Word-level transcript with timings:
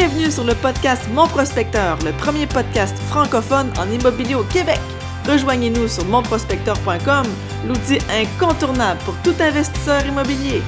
Bienvenue 0.00 0.30
sur 0.30 0.44
le 0.44 0.54
podcast 0.54 1.08
Mon 1.12 1.26
Prospecteur, 1.26 1.98
le 2.04 2.12
premier 2.12 2.46
podcast 2.46 2.96
francophone 3.08 3.72
en 3.80 3.90
immobilier 3.90 4.36
au 4.36 4.44
Québec. 4.44 4.78
Rejoignez-nous 5.26 5.88
sur 5.88 6.04
monprospecteur.com, 6.04 7.26
l'outil 7.66 7.98
incontournable 8.08 9.00
pour 9.04 9.16
tout 9.24 9.34
investisseur 9.40 10.06
immobilier. 10.06 10.62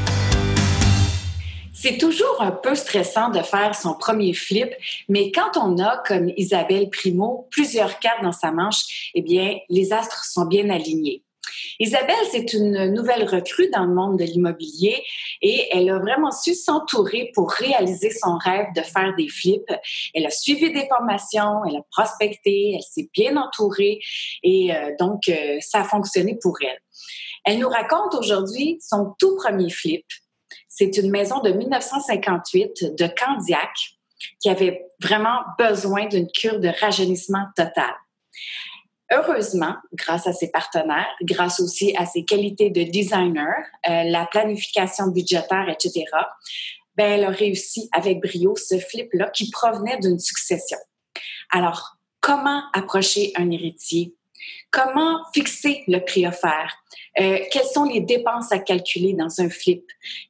C'est 1.72 1.96
toujours 1.96 2.38
un 2.40 2.50
peu 2.50 2.74
stressant 2.74 3.30
de 3.30 3.38
faire 3.38 3.76
son 3.76 3.94
premier 3.94 4.32
flip, 4.32 4.70
mais 5.08 5.30
quand 5.30 5.56
on 5.56 5.78
a, 5.78 5.98
comme 5.98 6.32
Isabelle 6.36 6.90
Primo, 6.90 7.46
plusieurs 7.52 8.00
cartes 8.00 8.24
dans 8.24 8.32
sa 8.32 8.50
manche, 8.50 9.12
eh 9.14 9.22
bien, 9.22 9.58
les 9.68 9.92
astres 9.92 10.24
sont 10.24 10.46
bien 10.46 10.68
alignés. 10.70 11.22
Isabelle, 11.78 12.26
c'est 12.30 12.52
une 12.52 12.92
nouvelle 12.92 13.24
recrue 13.24 13.70
dans 13.70 13.84
le 13.84 13.94
monde 13.94 14.18
de 14.18 14.24
l'immobilier 14.24 15.02
et 15.40 15.68
elle 15.72 15.88
a 15.88 15.98
vraiment 15.98 16.30
su 16.30 16.54
s'entourer 16.54 17.30
pour 17.34 17.50
réaliser 17.50 18.10
son 18.10 18.36
rêve 18.36 18.66
de 18.76 18.82
faire 18.82 19.14
des 19.16 19.28
flips. 19.28 19.72
Elle 20.14 20.26
a 20.26 20.30
suivi 20.30 20.72
des 20.72 20.86
formations, 20.88 21.64
elle 21.66 21.76
a 21.76 21.82
prospecté, 21.90 22.74
elle 22.74 22.82
s'est 22.82 23.08
bien 23.14 23.36
entourée 23.36 23.98
et 24.42 24.74
euh, 24.74 24.90
donc 24.98 25.28
euh, 25.28 25.56
ça 25.60 25.80
a 25.80 25.84
fonctionné 25.84 26.38
pour 26.40 26.56
elle. 26.60 26.78
Elle 27.44 27.58
nous 27.58 27.68
raconte 27.68 28.14
aujourd'hui 28.14 28.78
son 28.80 29.14
tout 29.18 29.36
premier 29.36 29.70
flip. 29.70 30.04
C'est 30.68 30.98
une 30.98 31.10
maison 31.10 31.40
de 31.40 31.50
1958 31.50 32.94
de 32.96 33.06
Candiac 33.06 33.70
qui 34.38 34.50
avait 34.50 34.86
vraiment 35.02 35.40
besoin 35.58 36.06
d'une 36.06 36.30
cure 36.30 36.60
de 36.60 36.68
rajeunissement 36.68 37.46
total. 37.56 37.94
Heureusement, 39.12 39.74
grâce 39.92 40.26
à 40.28 40.32
ses 40.32 40.50
partenaires, 40.50 41.08
grâce 41.22 41.58
aussi 41.58 41.94
à 41.96 42.06
ses 42.06 42.24
qualités 42.24 42.70
de 42.70 42.82
designer, 42.82 43.56
euh, 43.88 44.04
la 44.04 44.26
planification 44.26 45.08
budgétaire, 45.08 45.68
etc., 45.68 46.04
ben, 46.96 47.12
elle 47.12 47.24
a 47.24 47.30
réussi 47.30 47.88
avec 47.92 48.20
brio 48.20 48.54
ce 48.56 48.78
flip-là 48.78 49.30
qui 49.30 49.50
provenait 49.50 49.98
d'une 49.98 50.18
succession. 50.18 50.78
Alors, 51.50 51.96
comment 52.20 52.62
approcher 52.72 53.32
un 53.36 53.50
héritier? 53.50 54.14
Comment 54.70 55.18
fixer 55.34 55.82
le 55.88 55.98
prix 55.98 56.26
offert? 56.26 56.76
Euh, 57.18 57.38
quelles 57.50 57.64
sont 57.64 57.84
les 57.84 58.00
dépenses 58.00 58.52
à 58.52 58.60
calculer 58.60 59.14
dans 59.14 59.40
un 59.40 59.50
flip? 59.50 59.84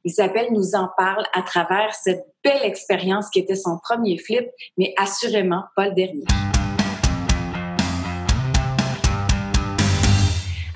Isabelle 0.05 0.49
nous 0.53 0.75
en 0.75 0.89
parle 0.97 1.27
à 1.35 1.43
travers 1.43 1.95
cette 1.95 2.25
belle 2.43 2.65
expérience 2.65 3.29
qui 3.29 3.41
était 3.41 3.57
son 3.57 3.79
premier 3.79 4.17
flip, 4.17 4.49
mais 4.79 4.95
assurément 4.97 5.65
pas 5.77 5.89
le 5.89 5.95
dernier. 5.95 6.25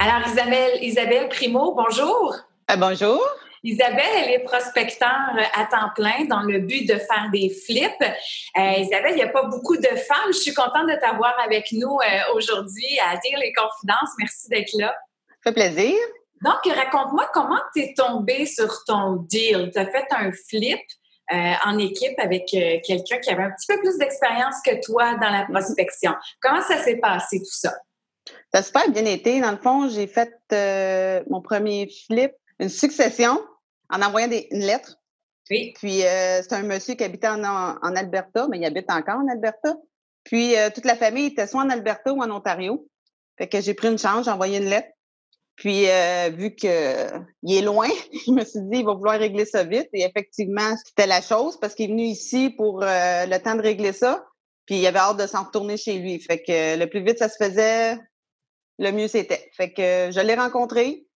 Alors, 0.06 0.28
Isabelle, 0.28 0.82
Isabelle 0.82 1.28
Primo, 1.30 1.74
bonjour. 1.74 2.36
Euh, 2.70 2.76
bonjour. 2.76 3.26
Isabelle, 3.62 4.04
elle 4.18 4.32
est 4.32 4.44
prospecteur 4.44 5.08
à 5.54 5.64
temps 5.64 5.88
plein 5.94 6.26
dans 6.28 6.42
le 6.42 6.58
but 6.58 6.86
de 6.86 6.96
faire 6.98 7.30
des 7.32 7.48
flips. 7.48 8.02
Euh, 8.02 8.80
Isabelle, 8.80 9.12
il 9.12 9.16
n'y 9.16 9.22
a 9.22 9.30
pas 9.30 9.44
beaucoup 9.44 9.78
de 9.78 9.86
femmes. 9.86 10.26
Je 10.28 10.40
suis 10.40 10.52
contente 10.52 10.88
de 10.88 11.00
t'avoir 11.00 11.34
avec 11.42 11.72
nous 11.72 11.88
euh, 11.88 12.34
aujourd'hui 12.36 12.98
à 13.02 13.16
dire 13.16 13.38
les 13.38 13.54
confidences. 13.54 14.10
Merci 14.18 14.50
d'être 14.50 14.74
là. 14.74 14.94
Ça 15.42 15.50
fait 15.50 15.54
plaisir. 15.54 15.96
Donc, 16.42 16.60
raconte-moi 16.66 17.30
comment 17.32 17.60
tu 17.74 17.80
es 17.80 17.94
tombée 17.96 18.44
sur 18.44 18.84
ton 18.86 19.24
deal. 19.26 19.70
Tu 19.72 19.78
as 19.78 19.86
fait 19.86 20.06
un 20.10 20.32
flip 20.32 20.82
en 21.64 21.78
équipe 21.78 22.18
avec 22.18 22.44
quelqu'un 22.48 23.16
qui 23.20 23.30
avait 23.30 23.44
un 23.44 23.52
petit 23.52 23.66
peu 23.66 23.80
plus 23.80 23.96
d'expérience 23.96 24.56
que 24.62 24.84
toi 24.84 25.14
dans 25.14 25.30
la 25.30 25.46
prospection. 25.50 26.12
Comment 26.42 26.60
ça 26.60 26.76
s'est 26.76 26.98
passé 26.98 27.38
tout 27.38 27.46
ça? 27.46 27.72
Ça 28.52 28.60
a 28.60 28.62
super 28.62 28.90
bien 28.90 29.04
été. 29.04 29.40
Dans 29.40 29.50
le 29.50 29.58
fond, 29.58 29.88
j'ai 29.88 30.06
fait 30.06 30.32
euh, 30.52 31.22
mon 31.28 31.40
premier 31.40 31.90
flip, 32.06 32.32
une 32.58 32.68
succession, 32.68 33.40
en 33.90 34.02
envoyant 34.02 34.28
des, 34.28 34.48
une 34.50 34.60
lettre. 34.60 34.96
Oui. 35.50 35.74
Puis, 35.76 36.04
euh, 36.04 36.40
c'est 36.42 36.54
un 36.54 36.62
monsieur 36.62 36.94
qui 36.94 37.04
habitait 37.04 37.28
en, 37.28 37.44
en, 37.44 37.96
Alberta, 37.96 38.46
mais 38.48 38.58
il 38.58 38.64
habite 38.64 38.90
encore 38.90 39.16
en 39.16 39.28
Alberta. 39.28 39.76
Puis, 40.24 40.56
euh, 40.56 40.70
toute 40.74 40.86
la 40.86 40.96
famille 40.96 41.26
était 41.26 41.46
soit 41.46 41.62
en 41.62 41.70
Alberta 41.70 42.12
ou 42.12 42.22
en 42.22 42.30
Ontario. 42.30 42.88
Fait 43.36 43.48
que 43.48 43.60
j'ai 43.60 43.74
pris 43.74 43.88
une 43.88 43.98
chance, 43.98 44.24
j'ai 44.24 44.30
envoyé 44.30 44.58
une 44.58 44.70
lettre. 44.70 44.88
Puis, 45.56 45.86
vu 46.32 46.54
qu'il 46.54 46.70
est 46.70 47.62
loin, 47.62 47.88
je 48.26 48.32
me 48.32 48.44
suis 48.44 48.60
dit, 48.62 48.78
il 48.78 48.84
va 48.84 48.94
vouloir 48.94 49.18
régler 49.18 49.44
ça 49.44 49.64
vite. 49.64 49.88
Et 49.92 50.02
effectivement, 50.02 50.76
c'était 50.84 51.06
la 51.06 51.20
chose 51.20 51.58
parce 51.60 51.74
qu'il 51.74 51.86
est 51.86 51.92
venu 51.92 52.04
ici 52.04 52.50
pour 52.50 52.80
le 52.80 53.38
temps 53.38 53.54
de 53.54 53.62
régler 53.62 53.92
ça. 53.92 54.24
Puis, 54.66 54.76
il 54.76 54.86
avait 54.86 54.98
hâte 54.98 55.18
de 55.18 55.26
s'en 55.26 55.44
retourner 55.44 55.76
chez 55.76 55.98
lui. 55.98 56.18
Fait 56.20 56.42
que 56.42 56.78
le 56.78 56.86
plus 56.86 57.04
vite 57.04 57.18
ça 57.18 57.28
se 57.28 57.36
faisait, 57.36 57.98
le 58.78 58.92
mieux 58.92 59.08
c'était. 59.08 59.50
Fait 59.56 59.72
que 59.72 60.10
je 60.12 60.20
l'ai 60.20 60.34
rencontré, 60.34 61.06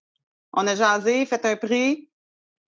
on 0.53 0.67
a 0.67 0.75
jasé, 0.75 1.27
fait 1.27 1.45
un 1.45 1.57
prix. 1.57 2.11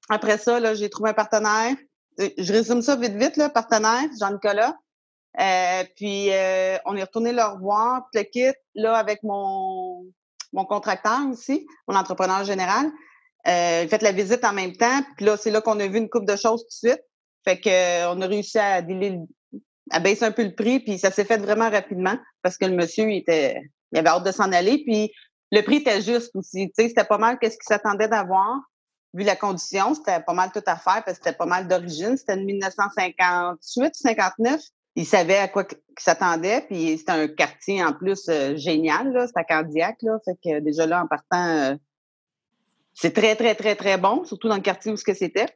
Après 0.09 0.39
ça, 0.39 0.61
là, 0.61 0.75
j'ai 0.75 0.91
trouvé 0.91 1.11
un 1.11 1.15
partenaire. 1.15 1.75
Je 2.19 2.53
résume 2.53 2.83
ça 2.83 2.97
vite, 2.97 3.15
vite, 3.15 3.37
là, 3.37 3.49
partenaire, 3.49 4.09
Jean-Nicolas. 4.19 4.77
Euh, 5.39 5.85
puis 5.97 6.31
euh, 6.33 6.77
on 6.85 6.97
est 6.97 7.03
retourné 7.03 7.33
le 7.33 7.43
revoir, 7.43 8.09
le 8.15 8.23
kit, 8.23 8.53
là, 8.75 8.97
avec 8.97 9.23
mon, 9.23 10.05
mon 10.53 10.65
contracteur 10.65 11.21
ici, 11.33 11.67
mon 11.87 11.95
entrepreneur 11.95 12.45
général. 12.45 12.91
Euh, 13.47 13.89
fait 13.89 14.03
la 14.03 14.13
visite 14.13 14.45
en 14.45 14.53
même 14.53 14.77
temps. 14.77 15.01
Puis 15.17 15.25
là, 15.25 15.37
c'est 15.37 15.51
là 15.51 15.61
qu'on 15.61 15.79
a 15.81 15.87
vu 15.87 15.99
une 15.99 16.11
coupe 16.11 16.27
de 16.27 16.37
choses 16.37 16.63
tout 16.63 16.87
de 16.87 16.91
suite. 16.91 17.05
Fait 17.45 17.59
que 17.59 18.13
on 18.13 18.21
a 18.21 18.27
réussi 18.27 18.59
à, 18.59 18.83
à 19.91 20.01
baisser 20.01 20.25
un 20.25 20.33
peu 20.33 20.45
le 20.45 20.55
prix, 20.55 20.81
puis 20.81 20.99
ça 20.99 21.11
s'est 21.11 21.25
fait 21.25 21.39
vraiment 21.39 21.71
rapidement 21.71 22.19
parce 22.43 22.59
que 22.59 22.67
le 22.67 22.77
monsieur 22.77 23.11
était 23.11 23.57
il 23.93 23.99
avait 23.99 24.09
hâte 24.09 24.25
de 24.25 24.33
s'en 24.33 24.53
aller. 24.53 24.83
Puis 24.85 25.13
le 25.53 25.63
prix 25.63 25.77
était 25.77 26.01
juste 26.01 26.31
aussi. 26.35 26.71
C'était 26.77 27.05
pas 27.05 27.19
mal 27.19 27.39
qu'est-ce 27.39 27.57
qu'il 27.57 27.67
s'attendait 27.67 28.09
d'avoir. 28.09 28.61
Vu 29.13 29.25
la 29.25 29.35
condition, 29.35 29.95
c'était 29.95 30.21
pas 30.21 30.35
mal 30.35 30.53
tout 30.53 30.63
à 30.67 30.77
faire 30.77 31.03
parce 31.05 31.19
que 31.19 31.25
c'était 31.25 31.37
pas 31.37 31.47
mal 31.47 31.67
d'origine. 31.67 32.17
C'était 32.17 32.37
de 32.37 32.45
1958, 32.45 33.93
59. 33.93 34.61
Il 34.95 35.07
savait 35.07 35.39
à 35.39 35.49
quoi 35.49 35.65
qu'il 35.65 35.79
s'attendait. 35.99 36.61
Puis 36.69 36.97
c'était 36.99 37.13
un 37.13 37.27
quartier 37.27 37.83
en 37.83 37.93
plus 37.93 38.29
euh, 38.29 38.57
génial. 38.57 39.13
C'était 39.27 39.45
cardiaque. 39.45 39.99
Là. 40.03 40.19
Fait 40.25 40.37
que 40.45 40.61
déjà 40.61 40.87
là, 40.87 41.03
en 41.03 41.09
partant, 41.09 41.45
euh, 41.45 41.75
c'est 42.95 43.13
très, 43.13 43.35
très, 43.35 43.57
très, 43.57 43.75
très 43.75 43.99
bon, 43.99 44.25
surtout 44.25 44.49
dans 44.49 44.57
le 44.57 44.63
quartier 44.63 44.93
où 44.93 44.97
ce 44.97 45.05
que 45.05 45.15
c'était. 45.15 45.47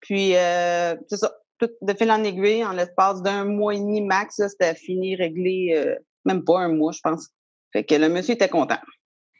Puis 0.00 0.34
euh, 0.36 0.96
c'est 1.08 1.18
ça. 1.18 1.34
Tout 1.58 1.68
de 1.80 1.92
fil 1.92 2.10
en 2.10 2.24
aiguille, 2.24 2.64
en 2.64 2.72
l'espace 2.72 3.22
d'un 3.22 3.44
mois 3.44 3.74
et 3.74 3.78
demi 3.78 4.00
max, 4.00 4.40
c'était 4.48 4.74
fini, 4.74 5.14
réglé, 5.14 5.96
même 6.24 6.42
pas 6.42 6.58
un 6.58 6.68
mois, 6.74 6.90
je 6.90 6.98
pense. 7.00 7.28
Fait 7.72 7.84
que 7.84 7.94
le 7.94 8.08
monsieur 8.08 8.34
était 8.34 8.48
content. 8.48 8.78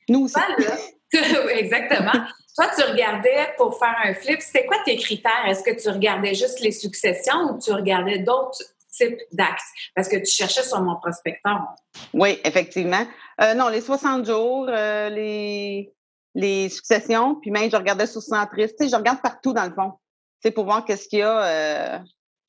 Nous 0.08 0.24
aussi. 0.24 0.34
Exactement. 1.50 2.12
Toi, 2.56 2.66
tu 2.76 2.84
regardais 2.84 3.48
pour 3.56 3.78
faire 3.78 3.94
un 4.04 4.14
flip, 4.14 4.40
c'était 4.40 4.66
quoi 4.66 4.76
tes 4.84 4.96
critères? 4.96 5.46
Est-ce 5.46 5.62
que 5.62 5.80
tu 5.80 5.88
regardais 5.88 6.34
juste 6.34 6.60
les 6.60 6.72
successions 6.72 7.50
ou 7.50 7.58
tu 7.58 7.72
regardais 7.72 8.18
d'autres 8.18 8.58
types 8.90 9.18
d'actes? 9.32 9.62
Parce 9.94 10.08
que 10.08 10.16
tu 10.16 10.30
cherchais 10.30 10.62
sur 10.62 10.80
mon 10.80 10.96
prospecteur. 10.96 11.60
Oui, 12.12 12.38
effectivement. 12.44 13.06
Euh, 13.40 13.54
non, 13.54 13.68
les 13.68 13.80
60 13.80 14.26
jours, 14.26 14.66
euh, 14.68 15.08
les, 15.08 15.92
les 16.34 16.68
successions, 16.68 17.36
puis 17.36 17.50
même 17.50 17.70
je 17.70 17.76
regardais 17.76 18.06
sur 18.06 18.22
Centris. 18.22 18.68
Tu 18.68 18.84
sais, 18.84 18.88
je 18.88 18.96
regarde 18.96 19.22
partout 19.22 19.54
dans 19.54 19.64
le 19.64 19.72
fond. 19.72 19.92
Tu 20.42 20.48
sais, 20.48 20.50
pour 20.50 20.64
voir 20.64 20.84
qu'est-ce 20.84 21.08
qu'il 21.08 21.20
y 21.20 21.22
a. 21.22 21.44
Euh, 21.44 21.98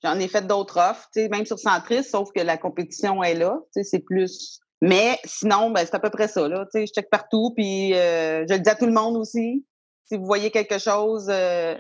j'en 0.04 0.20
ai 0.20 0.28
fait 0.28 0.46
d'autres 0.46 0.80
offres, 0.80 1.08
tu 1.14 1.22
sais, 1.22 1.30
même 1.30 1.46
sur 1.46 1.60
Centris, 1.60 2.04
sauf 2.04 2.30
que 2.36 2.42
la 2.42 2.58
compétition 2.58 3.24
est 3.24 3.36
là. 3.36 3.58
Tu 3.74 3.82
sais, 3.82 3.90
c'est 3.90 4.00
plus 4.00 4.60
mais 4.86 5.18
sinon, 5.24 5.72
ben, 5.72 5.86
c'est 5.86 5.96
à 5.96 6.00
peu 6.00 6.10
près 6.10 6.28
ça. 6.28 6.46
Là. 6.46 6.68
je 6.74 6.86
check 6.88 7.10
partout, 7.10 7.54
puis 7.56 7.94
euh, 7.94 8.46
je 8.50 8.54
le 8.54 8.60
dis 8.60 8.70
à 8.70 8.76
tout 8.76 8.86
le 8.86 8.92
monde 8.92 9.16
aussi. 9.16 9.66
Si 10.04 10.18
vous 10.18 10.26
voyez 10.26 10.52
quelque 10.52 10.78
chose, 10.78 11.28
euh, 11.30 11.78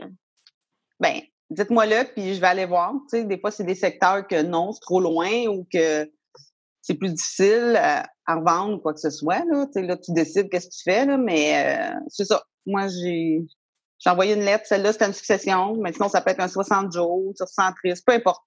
ben, 1.01 1.19
dites-moi-le, 1.49 2.05
puis 2.13 2.33
je 2.33 2.39
vais 2.39 2.47
aller 2.47 2.65
voir. 2.65 2.93
des 3.11 3.37
fois, 3.37 3.51
c'est 3.51 3.65
des 3.65 3.75
secteurs 3.75 4.25
que 4.25 4.41
non, 4.41 4.71
c'est 4.71 4.79
trop 4.79 5.01
loin 5.01 5.47
ou 5.47 5.67
que 5.69 6.09
c'est 6.81 6.93
plus 6.93 7.11
difficile 7.11 7.77
à, 7.77 8.07
revendre 8.25 8.75
ou 8.75 8.79
quoi 8.79 8.93
que 8.93 9.01
ce 9.01 9.09
soit. 9.09 9.43
Là, 9.51 9.65
là 9.75 9.97
tu 9.97 10.13
décides 10.13 10.49
qu'est-ce 10.49 10.67
que 10.67 10.73
tu 10.73 10.83
fais, 10.83 11.05
là, 11.05 11.17
mais 11.17 11.91
euh, 11.91 11.99
c'est 12.07 12.23
ça. 12.23 12.41
Moi, 12.65 12.87
j'ai 12.87 13.41
j'ai 13.99 14.09
envoyé 14.09 14.33
une 14.33 14.45
lettre. 14.45 14.65
Celle-là, 14.65 14.93
c'était 14.93 15.07
une 15.07 15.13
succession. 15.13 15.75
Mais 15.75 15.91
sinon, 15.91 16.07
ça 16.07 16.21
peut 16.21 16.31
être 16.31 16.39
un 16.39 16.47
60 16.47 16.93
jours, 16.93 17.33
sur 17.35 17.49
130, 17.49 17.97
peu 18.05 18.13
importe. 18.13 18.43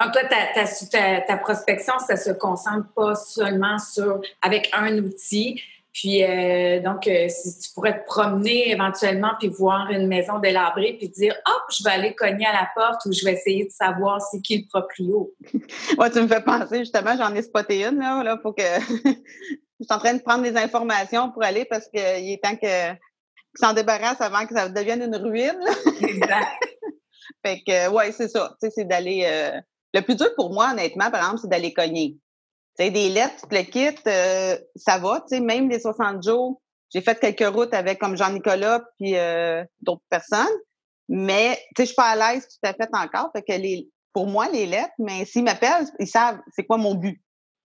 Donc, 0.00 0.12
toi, 0.12 0.22
ta, 0.24 1.20
ta, 1.20 1.36
prospection, 1.38 1.94
ça 2.06 2.16
se 2.16 2.30
concentre 2.30 2.86
pas 2.94 3.14
seulement 3.14 3.78
sur 3.78 4.20
avec 4.42 4.68
un 4.74 4.98
outil. 4.98 5.60
Puis, 5.94 6.22
euh, 6.22 6.80
donc, 6.80 7.06
euh, 7.06 7.26
si 7.30 7.58
tu 7.58 7.72
pourrais 7.72 7.98
te 8.00 8.04
promener 8.04 8.70
éventuellement 8.70 9.30
puis 9.38 9.48
voir 9.48 9.90
une 9.90 10.06
maison 10.06 10.38
délabrée 10.38 10.96
puis 10.98 11.08
dire, 11.08 11.34
hop, 11.46 11.62
je 11.70 11.82
vais 11.82 11.90
aller 11.90 12.14
cogner 12.14 12.44
à 12.44 12.52
la 12.52 12.68
porte 12.76 13.06
ou 13.06 13.12
je 13.12 13.24
vais 13.24 13.32
essayer 13.32 13.64
de 13.64 13.70
savoir 13.70 14.20
c'est 14.20 14.42
qui 14.42 14.58
le 14.58 14.68
proprio. 14.68 15.32
ouais, 15.98 16.10
tu 16.10 16.20
me 16.20 16.28
fais 16.28 16.42
penser, 16.42 16.80
justement, 16.80 17.16
j'en 17.16 17.34
ai 17.34 17.40
spoté 17.40 17.86
une, 17.86 17.98
là. 17.98 18.22
Là, 18.22 18.38
faut 18.42 18.52
que. 18.52 18.62
je 19.80 19.84
suis 19.84 19.94
en 19.94 19.98
train 19.98 20.12
de 20.12 20.20
prendre 20.20 20.42
des 20.42 20.58
informations 20.58 21.30
pour 21.30 21.42
aller 21.42 21.64
parce 21.64 21.88
qu'il 21.88 22.00
est 22.02 22.42
temps 22.42 22.56
que 22.56 22.92
s'en 23.54 23.72
débarrasse 23.72 24.20
avant 24.20 24.46
que 24.46 24.54
ça 24.54 24.68
devienne 24.68 25.02
une 25.02 25.16
ruine. 25.16 25.64
exact. 26.02 26.46
fait 27.42 27.62
que, 27.66 27.88
ouais, 27.88 28.12
c'est 28.12 28.28
ça. 28.28 28.54
Tu 28.60 28.66
sais, 28.66 28.74
c'est 28.74 28.84
d'aller. 28.84 29.24
Euh, 29.24 29.58
le 29.96 30.02
plus 30.02 30.14
dur 30.14 30.28
pour 30.36 30.52
moi, 30.52 30.70
honnêtement, 30.72 31.10
par 31.10 31.20
exemple, 31.20 31.40
c'est 31.42 31.48
d'aller 31.48 31.72
cogner. 31.72 32.18
Tu 32.78 32.84
sais, 32.84 32.90
des 32.90 33.08
lettres, 33.08 33.46
le 33.50 33.62
kit, 33.62 33.96
euh, 34.06 34.58
ça 34.76 34.98
va. 34.98 35.20
Tu 35.22 35.36
sais, 35.36 35.40
même 35.40 35.70
les 35.70 35.80
60 35.80 36.22
jours, 36.22 36.60
j'ai 36.92 37.00
fait 37.00 37.18
quelques 37.18 37.54
routes 37.54 37.72
avec 37.72 37.98
comme 37.98 38.16
Jean-Nicolas 38.16 38.82
puis 38.98 39.16
euh, 39.16 39.64
d'autres 39.80 40.04
personnes. 40.10 40.46
Mais, 41.08 41.58
tu 41.74 41.82
sais, 41.82 41.82
je 41.82 41.86
suis 41.86 41.94
pas 41.94 42.10
à 42.10 42.16
l'aise 42.34 42.46
tout 42.46 42.68
à 42.68 42.74
fait 42.74 42.90
encore. 42.92 43.30
Fait 43.34 43.42
que 43.42 43.52
les, 43.52 43.88
pour 44.12 44.26
moi, 44.26 44.48
les 44.50 44.66
lettres, 44.66 44.92
mais 44.98 45.24
s'ils 45.24 45.44
m'appellent, 45.44 45.86
ils 45.98 46.06
savent 46.06 46.40
c'est 46.54 46.66
quoi 46.66 46.76
mon 46.76 46.94
but. 46.94 47.22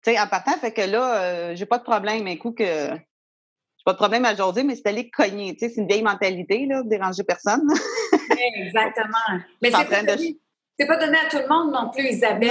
Tu 0.05 0.13
sais, 0.13 0.21
en 0.21 0.27
partant, 0.27 0.53
fait 0.53 0.73
que 0.73 0.83
là, 0.83 1.23
euh, 1.23 1.57
j'ai 1.57 1.67
pas 1.67 1.79
de 1.79 1.85
problème. 1.85 2.27
Un 2.27 2.37
coup 2.37 2.53
que 2.53 2.65
j'ai 2.65 3.85
pas 3.87 3.93
de 3.93 3.99
problème 3.99 4.27
à 4.27 4.35
jaser, 4.35 4.65
mais 4.65 4.77
c'est 4.77 4.87
aller 4.87 5.09
cogner. 5.09 5.55
Tu 5.55 5.61
sais, 5.61 5.75
c'est 5.75 5.81
une 5.81 5.89
vieille 5.89 6.03
mentalité, 6.03 6.67
là, 6.67 6.83
de 6.83 6.89
déranger 6.91 7.25
personne. 7.25 7.67
Exactement. 8.57 9.41
Mais 9.63 9.71
c'est 9.73 10.39
donné, 10.79 10.89
pas 10.89 10.97
donné 10.97 11.19
à 11.19 11.29
tout 11.29 11.39
le 11.39 11.49
monde 11.49 11.73
non 11.73 11.91
plus, 11.91 12.09
Isabelle. 12.09 12.51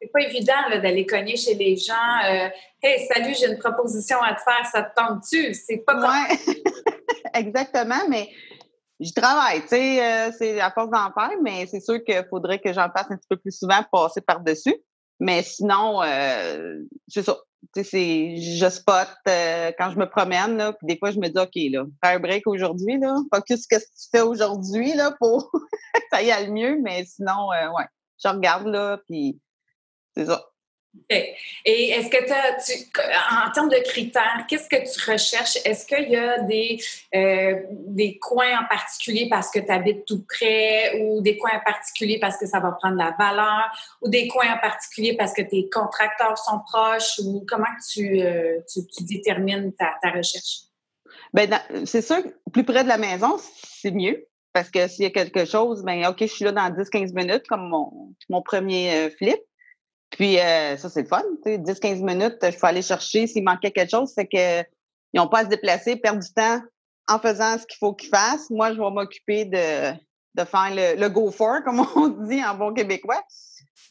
C'est 0.00 0.10
pas 0.12 0.20
évident 0.20 0.80
d'aller 0.82 1.06
cogner 1.06 1.36
chez 1.36 1.54
les 1.54 1.76
gens. 1.76 1.94
Euh, 2.24 2.48
hey, 2.82 3.06
salut, 3.06 3.34
j'ai 3.38 3.48
une 3.48 3.58
proposition 3.58 4.22
à 4.22 4.34
te 4.34 4.40
faire, 4.40 4.66
ça 4.70 4.82
te 4.82 4.94
tente-tu? 4.94 5.54
C'est 5.54 5.78
pas 5.78 5.98
ouais. 5.98 6.38
Exactement, 7.34 8.08
mais 8.08 8.28
je 8.98 9.12
travaille, 9.12 9.60
tu 9.62 9.68
sais, 9.68 10.02
euh, 10.02 10.30
c'est 10.38 10.60
à 10.60 10.70
force 10.70 10.90
d'en 10.90 11.12
faire, 11.12 11.36
mais 11.42 11.66
c'est 11.66 11.80
sûr 11.80 12.02
qu'il 12.02 12.24
faudrait 12.30 12.58
que 12.58 12.72
j'en 12.72 12.88
fasse 12.90 13.10
un 13.10 13.16
petit 13.16 13.28
peu 13.28 13.36
plus 13.36 13.56
souvent 13.56 13.82
pour 13.92 14.04
passer 14.04 14.22
par-dessus. 14.22 14.74
Mais 15.20 15.42
sinon, 15.42 16.02
euh, 16.02 16.78
c'est 17.08 17.22
ça. 17.22 17.38
Je 17.74 18.68
spot 18.70 19.08
euh, 19.28 19.72
quand 19.78 19.90
je 19.90 19.98
me 19.98 20.08
promène, 20.08 20.56
là, 20.56 20.72
puis 20.72 20.86
des 20.86 20.98
fois, 20.98 21.10
je 21.10 21.18
me 21.18 21.28
dis, 21.28 21.38
OK, 21.38 21.52
là, 21.54 21.84
faire 22.02 22.16
un 22.16 22.20
break 22.20 22.46
aujourd'hui, 22.46 22.98
là, 22.98 23.16
focus 23.32 23.62
ce 23.62 23.68
que 23.68 23.80
tu 23.80 24.08
fais 24.10 24.22
aujourd'hui, 24.22 24.94
là, 24.94 25.14
pour 25.18 25.50
que 25.94 26.00
ça 26.10 26.22
y 26.22 26.30
aille 26.30 26.50
mieux, 26.50 26.78
mais 26.82 27.04
sinon, 27.04 27.52
euh, 27.52 27.70
ouais, 27.72 27.84
je 28.22 28.28
regarde, 28.28 28.66
là, 28.66 28.98
puis 29.06 29.38
c'est 30.16 30.26
ça. 30.26 30.42
Et 31.08 31.90
est-ce 31.90 32.08
que 32.08 32.24
tu, 32.24 33.00
en 33.30 33.50
termes 33.52 33.68
de 33.68 33.82
critères, 33.88 34.44
qu'est-ce 34.48 34.68
que 34.68 34.76
tu 34.76 35.10
recherches? 35.10 35.56
Est-ce 35.64 35.86
qu'il 35.86 36.10
y 36.10 36.16
a 36.16 36.40
des, 36.40 36.78
euh, 37.14 37.62
des 37.70 38.18
coins 38.18 38.60
en 38.60 38.68
particulier 38.68 39.28
parce 39.28 39.50
que 39.50 39.60
tu 39.60 39.70
habites 39.70 40.04
tout 40.04 40.24
près 40.26 41.00
ou 41.00 41.20
des 41.20 41.36
coins 41.36 41.56
en 41.56 41.64
particulier 41.64 42.18
parce 42.18 42.36
que 42.36 42.46
ça 42.46 42.60
va 42.60 42.72
prendre 42.72 42.96
la 42.96 43.14
valeur 43.18 43.70
ou 44.02 44.08
des 44.08 44.28
coins 44.28 44.52
en 44.54 44.58
particulier 44.58 45.16
parce 45.16 45.32
que 45.32 45.42
tes 45.42 45.68
contracteurs 45.70 46.38
sont 46.38 46.60
proches 46.70 47.20
ou 47.24 47.44
comment 47.48 47.64
tu, 47.92 48.20
euh, 48.20 48.58
tu, 48.72 49.04
détermines 49.04 49.72
ta, 49.74 49.94
ta 50.02 50.10
recherche? 50.10 50.62
Bien, 51.32 51.46
c'est 51.84 52.02
sûr, 52.02 52.22
plus 52.52 52.64
près 52.64 52.82
de 52.82 52.88
la 52.88 52.98
maison, 52.98 53.36
c'est 53.38 53.90
mieux. 53.90 54.26
Parce 54.52 54.70
que 54.70 54.88
s'il 54.88 55.02
y 55.02 55.06
a 55.06 55.10
quelque 55.10 55.44
chose, 55.44 55.82
ben 55.84 56.06
OK, 56.06 56.16
je 56.20 56.26
suis 56.26 56.44
là 56.46 56.50
dans 56.50 56.70
10-15 56.70 57.12
minutes, 57.12 57.46
comme 57.46 57.68
mon, 57.68 58.14
mon 58.30 58.40
premier 58.40 58.90
euh, 58.94 59.10
flip. 59.10 59.38
Puis 60.10 60.38
euh, 60.38 60.76
ça, 60.76 60.88
c'est 60.88 61.02
le 61.02 61.08
fun. 61.08 61.22
10-15 61.44 62.02
minutes, 62.02 62.38
je 62.42 62.58
peux 62.58 62.66
aller 62.66 62.82
chercher 62.82 63.26
s'il 63.26 63.44
manquait 63.44 63.70
quelque 63.70 63.90
chose. 63.90 64.12
C'est 64.14 64.26
que 64.26 64.60
ils 65.12 65.20
n'ont 65.20 65.28
pas 65.28 65.40
à 65.40 65.44
se 65.44 65.48
déplacer, 65.48 65.96
perdre 65.96 66.22
du 66.22 66.32
temps 66.32 66.60
en 67.08 67.18
faisant 67.18 67.58
ce 67.58 67.66
qu'il 67.66 67.78
faut 67.78 67.94
qu'ils 67.94 68.10
fassent. 68.10 68.50
Moi, 68.50 68.72
je 68.72 68.80
vais 68.80 68.90
m'occuper 68.90 69.44
de, 69.44 69.92
de 70.34 70.44
faire 70.44 70.96
le, 70.98 71.08
go 71.08 71.30
for, 71.30 71.62
comme 71.64 71.86
on 71.96 72.08
dit 72.08 72.44
en 72.44 72.54
bon 72.54 72.74
québécois. 72.74 73.22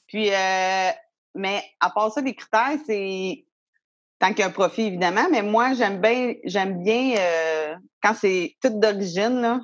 Puis, 0.07 0.29
euh, 0.29 0.89
mais 1.33 1.63
à 1.79 1.89
part 1.89 2.11
ça, 2.11 2.21
les 2.21 2.35
critères, 2.35 2.77
c'est 2.85 3.45
tant 4.19 4.29
qu'il 4.29 4.39
y 4.39 4.43
a 4.43 4.47
un 4.47 4.51
profit, 4.51 4.83
évidemment, 4.83 5.27
mais 5.29 5.41
moi, 5.41 5.73
j'aime 5.73 5.99
bien, 5.99 6.35
j'aime 6.45 6.83
bien 6.83 7.15
euh, 7.17 7.75
quand 8.01 8.13
c'est 8.13 8.55
tout 8.61 8.79
d'origine, 8.79 9.59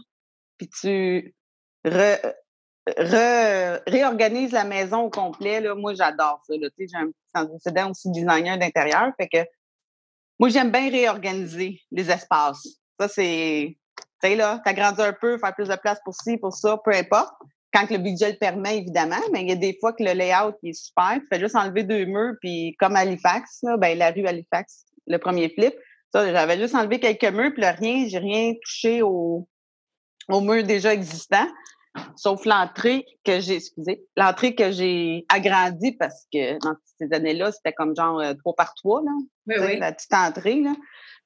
puis 0.57 0.69
tu 0.69 1.35
réorganise 2.87 4.51
la 4.51 4.63
maison 4.63 5.01
au 5.01 5.09
complet. 5.09 5.61
Là. 5.61 5.75
Moi, 5.75 5.93
j'adore 5.93 6.41
ça. 6.45 6.53
J'ai 6.59 6.87
un 7.33 7.45
précédent 7.45 7.91
aussi 7.91 8.09
designer 8.11 8.57
d'intérieur. 8.57 9.11
Fait 9.17 9.27
que 9.27 9.49
moi, 10.39 10.49
j'aime 10.49 10.71
bien 10.71 10.89
réorganiser 10.89 11.79
les 11.91 12.09
espaces. 12.09 12.67
Ça, 12.99 13.07
c'est. 13.07 13.77
Tu 14.23 14.29
sais, 14.29 14.35
là, 14.35 14.61
t'agrandir 14.63 15.05
un 15.05 15.13
peu, 15.13 15.37
faire 15.37 15.53
plus 15.55 15.67
de 15.67 15.75
place 15.75 15.99
pour 16.03 16.13
ci, 16.15 16.37
pour 16.37 16.53
ça, 16.53 16.79
peu 16.83 16.91
importe. 16.91 17.33
Quand 17.73 17.89
le 17.89 17.97
budget 17.97 18.31
le 18.31 18.37
permet, 18.37 18.79
évidemment, 18.79 19.21
mais 19.31 19.43
il 19.43 19.49
y 19.49 19.53
a 19.53 19.55
des 19.55 19.77
fois 19.79 19.93
que 19.93 20.03
le 20.03 20.11
layout 20.11 20.55
est 20.63 20.73
super. 20.73 21.13
Tu 21.21 21.27
fais 21.31 21.39
juste 21.39 21.55
enlever 21.55 21.83
deux 21.83 22.05
murs, 22.05 22.33
puis 22.41 22.75
comme 22.79 22.95
Halifax, 22.95 23.59
là, 23.63 23.77
ben, 23.77 23.97
la 23.97 24.11
rue 24.11 24.27
Halifax, 24.27 24.85
le 25.07 25.17
premier 25.17 25.49
flip, 25.49 25.73
j'avais 26.13 26.59
juste 26.59 26.75
enlevé 26.75 26.99
quelques 26.99 27.33
murs, 27.33 27.53
puis 27.53 27.63
rien, 27.63 28.07
j'ai 28.09 28.17
rien 28.17 28.53
touché 28.61 29.01
au, 29.01 29.47
au 30.27 30.41
mur 30.41 30.63
déjà 30.63 30.93
existant 30.93 31.47
sauf 32.15 32.45
l'entrée 32.45 33.05
que 33.23 33.39
j'ai, 33.39 33.55
excusez, 33.55 34.03
l'entrée 34.15 34.55
que 34.55 34.71
j'ai 34.71 35.25
agrandie 35.29 35.93
parce 35.93 36.25
que 36.33 36.59
dans 36.59 36.75
ces 36.97 37.13
années-là, 37.13 37.51
c'était 37.51 37.73
comme 37.73 37.95
genre 37.95 38.19
euh, 38.19 38.33
trois 38.35 38.55
par 38.55 38.73
trois, 38.75 39.01
là. 39.01 39.11
Oui, 39.47 39.77
La 39.77 39.91
petite 39.91 40.13
entrée, 40.13 40.61
là. 40.61 40.73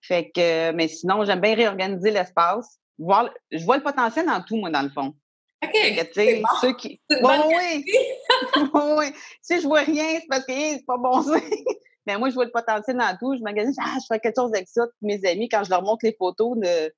Fait 0.01 0.31
que, 0.31 0.71
mais 0.71 0.87
sinon, 0.87 1.25
j'aime 1.25 1.41
bien 1.41 1.55
réorganiser 1.55 2.11
l'espace. 2.11 2.79
Voir, 2.97 3.29
je 3.51 3.63
vois 3.63 3.77
le 3.77 3.83
potentiel 3.83 4.25
dans 4.25 4.41
tout, 4.41 4.55
moi, 4.57 4.69
dans 4.69 4.83
le 4.83 4.89
fond. 4.89 5.13
OK. 5.63 6.41
bon. 6.41 6.47
ceux 6.61 6.75
qui. 6.75 7.01
oui. 7.09 7.85
oui. 8.73 9.05
Si 9.41 9.61
je 9.61 9.67
vois 9.67 9.81
rien, 9.81 10.19
c'est 10.19 10.27
parce 10.29 10.45
que 10.45 10.53
c'est 10.53 10.85
pas 10.85 10.97
bon 10.97 11.23
Mais 12.07 12.17
moi, 12.19 12.29
je 12.29 12.35
vois 12.35 12.45
le 12.45 12.51
potentiel 12.51 12.97
dans 12.97 13.17
tout. 13.17 13.35
Je 13.35 13.41
magasine, 13.41 13.73
ah, 13.79 13.97
je 13.99 14.05
ferais 14.05 14.19
quelque 14.19 14.39
chose 14.39 14.53
avec 14.53 14.67
ça. 14.67 14.85
mes 15.01 15.25
amis, 15.25 15.49
quand 15.49 15.63
je 15.63 15.71
leur 15.71 15.81
montre 15.81 16.05
les 16.05 16.15
photos 16.17 16.55
de 16.57 16.93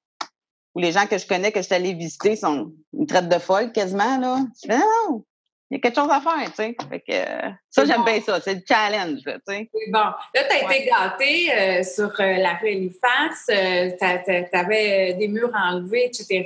ou 0.77 0.79
les 0.79 0.91
gens 0.91 1.07
que 1.07 1.17
je 1.17 1.25
connais, 1.25 1.51
que 1.51 1.59
je 1.59 1.65
suis 1.65 1.73
allée 1.73 1.95
visiter, 1.95 2.35
sont 2.35 2.71
une 2.93 3.07
traite 3.07 3.29
de 3.29 3.39
folle 3.39 3.71
quasiment, 3.71 4.19
là. 4.19 4.45
Je 4.61 4.67
fais, 4.67 4.77
non, 4.77 5.25
il 5.69 5.75
y 5.75 5.77
a 5.77 5.81
quelque 5.81 5.95
chose 5.95 6.09
à 6.09 6.21
faire, 6.21 6.45
tu 6.45 6.55
sais. 6.55 6.75
Fait 6.89 6.99
que, 7.01 7.11
euh, 7.11 7.49
ça, 7.69 7.83
j'aime 7.83 8.05
bien 8.05 8.21
ça. 8.21 8.39
C'est 8.39 8.53
le 8.53 8.61
challenge, 8.65 9.19
tu 9.23 9.31
sais. 9.47 9.69
Bon. 9.89 9.99
Là, 9.99 10.15
tu 10.33 10.39
as 10.39 10.73
été 10.73 10.89
gâtée 10.89 11.51
euh, 11.53 11.83
sur 11.83 12.09
euh, 12.21 12.37
la 12.37 12.53
rue 12.53 12.69
Halifax. 12.69 13.47
tu 13.47 14.57
avais 14.57 15.13
des 15.15 15.27
murs 15.27 15.51
enlevés, 15.53 16.05
etc. 16.05 16.45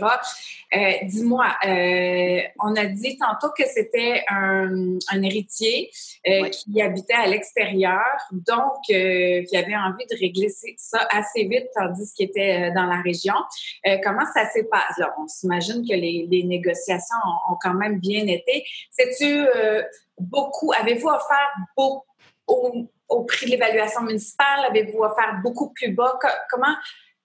Dis-moi, 1.03 1.45
on 2.63 2.75
a 2.75 2.85
dit 2.85 3.18
tantôt 3.18 3.53
que 3.56 3.63
c'était 3.68 4.23
un, 4.29 4.97
un, 5.12 5.21
héritier 5.21 5.91
qui 6.24 6.81
habitait 6.81 7.13
à 7.13 7.27
l'extérieur, 7.27 8.01
donc 8.31 8.81
qui 8.85 9.57
avait 9.57 9.75
envie 9.75 10.06
de 10.09 10.17
régler 10.19 10.47
ça 10.77 11.07
assez 11.12 11.44
vite, 11.44 11.67
tandis 11.75 12.13
qu'il 12.13 12.27
était 12.27 12.71
dans 12.71 12.85
la 12.85 13.01
région. 13.01 13.33
comment 14.03 14.25
ça 14.33 14.50
s'est 14.50 14.63
passé? 14.63 15.03
on 15.19 15.27
s'imagine 15.27 15.85
que 15.88 15.94
les, 15.94 16.25
les 16.29 16.44
négociations 16.44 17.17
ont, 17.25 17.53
ont, 17.53 17.57
quand 17.62 17.74
même 17.74 18.00
bien 18.00 18.25
été. 18.27 18.63
C'est 18.89 19.10
tu 19.17 19.47
euh, 19.47 19.83
beaucoup, 20.17 20.71
avez-vous 20.73 21.07
offert 21.07 21.51
beaucoup 21.75 22.03
au, 22.47 23.23
prix 23.23 23.45
de 23.45 23.51
l'évaluation 23.51 24.01
municipale? 24.01 24.65
Avez-vous 24.69 24.99
offert 24.99 25.39
beaucoup 25.43 25.71
plus 25.73 25.93
bas? 25.93 26.17
comment, 26.49 26.75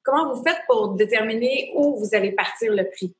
comment 0.02 0.32
vous 0.32 0.42
faites 0.42 0.60
pour 0.66 0.94
déterminer 0.94 1.72
où 1.74 1.98
vous 1.98 2.14
allez 2.14 2.32
partir 2.32 2.72
le 2.72 2.88
prix? 2.90 3.14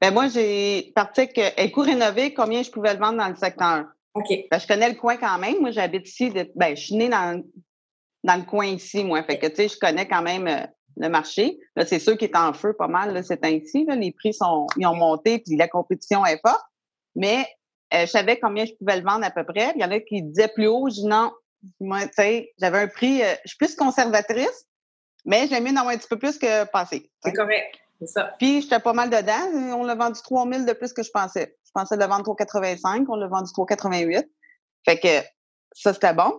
Ben 0.00 0.12
moi, 0.12 0.28
j'ai 0.28 0.92
parti 0.94 1.22
avec 1.22 1.38
un 1.58 1.68
coût 1.68 1.80
rénové, 1.80 2.32
combien 2.32 2.62
je 2.62 2.70
pouvais 2.70 2.94
le 2.94 3.00
vendre 3.00 3.18
dans 3.18 3.28
le 3.28 3.36
secteur. 3.36 3.86
OK. 4.14 4.28
Ben, 4.50 4.58
je 4.58 4.66
connais 4.66 4.88
le 4.88 4.94
coin 4.94 5.16
quand 5.16 5.38
même. 5.38 5.60
Moi, 5.60 5.70
j'habite 5.70 6.08
ici. 6.08 6.32
ben, 6.54 6.76
je 6.76 6.82
suis 6.82 6.94
née 6.94 7.08
dans, 7.08 7.42
dans 8.24 8.36
le 8.36 8.42
coin 8.42 8.66
ici, 8.66 9.04
moi. 9.04 9.22
Fait 9.24 9.38
que, 9.38 9.46
tu 9.46 9.56
sais, 9.56 9.68
je 9.68 9.78
connais 9.78 10.06
quand 10.06 10.22
même 10.22 10.46
euh, 10.46 10.66
le 10.96 11.08
marché. 11.08 11.58
Là, 11.76 11.84
c'est 11.86 11.98
sûr 11.98 12.16
qu'il 12.16 12.28
est 12.28 12.36
en 12.36 12.52
feu 12.52 12.74
pas 12.74 12.88
mal, 12.88 13.12
là, 13.14 13.22
c'est 13.22 13.44
ainsi. 13.44 13.86
Les 13.88 14.12
prix 14.12 14.34
sont, 14.34 14.66
ils 14.76 14.86
ont 14.86 14.94
monté, 14.94 15.38
puis 15.40 15.56
la 15.56 15.68
compétition 15.68 16.24
est 16.26 16.40
forte. 16.44 16.64
Mais 17.14 17.46
euh, 17.94 18.00
je 18.02 18.06
savais 18.06 18.38
combien 18.38 18.64
je 18.64 18.72
pouvais 18.74 18.96
le 18.96 19.02
vendre 19.02 19.24
à 19.24 19.30
peu 19.30 19.44
près. 19.44 19.72
Il 19.74 19.80
y 19.80 19.84
en 19.84 19.90
a 19.90 20.00
qui 20.00 20.22
disaient 20.22 20.48
plus 20.48 20.66
haut. 20.66 20.88
Je 20.88 20.94
dis 20.94 21.06
non. 21.06 21.32
Moi, 21.80 22.02
tu 22.06 22.14
sais, 22.14 22.52
j'avais 22.60 22.78
un 22.78 22.88
prix. 22.88 23.22
Euh, 23.22 23.34
je 23.44 23.50
suis 23.50 23.58
plus 23.58 23.74
conservatrice, 23.74 24.66
mais 25.24 25.46
j'aime 25.48 25.64
mieux 25.64 25.72
en 25.72 25.76
avoir 25.76 25.94
un 25.94 25.98
petit 25.98 26.08
peu 26.08 26.18
plus 26.18 26.38
que 26.38 26.64
passer. 26.64 27.10
C'est 27.24 27.32
correct. 27.32 27.76
C'est 28.00 28.06
ça. 28.06 28.34
Puis, 28.38 28.62
j'étais 28.62 28.78
pas 28.78 28.92
mal 28.92 29.10
dedans. 29.10 29.76
On 29.76 29.84
l'a 29.84 29.94
vendu 29.94 30.20
3 30.22 30.48
000 30.48 30.64
de 30.64 30.72
plus 30.72 30.92
que 30.92 31.02
je 31.02 31.10
pensais. 31.10 31.56
Je 31.66 31.70
pensais 31.72 31.96
le 31.96 32.04
vendre 32.04 32.24
3,85. 32.24 33.06
On 33.08 33.16
l'a 33.16 33.26
vendu 33.26 33.50
3,88. 33.50 34.24
Fait 34.84 34.98
que 34.98 35.26
ça, 35.72 35.92
c'était 35.92 36.14
bon. 36.14 36.32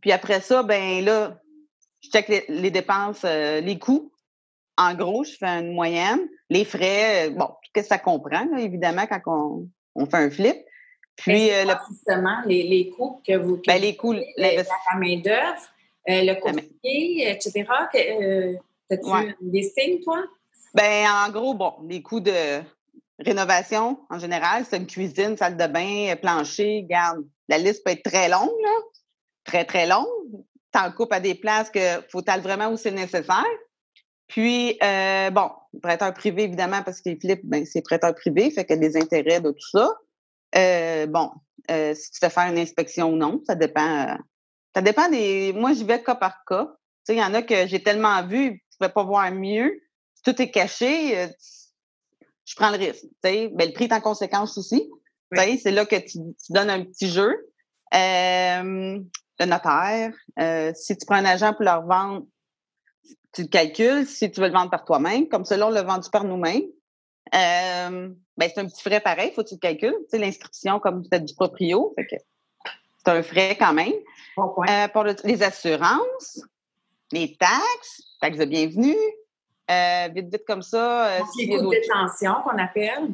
Puis 0.00 0.12
après 0.12 0.40
ça, 0.40 0.62
ben 0.62 1.04
là, 1.04 1.38
je 2.00 2.08
check 2.08 2.28
les, 2.48 2.70
dépenses, 2.70 3.24
euh, 3.24 3.60
les 3.60 3.78
coûts. 3.78 4.10
En 4.78 4.94
gros, 4.94 5.24
je 5.24 5.32
fais 5.38 5.46
une 5.46 5.74
moyenne. 5.74 6.20
Les 6.48 6.64
frais, 6.64 7.30
bon, 7.30 7.50
qu'est-ce 7.72 7.88
que 7.88 7.94
ça 7.94 7.98
comprend, 7.98 8.56
évidemment, 8.56 9.06
quand 9.06 9.20
on, 9.26 9.68
on 9.94 10.06
fait 10.06 10.16
un 10.16 10.30
flip. 10.30 10.56
Puis, 11.16 11.50
euh, 11.50 11.64
justement, 11.90 12.40
les, 12.46 12.62
les 12.62 12.90
coûts 12.90 13.20
que 13.26 13.36
vous. 13.36 13.60
ben, 13.66 13.80
les 13.80 13.96
coûts, 13.96 14.12
la, 14.12 14.54
la 14.54 14.64
main-d'œuvre, 14.98 15.62
euh, 16.08 16.22
le 16.22 16.40
courtier, 16.40 17.30
etc. 17.30 17.64
Euh, 17.94 18.54
As-tu 18.90 19.10
ouais. 19.10 19.34
listing, 19.40 20.00
toi? 20.02 20.24
Ben, 20.74 21.06
en 21.08 21.30
gros, 21.30 21.54
bon, 21.54 21.74
les 21.88 22.02
coûts 22.02 22.20
de 22.20 22.62
rénovation, 23.18 23.98
en 24.10 24.18
général, 24.18 24.64
c'est 24.68 24.78
une 24.78 24.86
cuisine, 24.86 25.36
salle 25.36 25.56
de 25.56 25.66
bain, 25.66 26.16
plancher, 26.16 26.84
garde. 26.88 27.24
La 27.48 27.58
liste 27.58 27.84
peut 27.84 27.92
être 27.92 28.02
très 28.02 28.28
longue, 28.28 28.50
là. 28.62 28.70
Très, 29.44 29.64
très 29.64 29.86
longue. 29.86 30.06
T'en 30.72 30.90
coupes 30.92 31.12
à 31.12 31.20
des 31.20 31.34
places 31.34 31.68
que 31.70 32.00
faut 32.10 32.22
aller 32.26 32.42
vraiment 32.42 32.68
où 32.68 32.76
c'est 32.76 32.90
nécessaire. 32.90 33.44
Puis, 34.28 34.78
euh, 34.82 35.30
bon, 35.30 35.50
prêteur 35.80 36.12
privé, 36.14 36.44
évidemment, 36.44 36.82
parce 36.82 37.00
qu'il 37.00 37.18
flippe, 37.18 37.42
ben, 37.44 37.64
c'est 37.64 37.82
prêteur 37.82 38.14
privé, 38.14 38.50
fait 38.50 38.64
qu'il 38.64 38.76
y 38.76 38.78
a 38.78 38.88
des 38.88 38.96
intérêts 38.96 39.40
de 39.40 39.50
tout 39.50 39.70
ça. 39.70 39.90
Euh, 40.56 41.06
bon, 41.06 41.30
euh, 41.70 41.94
si 41.94 42.10
tu 42.10 42.18
fais 42.18 42.30
faire 42.30 42.50
une 42.50 42.58
inspection 42.58 43.12
ou 43.12 43.16
non, 43.16 43.40
ça 43.46 43.54
dépend. 43.54 44.16
ça 44.74 44.82
dépend 44.82 45.08
des. 45.08 45.52
Moi, 45.54 45.72
je 45.72 45.84
vais 45.84 46.02
cas 46.02 46.14
par 46.14 46.44
cas. 46.46 46.66
Tu 47.06 47.14
sais, 47.14 47.16
il 47.16 47.20
y 47.20 47.24
en 47.24 47.34
a 47.34 47.42
que 47.42 47.66
j'ai 47.66 47.82
tellement 47.82 48.24
vu, 48.26 48.44
je 48.44 48.50
ne 48.50 48.78
pouvais 48.78 48.92
pas 48.92 49.04
voir 49.04 49.32
mieux. 49.32 49.80
Si 50.14 50.22
tout 50.22 50.40
est 50.40 50.50
caché, 50.50 51.28
je 52.44 52.54
prends 52.54 52.70
le 52.70 52.76
risque. 52.76 53.02
Tu 53.02 53.08
sais, 53.24 53.50
ben, 53.54 53.68
le 53.68 53.72
prix 53.72 53.84
est 53.84 53.92
en 53.92 54.00
conséquence 54.00 54.58
aussi. 54.58 54.88
C'est 55.34 55.70
là 55.70 55.86
que 55.86 55.96
tu, 55.96 56.18
donnes 56.50 56.70
un 56.70 56.84
petit 56.84 57.08
jeu. 57.08 57.32
Euh, 57.94 58.98
le 59.38 59.46
notaire, 59.46 60.12
euh, 60.38 60.72
si 60.74 60.96
tu 60.96 61.06
prends 61.06 61.16
un 61.16 61.24
agent 61.24 61.52
pour 61.54 61.64
leur 61.64 61.84
vendre, 61.84 62.26
tu 63.32 63.42
le 63.42 63.48
calcules. 63.48 64.06
Si 64.06 64.30
tu 64.30 64.40
veux 64.40 64.48
le 64.48 64.52
vendre 64.52 64.70
par 64.70 64.84
toi-même, 64.84 65.28
comme 65.28 65.44
cela, 65.44 65.66
on 65.66 65.70
l'a 65.70 65.82
vendu 65.82 66.08
par 66.10 66.24
nous-mêmes. 66.24 66.64
Euh, 67.34 68.10
ben, 68.36 68.50
c'est 68.52 68.60
un 68.60 68.66
petit 68.66 68.82
frais 68.82 69.00
pareil, 69.00 69.32
faut 69.34 69.42
que 69.42 69.48
tu 69.48 69.54
le 69.54 69.60
calcules. 69.60 69.96
Tu 70.02 70.10
sais, 70.10 70.18
l'inscription 70.18 70.80
comme 70.80 71.02
peut-être 71.02 71.24
du 71.24 71.34
proprio. 71.34 71.94
c'est 71.96 73.10
un 73.10 73.22
frais 73.22 73.56
quand 73.58 73.72
même. 73.72 73.92
Euh, 74.38 74.88
pour 74.88 75.04
les 75.04 75.42
assurances, 75.42 76.42
les 77.10 77.36
taxes, 77.36 78.02
taxes 78.20 78.38
de 78.38 78.44
bienvenue, 78.44 78.96
euh, 79.70 80.08
vite, 80.14 80.32
vite 80.32 80.44
comme 80.46 80.62
ça. 80.62 81.06
Euh, 81.06 81.20
les 81.38 81.48
coûts 81.48 81.62
de 81.62 81.70
détention 81.70 82.34
qu'on 82.44 82.58
appelle. 82.58 83.10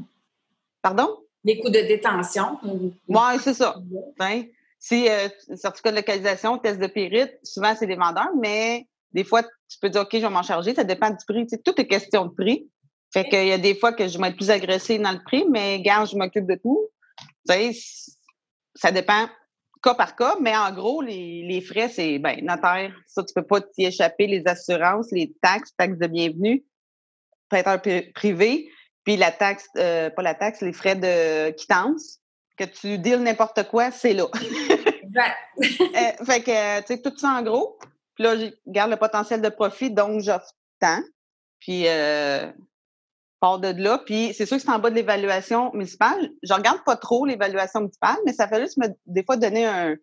Pardon? 0.83 1.19
Les 1.45 1.61
coûts 1.61 1.71
de 1.71 1.81
détention. 1.81 2.59
Oui, 2.63 3.39
c'est 3.41 3.55
ça. 3.55 3.77
Ben, 4.19 4.45
si 4.79 5.09
euh, 5.09 5.29
certificat 5.57 5.91
de 5.91 5.97
localisation, 5.97 6.59
test 6.59 6.81
de 6.81 6.87
périte, 6.87 7.39
souvent 7.43 7.75
c'est 7.77 7.87
des 7.87 7.97
vendeurs, 7.97 8.31
mais 8.41 8.87
des 9.13 9.25
fois, 9.25 9.43
tu 9.43 9.79
peux 9.81 9.91
dire 9.91 10.03
OK, 10.03 10.11
je 10.13 10.19
vais 10.19 10.31
m'en 10.31 10.43
charger, 10.43 10.75
ça 10.75 10.85
dépend 10.85 11.11
du 11.11 11.25
prix. 11.27 11.47
Tout 11.65 11.81
est 11.81 11.87
question 11.87 12.27
de 12.27 12.35
prix. 12.35 12.69
Fait 13.13 13.25
qu'il 13.25 13.47
y 13.47 13.53
a 13.53 13.59
des 13.59 13.75
fois 13.75 13.93
que 13.93 14.07
je 14.07 14.19
vais 14.19 14.29
être 14.29 14.37
plus 14.37 14.51
agressée 14.51 14.99
dans 14.99 15.13
le 15.13 15.23
prix, 15.25 15.45
mais 15.51 15.81
garde, 15.81 16.09
je 16.11 16.17
m'occupe 16.17 16.47
de 16.47 16.57
tout. 16.57 16.89
Tu 17.49 17.55
sais, 17.55 17.73
ça 18.75 18.91
dépend 18.93 19.29
cas 19.83 19.95
par 19.95 20.17
cas, 20.17 20.37
mais 20.41 20.57
en 20.57 20.73
gros, 20.73 21.03
les, 21.03 21.61
frais, 21.61 21.89
c'est 21.89 22.19
ben, 22.19 22.45
notaire, 22.45 22.93
ça, 23.07 23.23
tu 23.23 23.33
peux 23.33 23.43
pas 23.43 23.61
t'y 23.61 23.85
échapper, 23.85 24.27
les 24.27 24.43
assurances, 24.47 25.11
les 25.13 25.33
taxes, 25.41 25.73
taxes 25.77 25.99
de 25.99 26.07
bienvenue, 26.07 26.65
prêteur 27.49 27.81
privé, 28.15 28.69
puis 29.05 29.17
la 29.17 29.31
taxe, 29.31 29.69
euh, 29.77 30.11
pas 30.11 30.23
la 30.23 30.35
taxe, 30.35 30.61
les 30.61 30.73
frais 30.73 30.97
de 30.97 31.51
quittance, 31.53 32.19
que 32.57 32.65
tu 32.65 32.99
deals 32.99 33.23
n'importe 33.23 33.69
quoi, 33.69 33.91
c'est 33.91 34.15
là. 34.15 34.27
Euh, 35.61 36.25
fait 36.25 36.43
que, 36.43 36.81
tu 36.81 36.87
sais, 36.87 37.03
tout 37.03 37.17
ça 37.17 37.31
en 37.31 37.43
gros. 37.43 37.79
Puis 38.19 38.25
là, 38.25 38.37
je 38.37 38.47
garde 38.67 38.91
le 38.91 38.97
potentiel 38.97 39.41
de 39.41 39.49
profit, 39.49 39.93
donc 39.93 40.23
j'offre 40.23 40.51
tant. 40.81 41.01
Puis, 41.61 41.87
euh, 41.87 42.51
de 43.43 43.81
là. 43.83 43.99
Puis 44.05 44.35
c'est 44.35 44.45
sûr 44.45 44.57
que 44.57 44.63
c'est 44.65 44.71
en 44.71 44.81
bas 44.81 44.91
de 44.91 44.97
l'évaluation 44.97 45.71
municipale. 45.73 46.31
Je 46.43 46.53
regarde 46.53 46.83
pas 46.85 46.97
trop 46.97 47.25
l'évaluation 47.25 47.81
municipale, 47.81 48.17
mais 48.27 48.33
ça 48.33 48.49
fait 48.49 48.61
juste 48.61 48.77
me, 48.79 48.89
des 49.07 49.23
fois 49.23 49.37
donner 49.37 49.65
un, 49.65 49.95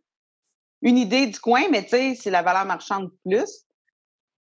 une 0.82 0.98
idée 0.98 1.28
du 1.28 1.40
coin, 1.40 1.64
mais 1.70 1.84
tu 1.84 1.90
sais, 1.90 2.16
c'est 2.16 2.32
la 2.32 2.42
valeur 2.42 2.66
marchande 2.66 3.12
plus. 3.26 3.66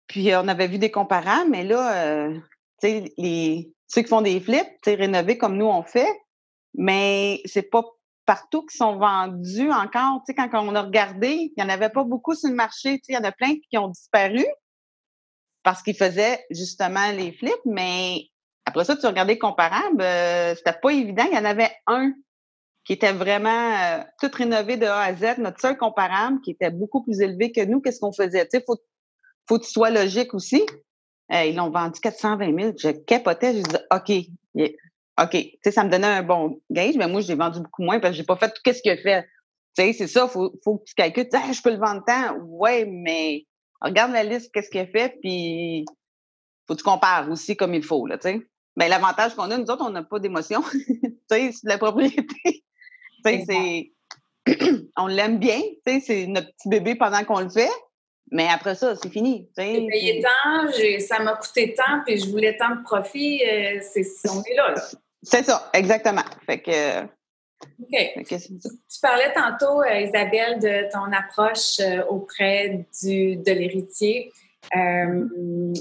Puis 0.05 0.35
on 0.35 0.47
avait 0.47 0.67
vu 0.67 0.77
des 0.77 0.91
comparables, 0.91 1.49
mais 1.49 1.63
là, 1.63 2.05
euh, 2.05 2.33
tu 2.79 2.87
sais, 2.87 3.13
les, 3.17 3.73
ceux 3.87 4.03
qui 4.03 4.09
font 4.09 4.21
des 4.21 4.39
flips, 4.39 4.67
tu 4.83 4.91
sais, 4.91 4.95
rénover 4.95 5.39
comme 5.39 5.57
nous 5.57 5.65
on 5.65 5.81
fait, 5.81 6.21
mais 6.75 7.41
c'est 7.45 7.63
pas 7.63 7.83
partout 8.25 8.65
qui 8.65 8.77
sont 8.77 8.97
vendus 8.97 9.71
encore. 9.71 10.21
Tu 10.25 10.33
sais, 10.33 10.35
quand 10.35 10.49
on 10.53 10.75
a 10.75 10.81
regardé, 10.81 11.29
il 11.29 11.53
n'y 11.57 11.63
en 11.63 11.69
avait 11.69 11.89
pas 11.89 12.03
beaucoup 12.03 12.35
sur 12.35 12.49
le 12.49 12.55
marché. 12.55 12.99
Tu 12.99 13.05
sais, 13.05 13.13
il 13.13 13.15
y 13.15 13.17
en 13.17 13.23
a 13.23 13.31
plein 13.31 13.55
qui 13.69 13.77
ont 13.77 13.89
disparu 13.89 14.45
parce 15.63 15.81
qu'ils 15.81 15.95
faisaient 15.95 16.43
justement 16.49 17.11
les 17.11 17.31
flips, 17.31 17.65
mais 17.65 18.27
après 18.65 18.85
ça, 18.85 18.95
tu 18.95 19.05
regardais 19.05 19.37
comparable, 19.37 20.01
euh, 20.01 20.55
c'était 20.55 20.77
pas 20.81 20.91
évident. 20.91 21.25
Il 21.31 21.35
y 21.35 21.39
en 21.39 21.45
avait 21.45 21.71
un 21.87 22.13
qui 22.85 22.93
était 22.93 23.13
vraiment 23.13 23.49
euh, 23.49 24.03
tout 24.19 24.29
rénové 24.33 24.77
de 24.77 24.85
A 24.85 25.01
à 25.01 25.15
Z, 25.15 25.37
notre 25.37 25.59
seul 25.59 25.77
comparable, 25.77 26.41
qui 26.41 26.51
était 26.51 26.69
beaucoup 26.69 27.03
plus 27.03 27.21
élevé 27.21 27.51
que 27.51 27.63
nous. 27.63 27.81
Qu'est-ce 27.81 27.99
qu'on 27.99 28.11
faisait? 28.11 28.43
Tu 28.43 28.57
sais, 28.57 28.63
faut, 28.65 28.77
faut 29.47 29.57
que 29.57 29.65
tu 29.65 29.71
sois 29.71 29.89
logique 29.89 30.33
aussi. 30.33 30.65
Euh, 31.31 31.45
ils 31.45 31.55
l'ont 31.55 31.69
vendu 31.69 31.99
420 31.99 32.59
000. 32.59 32.73
Je 32.77 32.89
capotais. 32.89 33.53
Je 33.53 33.61
disais, 33.61 33.79
OK, 33.91 34.11
OK. 35.21 35.31
Tu 35.31 35.59
sais, 35.63 35.71
ça 35.71 35.83
me 35.83 35.89
donnait 35.89 36.07
un 36.07 36.23
bon 36.23 36.61
gage, 36.71 36.95
mais 36.95 37.07
moi, 37.07 37.21
j'ai 37.21 37.35
vendu 37.35 37.59
beaucoup 37.59 37.83
moins 37.83 37.99
parce 37.99 38.11
que 38.11 38.17
j'ai 38.17 38.23
pas 38.23 38.35
fait 38.35 38.49
tout 38.49 38.61
ce 38.65 38.81
qu'il 38.81 38.91
a 38.91 38.97
fait. 38.97 39.23
Tu 39.77 39.83
sais, 39.83 39.93
c'est 39.93 40.07
ça, 40.07 40.27
faut, 40.27 40.53
faut 40.63 40.77
que 40.77 40.85
tu 40.85 40.95
calcules. 40.95 41.27
Ah, 41.33 41.51
je 41.51 41.61
peux 41.61 41.71
le 41.71 41.77
vendre 41.77 42.03
tant. 42.05 42.35
Ouais, 42.41 42.85
mais 42.85 43.45
regarde 43.81 44.11
la 44.11 44.23
liste, 44.23 44.51
qu'est-ce 44.53 44.69
qu'il 44.69 44.81
a 44.81 44.87
fait, 44.87 45.17
puis 45.21 45.85
faut 46.67 46.73
que 46.73 46.79
tu 46.79 46.83
compares 46.83 47.29
aussi 47.29 47.55
comme 47.55 47.73
il 47.73 47.83
faut, 47.83 48.07
là, 48.07 48.17
tu 48.17 48.29
sais. 48.29 48.35
Mais 48.75 48.85
ben, 48.85 48.89
l'avantage 48.89 49.35
qu'on 49.35 49.51
a, 49.51 49.57
nous 49.57 49.69
autres, 49.69 49.85
on 49.85 49.91
n'a 49.91 50.03
pas 50.03 50.19
d'émotion. 50.19 50.63
tu 50.73 51.17
sais, 51.29 51.51
c'est 51.51 51.65
de 51.65 51.69
la 51.69 51.77
propriété. 51.77 52.25
tu 52.45 52.61
sais, 53.23 53.43
c'est. 53.47 53.91
on 54.97 55.07
l'aime 55.07 55.37
bien, 55.37 55.61
tu 55.85 55.93
sais, 55.93 55.99
c'est 55.99 56.27
notre 56.27 56.47
petit 56.47 56.69
bébé 56.69 56.95
pendant 56.95 57.23
qu'on 57.23 57.39
le 57.39 57.49
fait. 57.49 57.69
Mais 58.31 58.47
après 58.47 58.73
ça, 58.75 58.95
c'est 58.95 59.09
fini. 59.09 59.47
J'ai 59.57 59.85
payé 59.87 60.23
tant, 60.23 60.71
ça 60.99 61.21
m'a 61.21 61.35
coûté 61.35 61.75
tant, 61.75 62.01
puis 62.05 62.17
je 62.17 62.29
voulais 62.29 62.57
tant 62.57 62.75
de 62.75 62.81
profit. 62.81 63.41
Euh, 63.43 63.79
c'est, 63.81 64.05
on 64.29 64.41
est 64.41 64.55
là, 64.55 64.71
là. 64.71 64.81
C'est 65.23 65.43
ça, 65.43 65.69
exactement. 65.73 66.23
Fait 66.45 66.61
que. 66.61 67.03
OK. 67.03 68.27
tu 68.27 68.99
parlais 69.01 69.33
tantôt, 69.33 69.81
euh, 69.81 70.01
Isabelle, 70.01 70.59
de 70.59 70.91
ton 70.91 71.11
approche 71.13 71.79
euh, 71.79 72.03
auprès 72.09 72.85
du, 73.01 73.37
de 73.37 73.51
l'héritier. 73.51 74.31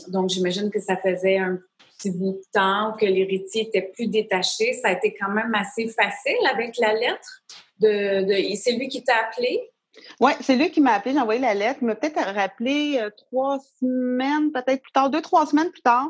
donc, 0.08 0.30
j'imagine 0.30 0.70
que 0.70 0.80
ça 0.80 0.96
faisait 0.96 1.38
un 1.38 1.58
petit 1.99 2.11
bout 2.11 2.32
de 2.32 2.42
temps, 2.52 2.94
que 2.99 3.06
l'héritier 3.06 3.62
était 3.62 3.82
plus 3.82 4.06
détaché, 4.06 4.72
ça 4.75 4.88
a 4.88 4.92
été 4.92 5.14
quand 5.14 5.30
même 5.30 5.54
assez 5.54 5.88
facile 5.88 6.46
avec 6.52 6.76
la 6.78 6.94
lettre. 6.94 7.42
De, 7.80 8.22
de 8.22 8.56
c'est 8.56 8.72
lui 8.72 8.88
qui 8.88 9.02
t'a 9.02 9.16
appelé? 9.26 9.72
Oui, 10.20 10.32
c'est 10.40 10.56
lui 10.56 10.70
qui 10.70 10.80
m'a 10.80 10.92
appelé, 10.92 11.14
j'ai 11.14 11.20
envoyé 11.20 11.40
la 11.40 11.54
lettre. 11.54 11.80
Il 11.82 11.87
m'a 11.87 11.94
peut-être 11.94 12.20
rappelé 12.20 12.99
euh, 13.00 13.11
trois 13.11 13.58
semaines, 13.80 14.52
peut-être 14.52 14.82
plus 14.82 14.92
tard, 14.92 15.11
deux, 15.11 15.20
trois 15.20 15.46
semaines 15.46 15.70
plus 15.70 15.82
tard, 15.82 16.08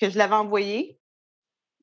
que 0.00 0.08
je 0.08 0.18
l'avais 0.18 0.34
envoyé. 0.34 0.98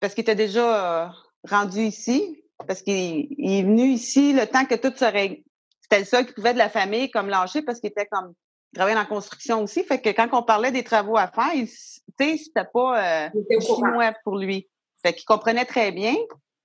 Parce 0.05 0.13
qu'il 0.13 0.21
était 0.21 0.35
déjà 0.35 1.05
euh, 1.05 1.07
rendu 1.49 1.79
ici. 1.79 2.43
Parce 2.67 2.83
qu'il 2.83 3.27
est 3.39 3.63
venu 3.63 3.85
ici 3.85 4.33
le 4.33 4.45
temps 4.45 4.65
que 4.65 4.75
tout 4.75 4.95
serait. 4.95 5.43
C'était 5.81 5.97
le 5.97 6.05
seul 6.05 6.27
qui 6.27 6.33
pouvait 6.33 6.53
de 6.53 6.59
la 6.59 6.69
famille 6.69 7.09
comme 7.09 7.27
lâcher 7.27 7.63
parce 7.63 7.79
qu'il 7.79 7.89
était 7.89 8.05
comme 8.05 8.35
travaillait 8.75 8.93
dans 8.93 9.01
la 9.01 9.07
construction 9.07 9.63
aussi. 9.63 9.83
Fait 9.83 9.99
que 9.99 10.09
quand 10.09 10.29
on 10.33 10.43
parlait 10.43 10.71
des 10.71 10.83
travaux 10.83 11.17
à 11.17 11.25
faire, 11.27 11.55
il, 11.55 11.67
c'était 11.67 12.69
pas 12.71 13.25
euh, 13.25 13.29
chinois 13.61 14.13
pour 14.23 14.37
lui. 14.37 14.69
Fait 15.03 15.13
qu'il 15.13 15.25
comprenait 15.25 15.65
très 15.65 15.91
bien. 15.91 16.13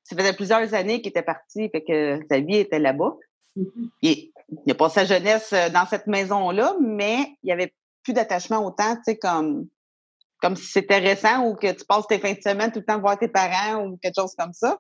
Ça 0.05 0.15
faisait 0.15 0.35
plusieurs 0.35 0.75
années 0.75 1.01
qu'il 1.01 1.09
était 1.09 1.23
parti, 1.23 1.71
fait 1.71 1.83
que 1.83 2.21
sa 2.31 2.41
vie 2.41 2.59
était 2.59 2.79
là-bas. 2.79 3.17
Mm-hmm. 3.57 3.89
il, 4.03 4.33
il, 4.67 4.71
a 4.71 4.75
passé 4.75 5.01
sa 5.01 5.05
jeunesse 5.07 5.55
euh, 5.55 5.71
dans 5.71 5.87
cette 5.87 6.07
maison-là, 6.07 6.77
mais 6.79 7.39
il 7.43 7.47
n'y 7.47 7.53
avait 7.53 7.73
plus 8.03 8.13
d'attachement 8.13 8.67
autant, 8.67 8.97
tu 8.97 9.03
sais, 9.05 9.17
comme, 9.17 9.67
comme 10.41 10.57
si 10.57 10.67
c'était 10.67 10.99
récent 10.99 11.45
ou 11.47 11.55
que 11.55 11.71
tu 11.73 11.85
passes 11.85 12.07
tes 12.07 12.19
fins 12.19 12.33
de 12.33 12.43
semaine 12.43 12.73
tout 12.73 12.81
le 12.81 12.85
temps 12.85 12.99
voir 12.99 13.19
tes 13.19 13.29
parents 13.29 13.85
ou 13.85 13.99
quelque 13.99 14.19
chose 14.19 14.35
comme 14.37 14.53
ça. 14.53 14.79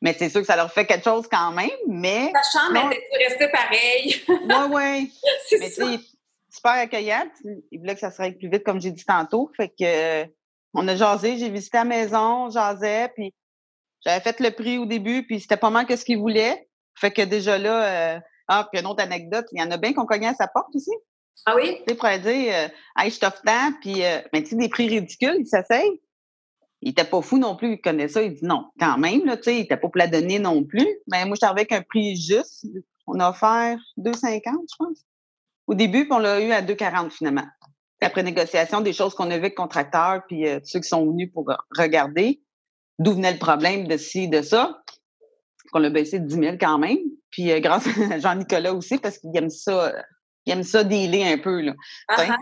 Mais 0.00 0.14
c'est 0.14 0.28
sûr 0.28 0.40
que 0.40 0.46
ça 0.46 0.56
leur 0.56 0.72
fait 0.72 0.86
quelque 0.86 1.04
chose 1.04 1.26
quand 1.30 1.50
même, 1.50 1.70
mais... 1.88 2.30
Ta 2.32 2.40
chambre 2.42 2.92
était 2.92 3.24
restée 3.24 3.48
pareille. 3.48 4.22
oui, 4.28 4.70
oui. 4.70 5.12
mais 5.60 5.70
tu 5.70 6.04
super 6.50 6.72
accueillante. 6.72 7.32
Il 7.70 7.80
voulait 7.80 7.94
que 7.94 8.00
ça 8.00 8.10
se 8.10 8.18
règle 8.18 8.38
plus 8.38 8.48
vite, 8.48 8.64
comme 8.64 8.80
j'ai 8.80 8.90
dit 8.90 9.04
tantôt. 9.04 9.50
Fait 9.56 9.68
que 9.68 10.24
on 10.74 10.86
a 10.86 10.96
jasé, 10.96 11.38
j'ai 11.38 11.50
visité 11.50 11.78
la 11.78 11.84
maison, 11.84 12.50
jasais, 12.50 13.10
puis 13.14 13.34
j'avais 14.04 14.20
fait 14.20 14.38
le 14.40 14.50
prix 14.50 14.78
au 14.78 14.86
début, 14.86 15.26
puis 15.26 15.40
c'était 15.40 15.56
pas 15.56 15.70
mal 15.70 15.86
que 15.86 15.96
ce 15.96 16.04
qu'il 16.04 16.18
voulait. 16.18 16.68
Fait 16.94 17.10
que 17.10 17.22
déjà 17.22 17.58
là, 17.58 18.16
euh, 18.16 18.20
ah, 18.48 18.68
puis 18.70 18.80
une 18.80 18.86
autre 18.86 19.02
anecdote, 19.02 19.46
il 19.52 19.60
y 19.60 19.62
en 19.62 19.70
a 19.70 19.76
bien 19.76 19.92
qu'on 19.92 20.06
cognait 20.06 20.28
à 20.28 20.34
sa 20.34 20.48
porte 20.48 20.74
aussi. 20.74 20.92
Ah 21.46 21.54
oui? 21.56 21.78
Tu 21.78 21.84
sais, 21.88 21.94
pour 21.94 22.08
dire, 22.08 22.54
euh, 22.54 22.68
hey, 22.98 23.10
je 23.10 23.18
t'offre 23.18 23.42
tant, 23.42 23.72
puis, 23.80 24.04
euh, 24.04 24.20
ben, 24.32 24.42
tu 24.42 24.50
sais, 24.50 24.56
des 24.56 24.68
prix 24.68 24.88
ridicules, 24.88 25.36
il 25.38 25.46
s'essaye. 25.46 26.00
Il 26.80 26.90
était 26.90 27.04
pas 27.04 27.22
fou 27.22 27.38
non 27.38 27.56
plus, 27.56 27.72
il 27.72 27.80
connaît 27.80 28.08
ça. 28.08 28.22
Il 28.22 28.34
dit 28.34 28.44
non, 28.44 28.66
quand 28.78 28.98
même, 28.98 29.24
là, 29.24 29.36
tu 29.36 29.44
sais, 29.44 29.56
il 29.56 29.60
était 29.62 29.76
pas 29.76 29.88
pour 29.88 29.98
la 29.98 30.06
donner 30.06 30.38
non 30.38 30.64
plus. 30.64 30.86
Mais 31.10 31.24
moi, 31.24 31.34
j'étais 31.34 31.46
avec 31.46 31.72
un 31.72 31.82
prix 31.82 32.16
juste. 32.16 32.66
On 33.06 33.18
a 33.20 33.30
offert 33.30 33.78
2,50, 33.96 34.42
je 34.42 34.76
pense 34.78 35.04
au 35.68 35.74
début, 35.74 36.04
puis 36.04 36.12
on 36.12 36.18
l'a 36.18 36.40
eu 36.40 36.50
à 36.50 36.62
2,40 36.62 37.10
finalement. 37.10 37.46
Après 38.00 38.22
négociation, 38.22 38.80
des 38.80 38.92
choses 38.92 39.14
qu'on 39.14 39.30
a 39.30 39.34
vues 39.34 39.40
avec 39.44 39.54
contracteurs, 39.54 40.22
puis 40.26 40.48
euh, 40.48 40.60
ceux 40.64 40.80
qui 40.80 40.88
sont 40.88 41.06
venus 41.06 41.30
pour 41.32 41.52
regarder 41.76 42.40
d'où 42.98 43.12
venait 43.12 43.32
le 43.32 43.38
problème 43.38 43.86
de 43.86 43.96
ci, 43.96 44.28
de 44.28 44.40
ça, 44.40 44.82
qu'on 45.72 45.78
l'a 45.78 45.90
baissé 45.90 46.18
de 46.18 46.26
10 46.26 46.34
000 46.34 46.56
quand 46.58 46.78
même. 46.78 46.98
Puis 47.30 47.52
euh, 47.52 47.60
grâce 47.60 47.86
à 48.10 48.18
Jean-Nicolas 48.18 48.72
aussi, 48.72 48.98
parce 48.98 49.18
qu'il 49.18 49.36
aime 49.36 49.50
ça, 49.50 49.92
il 50.48 50.52
aime 50.52 50.62
ça 50.62 50.82
dealer 50.82 51.24
un 51.24 51.38
peu. 51.38 51.60
Là. 51.60 51.72
Uh 52.10 52.32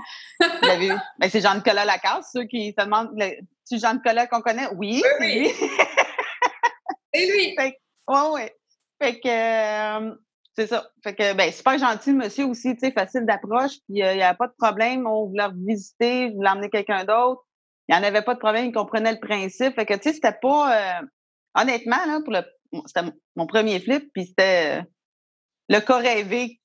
ben, 1.18 1.28
c'est 1.28 1.40
Jean-Nicolas 1.40 1.84
Lacasse, 1.84 2.30
ceux 2.32 2.44
qui 2.44 2.72
se 2.78 2.84
demandent, 2.84 3.10
c'est 3.64 3.78
Jean-Nicolas 3.78 4.28
qu'on 4.28 4.40
connaît? 4.40 4.68
Oui, 4.76 5.02
c'est 5.18 5.34
lui. 5.34 5.48
c'est 7.12 7.26
lui. 7.26 7.56
Oui, 7.58 8.18
oui. 8.32 8.42
Fait 9.02 9.18
que, 9.18 9.28
euh, 9.28 10.14
c'est 10.54 10.68
ça. 10.68 10.88
Fait 11.02 11.14
que, 11.14 11.34
ben, 11.34 11.50
super 11.50 11.78
gentil, 11.78 12.12
monsieur 12.12 12.46
aussi, 12.46 12.74
tu 12.74 12.86
sais, 12.86 12.92
facile 12.92 13.26
d'approche, 13.26 13.72
puis 13.88 14.02
euh, 14.02 14.12
il 14.12 14.18
n'y 14.18 14.22
a 14.22 14.34
pas 14.34 14.46
de 14.46 14.54
problème. 14.56 15.06
On 15.06 15.26
voulait 15.26 15.48
visiter, 15.54 16.30
voulait 16.30 16.50
emmener 16.50 16.70
quelqu'un 16.70 17.04
d'autre. 17.04 17.42
Il 17.88 17.96
n'y 17.96 18.00
en 18.00 18.06
avait 18.06 18.22
pas 18.22 18.34
de 18.34 18.38
problème, 18.38 18.66
il 18.66 18.72
comprenait 18.72 19.12
le 19.12 19.20
principe. 19.20 19.74
Fait 19.74 19.86
que, 19.86 19.94
tu 19.94 20.02
sais, 20.02 20.12
c'était 20.12 20.38
pas, 20.40 21.00
euh, 21.00 21.06
honnêtement, 21.54 22.04
là, 22.06 22.20
pour 22.24 22.32
le, 22.32 22.42
c'était 22.86 23.10
mon 23.34 23.46
premier 23.46 23.80
flip, 23.80 24.10
puis 24.12 24.26
c'était 24.26 24.82
le 25.68 25.80
cas 25.80 25.98
rêvé 25.98 26.60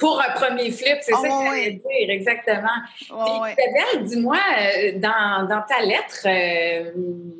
Pour 0.00 0.20
un 0.20 0.30
premier 0.32 0.70
flip, 0.72 0.98
c'est 1.00 1.12
Ah, 1.14 1.20
ça 1.22 1.28
que 1.28 1.44
j'allais 1.44 1.70
dire, 1.72 2.10
exactement. 2.10 2.68
Puis, 2.98 3.08
Isabelle, 3.12 4.04
dis-moi, 4.04 4.36
euh, 4.36 4.98
dans, 4.98 5.46
dans 5.48 5.62
ta 5.62 5.80
lettre, 5.82 6.26
euh, 6.26 6.90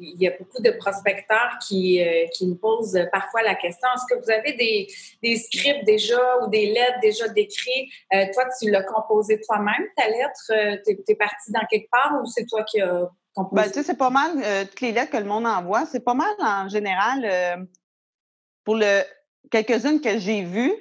il 0.01 0.15
y 0.23 0.29
a 0.29 0.33
beaucoup 0.39 0.63
de 0.63 0.71
prospecteurs 0.71 1.59
qui, 1.67 2.01
euh, 2.01 2.27
qui 2.33 2.47
me 2.47 2.55
posent 2.55 2.99
parfois 3.11 3.43
la 3.43 3.55
question 3.57 3.89
est-ce 3.95 4.15
que 4.15 4.23
vous 4.23 4.31
avez 4.31 4.53
des, 4.53 4.87
des 5.23 5.37
scripts 5.37 5.85
déjà 5.85 6.21
ou 6.43 6.49
des 6.49 6.67
lettres 6.67 7.01
déjà 7.03 7.27
décrites 7.29 7.91
Euh, 8.15 8.27
Toi, 8.33 8.45
tu 8.61 8.71
l'as 8.71 8.85
composé 8.85 9.41
toi-même, 9.41 9.87
ta 9.97 10.09
lettre? 10.09 10.83
Tu 10.85 10.97
es, 11.09 11.15
partie 11.17 11.51
dans 11.51 11.67
quelque 11.69 11.89
part 11.91 12.21
ou 12.23 12.27
c'est 12.27 12.45
toi 12.47 12.63
qui 12.63 12.81
as 12.81 13.09
composé? 13.35 13.63
Ben, 13.63 13.69
tu 13.69 13.75
sais, 13.75 13.83
c'est 13.83 13.99
pas 13.99 14.11
mal, 14.11 14.31
toutes 14.69 14.81
les 14.83 14.93
lettres 14.93 15.11
que 15.11 15.17
le 15.17 15.25
monde 15.25 15.47
envoie, 15.47 15.85
c'est 15.87 16.05
pas 16.05 16.15
mal 16.15 16.35
en 16.39 16.69
général 16.69 17.67
pour 18.65 18.77
le 18.77 19.03
quelques-unes 19.51 20.01
que 20.01 20.19
j'ai 20.19 20.43
vues, 20.43 20.73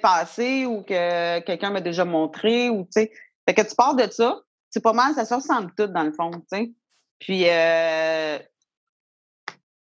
passer 0.00 0.66
ou 0.66 0.82
que 0.82 1.40
quelqu'un 1.40 1.70
m'a 1.70 1.80
déjà 1.80 2.04
montré 2.04 2.70
ou, 2.70 2.84
tu 2.84 2.92
sais. 2.92 3.12
Fait 3.48 3.54
que 3.54 3.62
tu 3.62 3.74
pars 3.74 3.96
de 3.96 4.10
ça, 4.10 4.40
c'est 4.70 4.82
pas 4.82 4.92
mal, 4.92 5.14
ça 5.14 5.24
se 5.24 5.34
ressemble 5.34 5.72
tout 5.76 5.86
dans 5.86 6.04
le 6.04 6.12
fond, 6.12 6.30
tu 6.30 6.42
sais. 6.50 6.72
Puis, 7.18 7.44
euh, 7.48 8.38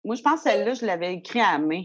moi, 0.03 0.15
je 0.15 0.22
pense 0.22 0.44
que 0.44 0.50
celle-là, 0.50 0.74
je 0.74 0.86
l'avais 0.86 1.13
écrit 1.13 1.42
à 1.42 1.53
la 1.53 1.60
main. 1.60 1.84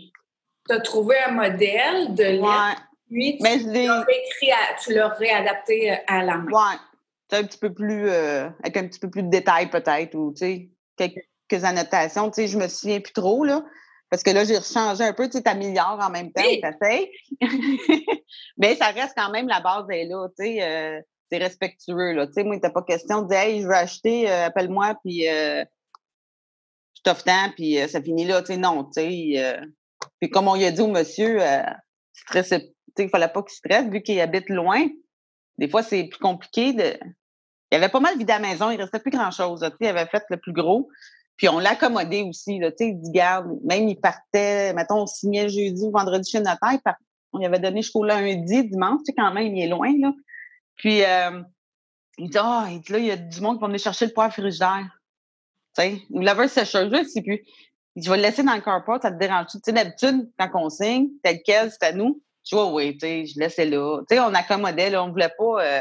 Tu 0.69 0.75
as 0.75 0.81
trouvé 0.81 1.17
un 1.27 1.31
modèle 1.31 2.15
de 2.15 2.23
lettre, 2.23 2.43
Ouais, 2.43 2.75
puis 3.11 3.37
tu 3.39 3.43
mais 3.43 3.59
je 3.61 4.93
l'as 4.93 5.09
réadapté 5.09 5.99
à 6.07 6.23
la 6.23 6.37
main. 6.37 6.51
Ouais. 6.51 6.79
Un 7.31 7.45
petit 7.45 7.59
peu 7.59 7.73
plus, 7.73 8.09
euh, 8.09 8.49
avec 8.63 8.77
un 8.77 8.87
petit 8.89 8.99
peu 8.99 9.11
plus 9.11 9.23
de 9.23 9.31
détails 9.31 9.71
peut-être, 9.71 10.15
ou, 10.15 10.33
tu 10.33 10.39
sais, 10.39 10.71
quelques 10.97 11.65
annotations. 11.65 12.31
Tu 12.31 12.43
sais, 12.43 12.49
je 12.49 12.59
me 12.59 12.69
souviens 12.69 13.01
plus 13.01 13.13
trop, 13.13 13.45
là. 13.45 13.65
Parce 14.11 14.23
que 14.23 14.31
là, 14.31 14.45
j'ai 14.45 14.61
changé 14.63 15.05
un 15.05 15.13
peu, 15.13 15.27
tu 15.27 15.33
sais, 15.39 15.43
t'améliores 15.43 15.99
en 16.01 16.11
même 16.11 16.33
temps, 16.33 16.43
Oui. 16.47 16.61
t'essayes. 16.63 17.11
Mais 18.57 18.75
ça 18.77 18.87
reste 18.87 19.13
quand 19.17 19.31
même, 19.31 19.49
la 19.49 19.61
base 19.61 19.85
est 19.91 20.05
là, 20.07 20.29
tu 20.39 20.45
sais. 20.47 20.63
euh, 20.63 21.01
c'est 21.31 21.39
respectueux, 21.39 22.13
là. 22.15 22.27
Tu 22.27 22.33
sais, 22.35 22.43
moi, 22.45 22.55
il 22.55 22.59
n'était 22.59 22.73
pas 22.73 22.83
question 22.83 23.21
de 23.23 23.29
dire, 23.29 23.39
hey, 23.39 23.61
je 23.61 23.67
veux 23.67 23.75
acheter, 23.75 24.31
euh, 24.31 24.47
appelle-moi, 24.47 24.95
puis 25.05 25.29
euh, 25.29 25.63
je 26.97 27.03
t'offre 27.03 27.25
tant, 27.25 27.51
puis 27.55 27.79
euh, 27.79 27.87
ça 27.87 28.01
finit 28.01 28.25
là. 28.25 28.41
Tu 28.41 28.47
sais, 28.55 28.57
non, 28.57 28.85
tu 28.85 28.93
sais. 29.03 29.33
euh, 29.37 29.61
puis 30.21 30.31
comme 30.31 30.49
on 30.49 30.55
lui 30.55 30.65
a 30.65 30.71
dit 30.71 30.81
au 30.81 30.87
monsieur, 30.89 31.43
euh, 31.43 31.63
tu 32.33 32.43
sais, 32.43 32.73
il 32.99 33.09
fallait 33.11 33.29
pas 33.29 33.43
qu'il 33.43 33.55
stresse, 33.57 33.89
vu 33.91 34.03
qu'il 34.03 34.19
habite 34.21 34.49
loin. 34.49 34.87
Des 35.59 35.69
fois, 35.69 35.83
c'est 35.83 36.05
plus 36.05 36.19
compliqué 36.19 36.73
de. 36.73 36.99
Il 37.71 37.77
avait 37.77 37.91
pas 37.91 38.01
mal 38.01 38.17
vidé 38.17 38.33
à 38.33 38.39
la 38.39 38.49
maison, 38.49 38.71
il 38.71 38.81
restait 38.81 38.99
plus 39.01 39.11
grand-chose. 39.11 39.61
Tu 39.61 39.67
sais, 39.67 39.77
il 39.81 39.87
avait 39.89 40.07
fait 40.07 40.25
le 40.31 40.39
plus 40.39 40.55
gros. 40.55 40.89
Puis 41.39 41.49
on 41.49 41.59
l'a 41.61 41.71
accommodé 41.71 42.23
aussi. 42.23 42.59
Là, 42.59 42.71
tu 42.73 42.79
sais, 42.85 42.91
il 42.91 43.13
garde, 43.13 43.49
même 43.65 43.89
il 43.89 43.97
partait, 43.99 44.75
mettons, 44.75 45.03
on 45.03 45.07
signait 45.07 45.49
jeudi 45.49 45.83
ou 45.85 45.91
vendredi 45.93 46.29
chez 46.31 46.39
le 46.39 46.45
notaire, 46.45 46.73
il 46.73 46.81
part- 46.81 46.97
on 47.33 47.39
lui 47.39 47.47
avait 47.47 47.61
donné 47.61 47.81
jusqu'au 47.83 48.05
lundi, 48.05 48.65
dimanche, 48.69 49.01
tu 49.01 49.07
sais, 49.07 49.15
quand 49.17 49.33
même, 49.33 49.55
il 49.55 49.63
est 49.63 49.69
loin, 49.69 49.93
là. 50.01 50.13
Puis 50.77 51.05
euh, 51.05 51.43
il 52.19 52.29
dit, 52.31 52.39
ah, 52.41 52.67
il 52.71 52.81
dit, 52.81 52.93
là, 52.93 52.99
il 52.99 53.05
y 53.07 53.11
a 53.13 53.17
du 53.17 53.41
monde 53.41 53.57
qui 53.57 53.61
va 53.61 53.67
venir 53.69 53.81
chercher 53.81 54.07
le 54.07 54.13
poivre 54.13 54.33
frigidaire. 54.33 54.89
Tu 55.77 55.83
sais, 55.83 56.03
ou 56.11 56.21
laver 56.21 56.49
sécheuse, 56.49 56.91
je 56.93 57.05
sais 57.05 57.23
plus. 57.23 57.45
Il 57.95 58.01
dit, 58.03 58.07
je 58.07 58.11
vais 58.11 58.17
le 58.17 58.23
laisser 58.23 58.43
dans 58.43 58.55
le 58.55 58.61
carport, 58.61 58.99
ça 59.01 59.13
te 59.13 59.19
dérange 59.19 59.47
Tu 59.53 59.59
sais, 59.63 59.73
d'habitude, 59.73 60.31
quand 60.39 60.51
on 60.55 60.69
signe, 60.71 61.09
tel 61.23 61.41
quel, 61.45 61.71
c'est 61.71 61.85
à 61.85 61.93
nous. 61.93 62.21
Je 62.45 62.57
dis, 62.57 62.63
oui, 62.73 62.93
tu 62.95 63.01
sais, 63.01 63.27
je 63.27 63.39
laissais 63.39 63.67
là. 63.67 64.01
Tu 64.09 64.17
sais, 64.17 64.21
on 64.21 64.35
accommodait, 64.35 64.91
là, 64.91 65.05
on 65.05 65.11
voulait 65.11 65.33
pas, 65.39 65.63
euh, 65.63 65.81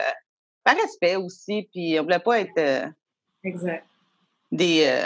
par 0.64 0.76
respect 0.76 1.16
aussi, 1.16 1.68
puis 1.72 2.00
on 2.00 2.04
voulait 2.04 2.20
pas 2.20 2.42
être 2.42 2.58
euh, 2.58 2.86
Exact. 3.44 3.86
des. 4.52 5.02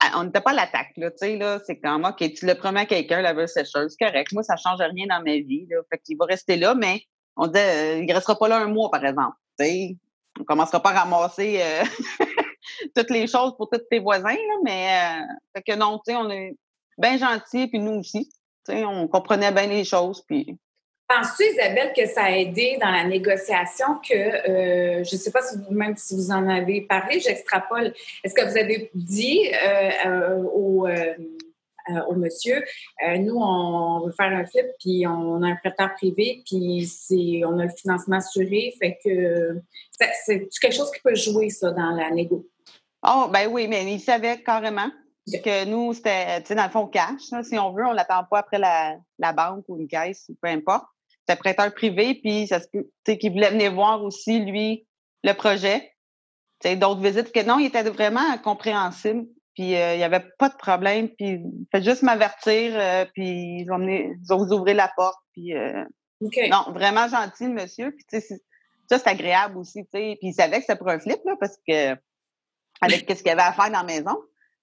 À- 0.00 0.18
on 0.18 0.24
n'était 0.24 0.40
pas 0.40 0.50
à 0.50 0.54
l'attaque, 0.54 0.92
là, 0.96 1.10
tu 1.10 1.18
sais, 1.18 1.36
là, 1.36 1.60
c'est 1.66 1.78
comme, 1.78 2.04
OK, 2.04 2.32
tu 2.34 2.46
le 2.46 2.54
promets 2.54 2.80
à 2.80 2.86
quelqu'un, 2.86 3.20
la 3.20 3.46
sécheuse, 3.46 3.94
c'est 3.98 4.04
correct. 4.04 4.32
Moi, 4.32 4.42
ça 4.42 4.56
change 4.56 4.80
rien 4.80 5.06
dans 5.06 5.22
ma 5.22 5.36
vie, 5.36 5.66
là. 5.70 5.78
Fait 5.90 5.98
qu'il 5.98 6.16
va 6.16 6.24
rester 6.24 6.56
là, 6.56 6.74
mais 6.74 7.02
on 7.36 7.46
dit, 7.46 7.58
euh, 7.58 8.02
il 8.06 8.12
restera 8.12 8.38
pas 8.38 8.48
là 8.48 8.58
un 8.58 8.66
mois, 8.66 8.90
par 8.90 9.04
exemple. 9.04 9.36
Tu 9.58 9.66
sais, 9.66 9.96
on 10.38 10.44
commencera 10.44 10.82
pas 10.82 10.90
à 10.90 11.00
ramasser 11.00 11.60
euh, 11.62 11.84
toutes 12.96 13.10
les 13.10 13.26
choses 13.26 13.56
pour 13.56 13.68
tous 13.70 13.82
tes 13.90 13.98
voisins, 13.98 14.28
là, 14.28 14.54
mais, 14.64 14.88
euh, 14.88 15.34
fait 15.56 15.62
que 15.62 15.78
non, 15.78 15.98
tu 15.98 16.12
sais, 16.12 16.16
on 16.16 16.30
est 16.30 16.56
bien 16.98 17.18
gentils, 17.18 17.68
puis 17.68 17.78
nous 17.78 18.00
aussi. 18.00 18.28
Tu 18.66 18.72
sais, 18.72 18.84
on 18.84 19.06
comprenait 19.08 19.52
bien 19.52 19.66
les 19.66 19.84
choses, 19.84 20.22
puis 20.26 20.58
Penses-tu, 21.10 21.42
Isabelle, 21.42 21.92
que 21.92 22.06
ça 22.06 22.26
a 22.26 22.30
aidé 22.30 22.78
dans 22.80 22.92
la 22.92 23.02
négociation 23.02 23.98
que, 24.08 24.14
euh, 24.14 25.02
je 25.02 25.16
ne 25.16 25.20
sais 25.20 25.32
pas 25.32 25.42
si 25.42 25.56
vous, 25.58 25.74
même 25.74 25.96
si 25.96 26.14
vous 26.14 26.30
en 26.30 26.48
avez 26.48 26.82
parlé, 26.82 27.18
j'extrapole, 27.18 27.92
est-ce 28.22 28.32
que 28.32 28.48
vous 28.48 28.56
avez 28.56 28.92
dit 28.94 29.50
euh, 29.52 29.90
euh, 30.06 30.42
au, 30.44 30.86
au 32.06 32.14
monsieur, 32.14 32.62
nous, 33.18 33.34
on 33.34 34.06
veut 34.06 34.12
faire 34.12 34.32
un 34.32 34.44
flip, 34.44 34.66
puis 34.78 35.04
on 35.04 35.42
a 35.42 35.48
un 35.48 35.56
prêteur 35.56 35.92
privé, 35.96 36.44
puis 36.46 37.42
on 37.44 37.58
a 37.58 37.64
le 37.64 37.72
financement 37.76 38.18
assuré, 38.18 38.72
fait 38.80 38.96
que 39.04 39.60
c'est, 39.90 40.46
c'est 40.48 40.48
quelque 40.60 40.76
chose 40.76 40.92
qui 40.92 41.00
peut 41.02 41.16
jouer, 41.16 41.50
ça, 41.50 41.72
dans 41.72 41.90
la 41.90 42.12
négo? 42.12 42.46
Oh, 43.04 43.26
ben 43.32 43.48
oui, 43.50 43.66
mais 43.66 43.84
il 43.92 43.98
savait 43.98 44.40
carrément 44.42 44.90
que 45.26 45.64
nous, 45.64 45.92
c'était, 45.92 46.40
tu 46.42 46.48
sais, 46.48 46.54
dans 46.54 46.66
le 46.66 46.70
fond, 46.70 46.86
cash. 46.86 47.32
là, 47.32 47.42
si 47.42 47.58
on 47.58 47.72
veut, 47.72 47.84
on 47.84 47.92
l'attend 47.92 48.22
pas 48.30 48.38
après 48.38 48.58
la, 48.58 48.96
la 49.18 49.32
banque 49.32 49.64
ou 49.66 49.76
une 49.76 49.88
caisse, 49.88 50.30
peu 50.40 50.48
importe. 50.48 50.84
C'était 51.26 51.38
prêteur 51.38 51.72
privé, 51.74 52.14
puis 52.22 52.46
ça 52.46 52.60
se 52.60 52.66
peut, 52.72 52.88
qu'il 53.14 53.32
voulait 53.32 53.50
venir 53.50 53.72
voir 53.74 54.02
aussi, 54.02 54.40
lui, 54.40 54.86
le 55.22 55.32
projet. 55.32 55.92
D'autres 56.64 57.00
visites. 57.00 57.32
Que 57.32 57.42
non, 57.44 57.58
il 57.58 57.66
était 57.66 57.82
vraiment 57.84 58.36
compréhensible, 58.44 59.26
puis 59.54 59.76
euh, 59.76 59.94
il 59.94 59.98
n'y 59.98 60.04
avait 60.04 60.24
pas 60.38 60.48
de 60.50 60.56
problème, 60.56 61.08
puis 61.08 61.40
fait 61.72 61.82
juste 61.82 62.02
m'avertir, 62.02 62.72
euh, 62.74 63.04
puis 63.14 63.28
ils 63.28 63.60
ils 63.60 63.66
vont 64.28 64.36
vous 64.38 64.52
ouvrir 64.52 64.76
la 64.76 64.90
porte, 64.96 65.18
puis 65.32 65.54
euh, 65.56 65.84
non, 66.50 66.72
vraiment 66.72 67.08
gentil, 67.08 67.44
le 67.44 67.54
monsieur. 67.54 67.92
Puis, 67.92 68.04
c'est- 68.08 68.42
ça, 68.90 68.98
c'est 68.98 69.08
agréable 69.08 69.56
aussi, 69.56 69.84
tu 69.84 69.90
sais. 69.92 70.16
Puis, 70.20 70.28
il 70.28 70.34
savait 70.34 70.56
que 70.56 70.62
c'était 70.66 70.76
pour 70.76 70.88
un 70.88 70.98
flip, 70.98 71.20
là, 71.24 71.34
parce 71.40 71.56
que, 71.66 71.92
avec 72.82 73.06
qu'est-ce 73.06 73.22
qu'il 73.22 73.28
y 73.30 73.32
avait 73.32 73.40
à 73.42 73.52
faire 73.52 73.70
dans 73.70 73.78
la 73.78 73.84
maison. 73.84 74.16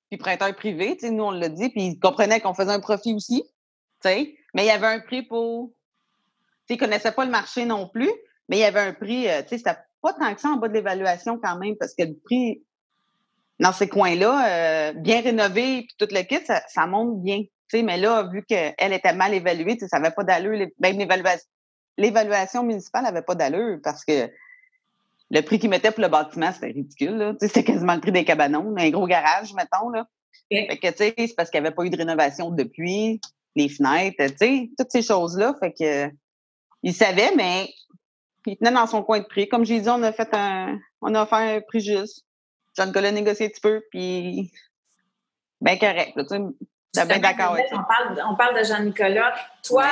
Puis, 0.09 0.17
prêteur 0.17 0.53
privé, 0.55 0.95
tu 0.97 1.07
sais, 1.07 1.11
nous, 1.11 1.23
on 1.23 1.31
l'a 1.31 1.49
dit. 1.49 1.69
Puis, 1.69 1.83
il 1.83 1.99
comprenait 1.99 2.41
qu'on 2.41 2.53
faisait 2.53 2.71
un 2.71 2.79
profit 2.79 3.13
aussi, 3.15 3.43
tu 3.43 4.09
sais. 4.09 4.35
Mais 4.53 4.63
il 4.63 4.67
y 4.67 4.71
avait 4.71 4.87
un 4.87 4.99
prix 4.99 5.23
pour. 5.23 5.71
Tu 6.67 6.73
sais, 6.73 6.75
il 6.75 6.77
connaissait 6.77 7.11
pas 7.11 7.25
le 7.25 7.31
marché 7.31 7.65
non 7.65 7.87
plus, 7.87 8.11
mais 8.49 8.57
il 8.57 8.59
y 8.59 8.65
avait 8.65 8.81
un 8.81 8.93
prix, 8.93 9.29
euh, 9.29 9.41
tu 9.41 9.49
sais, 9.49 9.57
c'était 9.57 9.77
pas 10.01 10.13
tant 10.13 10.33
que 10.33 10.41
ça 10.41 10.49
en 10.49 10.57
bas 10.57 10.67
de 10.67 10.73
l'évaluation 10.73 11.39
quand 11.41 11.57
même, 11.57 11.75
parce 11.77 11.93
que 11.95 12.03
le 12.03 12.15
prix 12.23 12.61
dans 13.59 13.73
ces 13.73 13.87
coins-là, 13.87 14.47
euh, 14.47 14.93
bien 14.93 15.21
rénové, 15.21 15.83
puis 15.83 15.95
tout 15.97 16.07
le 16.11 16.21
kit, 16.21 16.45
ça, 16.45 16.61
ça 16.67 16.85
monte 16.85 17.21
bien. 17.23 17.41
Tu 17.69 17.79
sais, 17.79 17.83
mais 17.83 17.97
là, 17.97 18.29
vu 18.31 18.43
qu'elle 18.43 18.93
était 18.93 19.13
mal 19.13 19.33
évaluée, 19.33 19.77
ça 19.79 19.99
n'avait 19.99 20.13
pas 20.13 20.23
d'allure. 20.23 20.67
Même 20.79 20.97
l'évaluation, 20.97 21.47
l'évaluation 21.97 22.63
municipale 22.63 23.03
n'avait 23.03 23.23
pas 23.23 23.35
d'allure 23.35 23.79
parce 23.83 24.05
que 24.05 24.29
le 25.29 25.41
prix 25.41 25.59
qu'ils 25.59 25.69
mettaient 25.69 25.91
pour 25.91 26.01
le 26.01 26.07
bâtiment, 26.07 26.51
c'était 26.53 26.67
ridicule. 26.67 27.35
C'était 27.41 27.63
quasiment 27.63 27.95
le 27.95 27.99
prix 28.01 28.11
des 28.11 28.23
cabanons, 28.23 28.73
un 28.77 28.89
gros 28.89 29.07
garage, 29.07 29.53
mettons. 29.53 29.89
Là. 29.89 30.07
Fait 30.49 30.77
que, 30.77 30.87
tu 30.87 30.97
sais, 30.97 31.13
c'est 31.17 31.35
parce 31.35 31.49
qu'il 31.49 31.59
n'y 31.59 31.67
avait 31.67 31.75
pas 31.75 31.83
eu 31.83 31.89
de 31.89 31.97
rénovation 31.97 32.51
depuis, 32.51 33.19
les 33.55 33.67
fenêtres, 33.67 34.23
tu 34.27 34.37
sais, 34.37 34.69
toutes 34.77 34.91
ces 34.91 35.01
choses-là. 35.01 35.55
Fait 35.59 35.73
que, 35.73 36.09
il 36.83 36.93
savait, 36.93 37.31
mais 37.35 37.69
il 38.45 38.57
tenait 38.57 38.71
dans 38.71 38.87
son 38.87 39.03
coin 39.03 39.19
de 39.19 39.25
prix. 39.25 39.47
Comme 39.49 39.65
j'ai 39.65 39.79
dit, 39.79 39.89
on 39.89 40.03
a 40.03 40.11
fait 40.13 40.29
un, 40.33 40.79
on 41.01 41.13
a 41.15 41.23
offert 41.23 41.39
un 41.39 41.61
prix 41.61 41.81
juste. 41.81 42.23
Jean-Nicolas 42.77 43.09
a 43.09 43.11
négocié 43.11 43.47
un 43.47 43.49
petit 43.49 43.61
peu, 43.61 43.83
puis 43.89 44.51
bien 45.61 45.77
correct. 45.77 46.13
Là, 46.15 46.23
tu 46.25 46.37
d'accord 47.19 47.53
avec 47.53 47.67
ça. 47.67 47.75
On 47.75 47.83
parle, 47.83 48.23
on 48.31 48.35
parle 48.35 48.59
de 48.59 48.63
Jean-Nicolas. 48.63 49.35
Toi, 49.63 49.87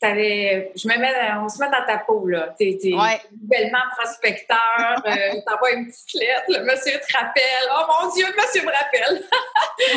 t'avais- 0.00 0.72
je 0.74 0.88
me 0.88 0.96
mets, 0.98 1.12
on 1.42 1.48
se 1.48 1.58
met 1.58 1.68
dans 1.70 1.84
ta 1.86 1.98
peau, 1.98 2.26
là. 2.26 2.54
T'es, 2.58 2.78
Ouais. 2.84 3.20
bellement 3.32 3.78
prospecteur, 3.96 5.02
euh, 5.06 5.40
t'envoies 5.46 5.72
une 5.72 5.86
petite 5.86 6.14
lettre, 6.14 6.44
le 6.48 6.64
monsieur 6.64 6.98
te 7.00 7.16
rappelle. 7.16 7.68
Oh 7.72 7.82
mon 8.04 8.10
Dieu, 8.14 8.26
le 8.28 8.36
monsieur 8.40 8.62
me 8.62 8.72
rappelle. 8.72 9.24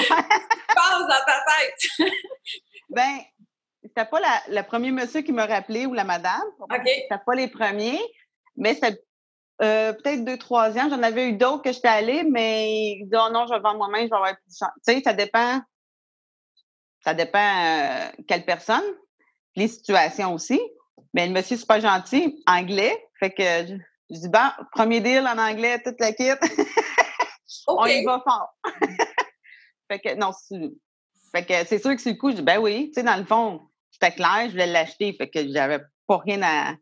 Passe 0.75 1.01
dans 1.01 1.25
ta 1.25 1.43
tête. 1.47 2.09
Ben, 2.89 3.19
c'était 3.95 4.09
pas 4.09 4.19
la, 4.19 4.41
le 4.61 4.61
premier 4.65 4.91
monsieur 4.91 5.21
qui 5.21 5.31
me 5.31 5.43
rappelait 5.43 5.85
ou 5.85 5.93
la 5.93 6.03
madame. 6.03 6.41
OK. 6.59 6.69
C'était 6.85 7.21
pas 7.25 7.35
les 7.35 7.47
premiers, 7.47 7.99
mais 8.55 8.73
c'était 8.73 8.99
euh, 9.61 9.93
peut-être 9.93 10.25
deux, 10.25 10.37
trois 10.37 10.71
ans. 10.77 10.89
J'en 10.89 11.03
avais 11.03 11.29
eu 11.29 11.33
d'autres 11.33 11.61
que 11.63 11.71
j'étais 11.71 11.87
allée, 11.87 12.23
mais 12.23 12.93
ils 12.97 13.03
disaient, 13.05 13.21
oh 13.27 13.31
non, 13.31 13.45
je 13.45 13.51
vais 13.51 13.57
le 13.57 13.63
vendre 13.63 13.77
moi-même, 13.77 14.05
je 14.05 14.09
vais 14.09 14.15
avoir 14.15 14.35
plus 14.35 14.49
de 14.51 14.55
chance. 14.57 14.71
Tu 14.87 14.93
sais, 14.93 15.01
ça 15.03 15.13
dépend. 15.13 15.61
Ça 17.03 17.13
dépend 17.13 17.39
euh, 17.39 18.09
quelle 18.27 18.45
personne, 18.45 18.83
les 19.55 19.67
situations 19.67 20.33
aussi. 20.33 20.59
Mais 21.13 21.27
le 21.27 21.33
monsieur, 21.33 21.57
c'est 21.57 21.67
pas 21.67 21.79
gentil, 21.81 22.41
anglais. 22.47 22.97
Fait 23.19 23.31
que 23.31 23.43
je, 23.43 23.75
je 24.09 24.19
dis, 24.21 24.29
bon, 24.29 24.39
premier 24.71 25.01
deal 25.01 25.27
en 25.27 25.37
anglais, 25.37 25.81
toute 25.83 25.99
la 25.99 26.13
kit. 26.13 26.31
On 27.67 27.85
y 27.85 28.03
va 28.05 28.23
fort. 28.23 28.49
fait 29.91 29.99
que, 29.99 30.15
non, 30.15 30.31
c'est- 30.31 30.71
fait 31.31 31.45
que 31.45 31.67
c'est 31.67 31.79
sûr 31.79 31.95
que 31.95 32.01
sur 32.01 32.11
le 32.11 32.17
coup, 32.17 32.31
je 32.31 32.37
dis, 32.37 32.41
ben 32.41 32.59
oui, 32.59 32.87
tu 32.93 32.93
sais, 33.01 33.03
dans 33.03 33.17
le 33.17 33.25
fond, 33.25 33.61
c'était 34.03 34.15
clair, 34.15 34.45
je 34.47 34.51
voulais 34.51 34.67
l'acheter, 34.67 35.13
fait 35.13 35.29
que 35.29 35.47
j'avais 35.51 35.79
pas 36.07 36.17
rien 36.17 36.41
à, 36.43 36.75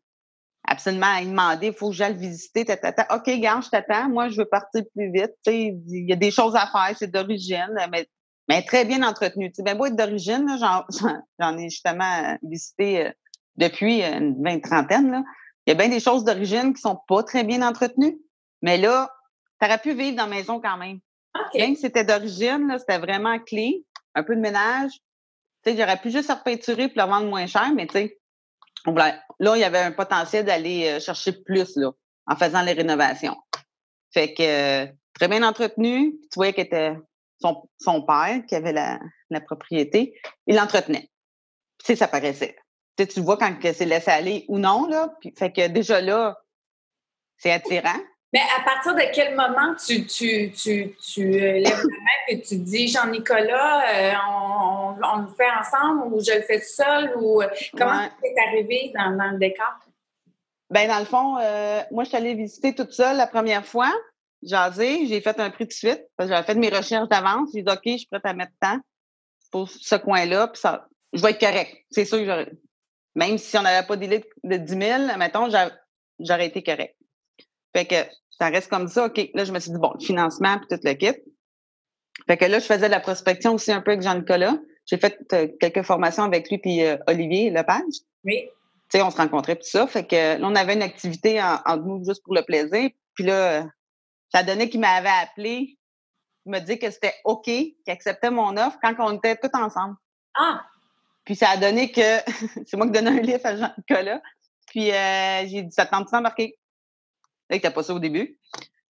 absolument 0.65 1.13
à 1.13 1.21
y 1.21 1.27
demander, 1.27 1.67
il 1.67 1.73
faut 1.73 1.89
que 1.89 1.95
j'aille 1.95 2.13
le 2.13 2.19
visiter, 2.19 2.65
tatata. 2.65 3.07
OK, 3.15 3.29
garde, 3.39 3.63
je 3.63 3.69
t'attends, 3.69 4.09
moi, 4.09 4.29
je 4.29 4.37
veux 4.37 4.45
partir 4.45 4.83
plus 4.95 5.11
vite, 5.11 5.33
il 5.47 5.81
y 6.07 6.13
a 6.13 6.15
des 6.15 6.31
choses 6.31 6.55
à 6.55 6.67
faire, 6.67 6.95
c'est 6.97 7.11
d'origine, 7.11 7.75
mais, 7.91 8.07
mais 8.47 8.63
très 8.63 8.85
bien 8.85 9.03
entretenu. 9.03 9.51
Tu 9.51 9.57
sais, 9.57 9.63
ben 9.63 9.77
beau 9.77 9.85
être 9.85 9.95
d'origine, 9.95 10.47
j'en, 11.39 11.57
ai 11.57 11.69
justement 11.69 12.37
visité 12.43 13.07
euh, 13.07 13.11
depuis 13.57 14.01
une 14.01 14.41
vingt 14.43 14.59
trentaine, 14.59 15.23
il 15.65 15.71
y 15.71 15.73
a 15.73 15.75
bien 15.75 15.89
des 15.89 15.99
choses 15.99 16.23
d'origine 16.23 16.73
qui 16.73 16.81
sont 16.81 16.99
pas 17.07 17.23
très 17.23 17.43
bien 17.43 17.61
entretenues. 17.61 18.17
Mais 18.63 18.77
là, 18.77 19.11
tu 19.59 19.67
aurais 19.67 19.77
pu 19.77 19.93
vivre 19.93 20.17
dans 20.17 20.25
la 20.25 20.35
maison 20.35 20.59
quand 20.59 20.77
même. 20.77 20.99
Même 21.53 21.75
si 21.75 21.81
c'était 21.81 22.03
d'origine, 22.03 22.75
c'était 22.79 22.97
vraiment 22.97 23.37
clé, 23.39 23.85
un 24.15 24.23
peu 24.23 24.35
de 24.35 24.41
ménage. 24.41 24.91
Tu 25.63 25.71
sais, 25.71 25.77
j'aurais 25.77 25.97
pu 25.97 26.09
juste 26.09 26.31
repeinturer 26.31 26.87
pour 26.87 27.01
le 27.03 27.09
vendre 27.09 27.27
moins 27.27 27.45
cher, 27.47 27.71
mais 27.75 27.87
tu 27.87 27.93
sais, 27.93 28.19
là, 28.85 29.55
il 29.55 29.59
y 29.59 29.63
avait 29.63 29.79
un 29.79 29.91
potentiel 29.91 30.45
d'aller 30.45 30.87
euh, 30.87 30.99
chercher 30.99 31.33
plus, 31.33 31.75
là, 31.75 31.91
en 32.27 32.35
faisant 32.35 32.61
les 32.61 32.73
rénovations. 32.73 33.37
Fait 34.13 34.33
que, 34.33 34.85
très 35.13 35.27
bien 35.27 35.43
entretenu. 35.43 36.19
Tu 36.31 36.35
voyais 36.35 36.53
que 36.53 36.61
était 36.61 36.95
son, 37.39 37.69
son, 37.79 38.01
père 38.03 38.43
qui 38.47 38.55
avait 38.55 38.73
la, 38.73 38.99
la 39.29 39.41
propriété. 39.41 40.19
Il 40.47 40.55
l'entretenait. 40.55 41.09
Tu 41.79 41.85
sais, 41.85 41.95
ça 41.95 42.07
paraissait. 42.07 42.55
Tu, 42.97 43.07
tu 43.07 43.21
vois 43.21 43.37
quand 43.37 43.55
c'est 43.61 43.85
laissé 43.85 44.11
aller 44.11 44.45
ou 44.47 44.59
non, 44.59 44.87
là. 44.87 45.13
Puis, 45.19 45.33
fait 45.37 45.51
que 45.51 45.67
déjà 45.67 46.01
là, 46.01 46.37
c'est 47.37 47.51
attirant. 47.51 47.99
Mais 48.33 48.39
à 48.57 48.63
partir 48.63 48.95
de 48.95 49.01
quel 49.13 49.35
moment 49.35 49.75
tu, 49.75 50.05
tu, 50.05 50.51
tu, 50.51 50.95
tu 50.95 51.21
euh, 51.21 51.53
lèves 51.53 51.63
la 51.65 51.97
main 51.97 52.21
et 52.29 52.41
tu 52.41 52.55
dis 52.57 52.87
Jean-Nicolas, 52.87 53.83
euh, 53.93 54.13
on, 54.29 54.95
on, 55.03 55.21
le 55.23 55.27
fait 55.35 55.51
ensemble 55.59 56.13
ou 56.13 56.23
je 56.23 56.33
le 56.33 56.41
fais 56.43 56.61
seul 56.61 57.13
ou 57.17 57.41
euh, 57.41 57.47
comment 57.77 58.07
c'est 58.23 58.35
arrivé 58.47 58.93
dans, 58.95 59.17
dans, 59.17 59.31
le 59.31 59.37
décor? 59.37 59.73
Ben 60.69 60.87
dans 60.87 60.99
le 60.99 61.05
fond, 61.05 61.33
moi 61.91 62.05
je 62.05 62.09
suis 62.09 62.17
allée 62.17 62.33
visiter 62.33 62.73
toute 62.73 62.93
seule 62.93 63.17
la 63.17 63.27
première 63.27 63.65
fois. 63.65 63.91
Jasé, 64.43 65.05
j'ai 65.07 65.19
fait 65.19 65.37
un 65.39 65.49
prix 65.49 65.65
de 65.65 65.73
suite 65.73 66.01
parce 66.15 66.29
que 66.29 66.35
j'avais 66.35 66.45
fait 66.47 66.55
mes 66.55 66.69
recherches 66.69 67.09
d'avance. 67.09 67.49
J'ai 67.53 67.63
dit 67.63 67.71
OK, 67.71 67.81
je 67.85 67.97
suis 67.97 68.07
prête 68.07 68.25
à 68.25 68.33
mettre 68.33 68.53
temps 68.61 68.79
pour 69.51 69.69
ce 69.69 69.95
coin-là, 69.95 70.47
puis 70.47 70.61
ça, 70.61 70.87
je 71.11 71.21
vais 71.21 71.31
être 71.31 71.39
correct. 71.39 71.75
C'est 71.91 72.05
sûr 72.05 72.19
que 72.19 72.25
j'aurais. 72.25 72.51
Même 73.15 73.37
si 73.37 73.57
on 73.57 73.61
n'avait 73.61 73.85
pas 73.85 73.97
d'élite 73.97 74.25
de 74.45 74.55
10 74.55 74.71
000, 75.09 75.17
mettons, 75.17 75.49
j'aurais 76.19 76.45
été 76.45 76.63
correct. 76.63 76.95
Fait 77.75 77.85
que 77.85 77.95
ça 78.41 78.49
reste 78.49 78.71
comme 78.71 78.87
ça. 78.87 79.05
OK, 79.05 79.29
là, 79.35 79.45
je 79.45 79.51
me 79.51 79.59
suis 79.59 79.69
dit, 79.69 79.77
bon, 79.77 79.91
le 79.93 80.03
financement, 80.03 80.57
puis 80.57 80.67
tout 80.67 80.83
le 80.83 80.93
kit. 80.93 81.13
Fait 82.25 82.37
que 82.37 82.45
là, 82.45 82.57
je 82.57 82.65
faisais 82.65 82.87
de 82.87 82.91
la 82.91 82.99
prospection 82.99 83.53
aussi 83.53 83.71
un 83.71 83.81
peu 83.81 83.91
avec 83.91 84.01
Jean-Nicolas. 84.01 84.57
J'ai 84.87 84.97
fait 84.97 85.15
euh, 85.33 85.47
quelques 85.59 85.83
formations 85.83 86.23
avec 86.23 86.49
lui 86.49 86.57
puis 86.57 86.83
euh, 86.83 86.97
Olivier 87.05 87.51
Lepage. 87.51 88.01
Oui. 88.23 88.49
Tu 88.89 88.97
sais, 88.97 89.03
on 89.03 89.11
se 89.11 89.17
rencontrait 89.17 89.57
tout 89.57 89.67
ça. 89.67 89.85
Fait 89.85 90.07
que 90.07 90.39
là, 90.39 90.39
on 90.41 90.55
avait 90.55 90.73
une 90.73 90.81
activité 90.81 91.39
en, 91.39 91.77
nous 91.77 92.03
juste 92.03 92.23
pour 92.23 92.33
le 92.33 92.41
plaisir. 92.41 92.89
Puis 93.13 93.25
là, 93.25 93.67
ça 94.33 94.41
donnait 94.41 94.69
qu'il 94.69 94.79
m'avait 94.79 95.09
appelé. 95.21 95.77
Il 96.47 96.49
m'a 96.49 96.61
dit 96.61 96.79
que 96.79 96.89
c'était 96.89 97.13
OK, 97.25 97.43
qu'il 97.45 97.75
acceptait 97.89 98.31
mon 98.31 98.57
offre 98.57 98.79
quand 98.81 98.95
on 98.97 99.17
était 99.17 99.35
tous 99.35 99.55
ensemble. 99.55 99.97
Ah! 100.33 100.65
Puis 101.25 101.35
ça 101.35 101.49
a 101.49 101.57
donné 101.57 101.91
que 101.91 102.01
c'est 102.65 102.75
moi 102.75 102.87
qui 102.87 102.93
donnais 102.93 103.11
un 103.11 103.21
livre 103.21 103.41
à 103.43 103.55
Jean-Nicolas. 103.55 104.19
Puis 104.65 104.91
euh, 104.91 105.45
j'ai 105.45 105.61
dit, 105.61 105.71
ça 105.71 105.85
tente 105.85 106.11
d'embarquer? 106.11 106.57
Là, 107.51 107.57
il 107.57 107.57
n'était 107.57 107.71
pas 107.71 107.83
ça 107.83 107.93
au 107.93 107.99
début. 107.99 108.39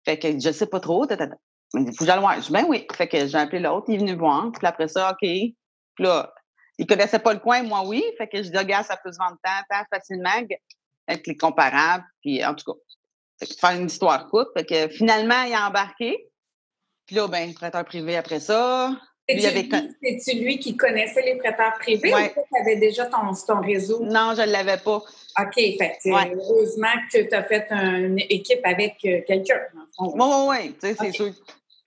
Fait 0.06 0.18
que 0.18 0.40
je 0.40 0.50
sais 0.50 0.66
pas 0.66 0.80
trop. 0.80 1.06
Il 1.06 1.84
dit, 1.84 1.96
faut 1.96 2.06
que. 2.06 2.10
Je 2.10 2.46
dis, 2.46 2.52
ben 2.52 2.64
oui. 2.66 2.86
Fait 2.94 3.06
que 3.06 3.26
j'ai 3.26 3.36
appelé 3.36 3.60
l'autre, 3.60 3.84
il 3.88 3.96
est 3.96 3.98
venu 3.98 4.14
voir. 4.14 4.50
Puis 4.50 4.66
après 4.66 4.88
ça, 4.88 5.10
OK. 5.10 5.18
Puis 5.20 5.54
là, 5.98 6.32
il 6.78 6.86
connaissait 6.86 7.18
pas 7.18 7.34
le 7.34 7.40
coin, 7.40 7.62
moi 7.64 7.86
oui. 7.86 8.02
Fait 8.16 8.26
que 8.26 8.42
je 8.42 8.48
dis, 8.48 8.56
regarde, 8.56 8.86
ça 8.86 8.96
peut 8.96 9.12
se 9.12 9.18
vendre 9.18 9.36
tant, 9.42 9.50
tant 9.68 9.84
facilement 9.92 10.30
avec 11.06 11.26
les 11.26 11.36
comparables. 11.36 12.04
Puis 12.22 12.42
en 12.42 12.54
tout 12.54 12.72
cas, 12.72 13.46
faire 13.60 13.78
une 13.78 13.88
histoire 13.88 14.26
courte. 14.28 14.48
Fait 14.56 14.64
que 14.64 14.88
finalement, 14.88 15.42
il 15.42 15.52
a 15.52 15.68
embarqué. 15.68 16.30
Puis 17.04 17.16
là, 17.16 17.28
ben, 17.28 17.52
prêteur 17.52 17.84
privé 17.84 18.16
après 18.16 18.40
ça. 18.40 18.90
C'est-tu 19.28 20.38
lui, 20.38 20.58
qui 20.58 20.76
connaissait 20.76 21.22
les 21.22 21.36
prêteurs 21.36 21.74
privés 21.80 22.12
ou 22.12 22.16
tu 22.16 22.60
avais 22.60 22.76
déjà 22.76 23.06
ton, 23.06 23.32
ton 23.46 23.60
réseau? 23.60 24.00
Non, 24.04 24.34
je 24.36 24.42
ne 24.42 24.52
l'avais 24.52 24.76
pas. 24.76 24.98
OK, 24.98 25.54
fait 25.54 25.98
heureusement 26.06 26.94
que 27.12 27.28
tu 27.28 27.34
as 27.34 27.42
fait 27.42 27.66
une 27.70 28.20
équipe 28.30 28.60
avec 28.64 28.96
euh, 29.04 29.20
quelqu'un. 29.26 29.60
Oui, 29.98 30.12
oui, 30.14 30.74
oui, 30.82 30.94
c'est 30.96 31.12
sûr. 31.12 31.32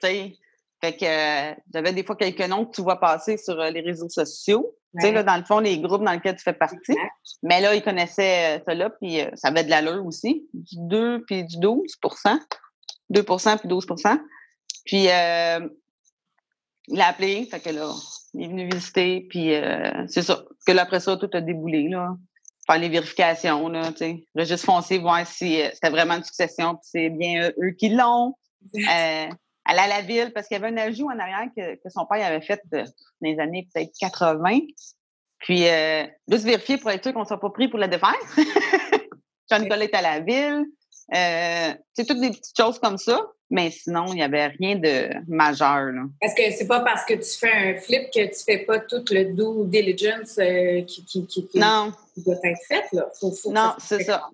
fait 0.02 0.98
que 0.98 1.06
euh, 1.06 1.56
j'avais 1.74 1.94
des 1.94 2.04
fois 2.04 2.16
quelques 2.18 2.48
noms 2.48 2.66
que 2.66 2.76
tu 2.76 2.82
vois 2.82 3.00
passer 3.00 3.38
sur 3.38 3.60
euh, 3.60 3.70
les 3.70 3.82
réseaux 3.82 4.10
sociaux. 4.10 4.76
Tu 5.00 5.06
sais, 5.06 5.12
là, 5.12 5.24
dans 5.24 5.38
le 5.38 5.44
fond, 5.44 5.60
les 5.60 5.80
groupes 5.80 6.04
dans 6.04 6.12
lesquels 6.12 6.36
tu 6.36 6.44
fais 6.44 6.54
partie. 6.54 6.98
Mais 7.44 7.62
là, 7.62 7.76
ils 7.76 7.84
connaissaient 7.84 8.62
ça 8.66 8.74
là, 8.74 8.90
puis 8.90 9.22
ça 9.36 9.50
avait 9.50 9.64
de 9.64 9.70
l'allure 9.70 10.04
aussi. 10.06 10.48
Du 10.54 10.76
2 10.78 11.26
puis 11.26 11.44
du 11.46 11.58
12% 11.58 12.40
2% 13.12 13.58
puis 13.60 13.70
12% 13.70 14.20
Puis 14.86 15.08
il 16.90 17.02
a 17.02 17.08
appelé, 17.08 17.48
fait 17.50 17.60
que 17.60 17.70
là, 17.70 17.92
il 18.34 18.44
est 18.44 18.48
venu 18.48 18.70
visiter, 18.70 19.26
puis 19.30 19.54
euh, 19.54 20.06
c'est 20.08 20.22
ça. 20.22 20.44
Que 20.66 20.72
là, 20.72 20.84
après 20.84 21.00
ça, 21.00 21.18
tout 21.18 21.30
a 21.34 21.42
déboulé, 21.42 21.88
là. 21.90 22.16
Faire 22.68 22.80
les 22.80 22.90
vérifications, 22.90 23.68
là, 23.70 23.92
tu 23.92 23.98
sais. 23.98 24.24
Registre 24.36 24.66
foncier, 24.66 25.00
voir 25.00 25.26
si 25.26 25.62
euh, 25.62 25.70
c'était 25.74 25.90
vraiment 25.90 26.16
une 26.16 26.24
succession, 26.24 26.76
puis 26.76 26.90
c'est 26.92 27.10
bien 27.10 27.52
eux 27.62 27.72
qui 27.72 27.90
l'ont. 27.90 28.36
Euh, 28.76 29.28
aller 29.64 29.80
à 29.80 29.88
la 29.88 30.02
ville, 30.02 30.34
parce 30.34 30.48
qu'il 30.48 30.58
y 30.58 30.60
avait 30.62 30.74
un 30.74 30.78
ajout 30.78 31.06
en 31.06 31.18
arrière 31.18 31.48
que, 31.56 31.76
que 31.76 31.90
son 31.90 32.06
père 32.06 32.26
avait 32.26 32.42
fait 32.42 32.62
dans 32.72 32.84
les 33.22 33.40
années 33.40 33.70
peut-être 33.72 33.92
80. 34.00 34.60
Puis, 35.38 35.64
juste 36.28 36.44
vérifier 36.44 36.78
pour 36.78 36.92
être 36.92 37.04
sûr 37.04 37.14
qu'on 37.14 37.22
ne 37.22 37.26
soit 37.26 37.40
pas 37.40 37.52
pris 37.52 37.70
pour 37.70 37.80
la 37.80 37.88
défense. 37.88 38.16
Jean-Nicolas 39.50 39.86
est 39.86 39.96
à 39.96 40.02
la 40.02 40.20
ville. 40.20 40.66
C'est 41.12 42.06
toutes 42.06 42.22
des 42.22 42.30
petites 42.30 42.58
choses 42.58 42.80
comme 42.80 42.98
ça. 42.98 43.22
Mais 43.52 43.72
sinon, 43.72 44.06
il 44.10 44.16
n'y 44.16 44.24
avait 44.24 44.48
rien 44.48 44.76
de 44.76 45.10
majeur. 45.28 45.92
Est-ce 46.22 46.36
que 46.36 46.56
c'est 46.56 46.68
pas 46.68 46.82
parce 46.82 47.04
que 47.04 47.16
tu 47.16 47.40
fais 47.40 47.52
un 47.52 47.82
flip 47.82 48.12
que 48.14 48.26
tu 48.28 48.44
fais 48.46 48.60
pas 48.60 48.80
tout 48.80 49.04
le 49.10 49.34
due 49.34 49.68
diligence 49.68 50.38
euh, 50.38 50.84
qui, 50.84 51.04
qui, 51.04 51.26
qui, 51.26 51.50
non. 51.56 51.92
doit 52.18 52.36
être 52.44 52.60
fait? 52.68 52.84
Là. 52.94 53.10
non, 53.48 53.74
c'est 53.80 54.04
ça. 54.04 54.30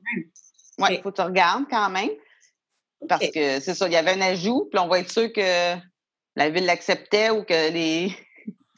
Oui, 0.77 0.89
il 0.91 1.01
faut 1.01 1.11
que 1.11 1.15
tu 1.15 1.21
regardes 1.21 1.63
quand 1.69 1.89
même. 1.89 2.09
Parce 3.07 3.29
que 3.29 3.59
c'est 3.61 3.73
ça, 3.73 3.87
il 3.87 3.93
y 3.93 3.97
avait 3.97 4.11
un 4.11 4.21
ajout, 4.21 4.67
puis 4.69 4.79
on 4.79 4.87
va 4.87 4.99
être 4.99 5.11
sûr 5.11 5.31
que 5.31 5.75
la 6.35 6.49
ville 6.49 6.65
l'acceptait 6.65 7.29
ou 7.29 7.43
que 7.43 7.71
les 7.71 8.13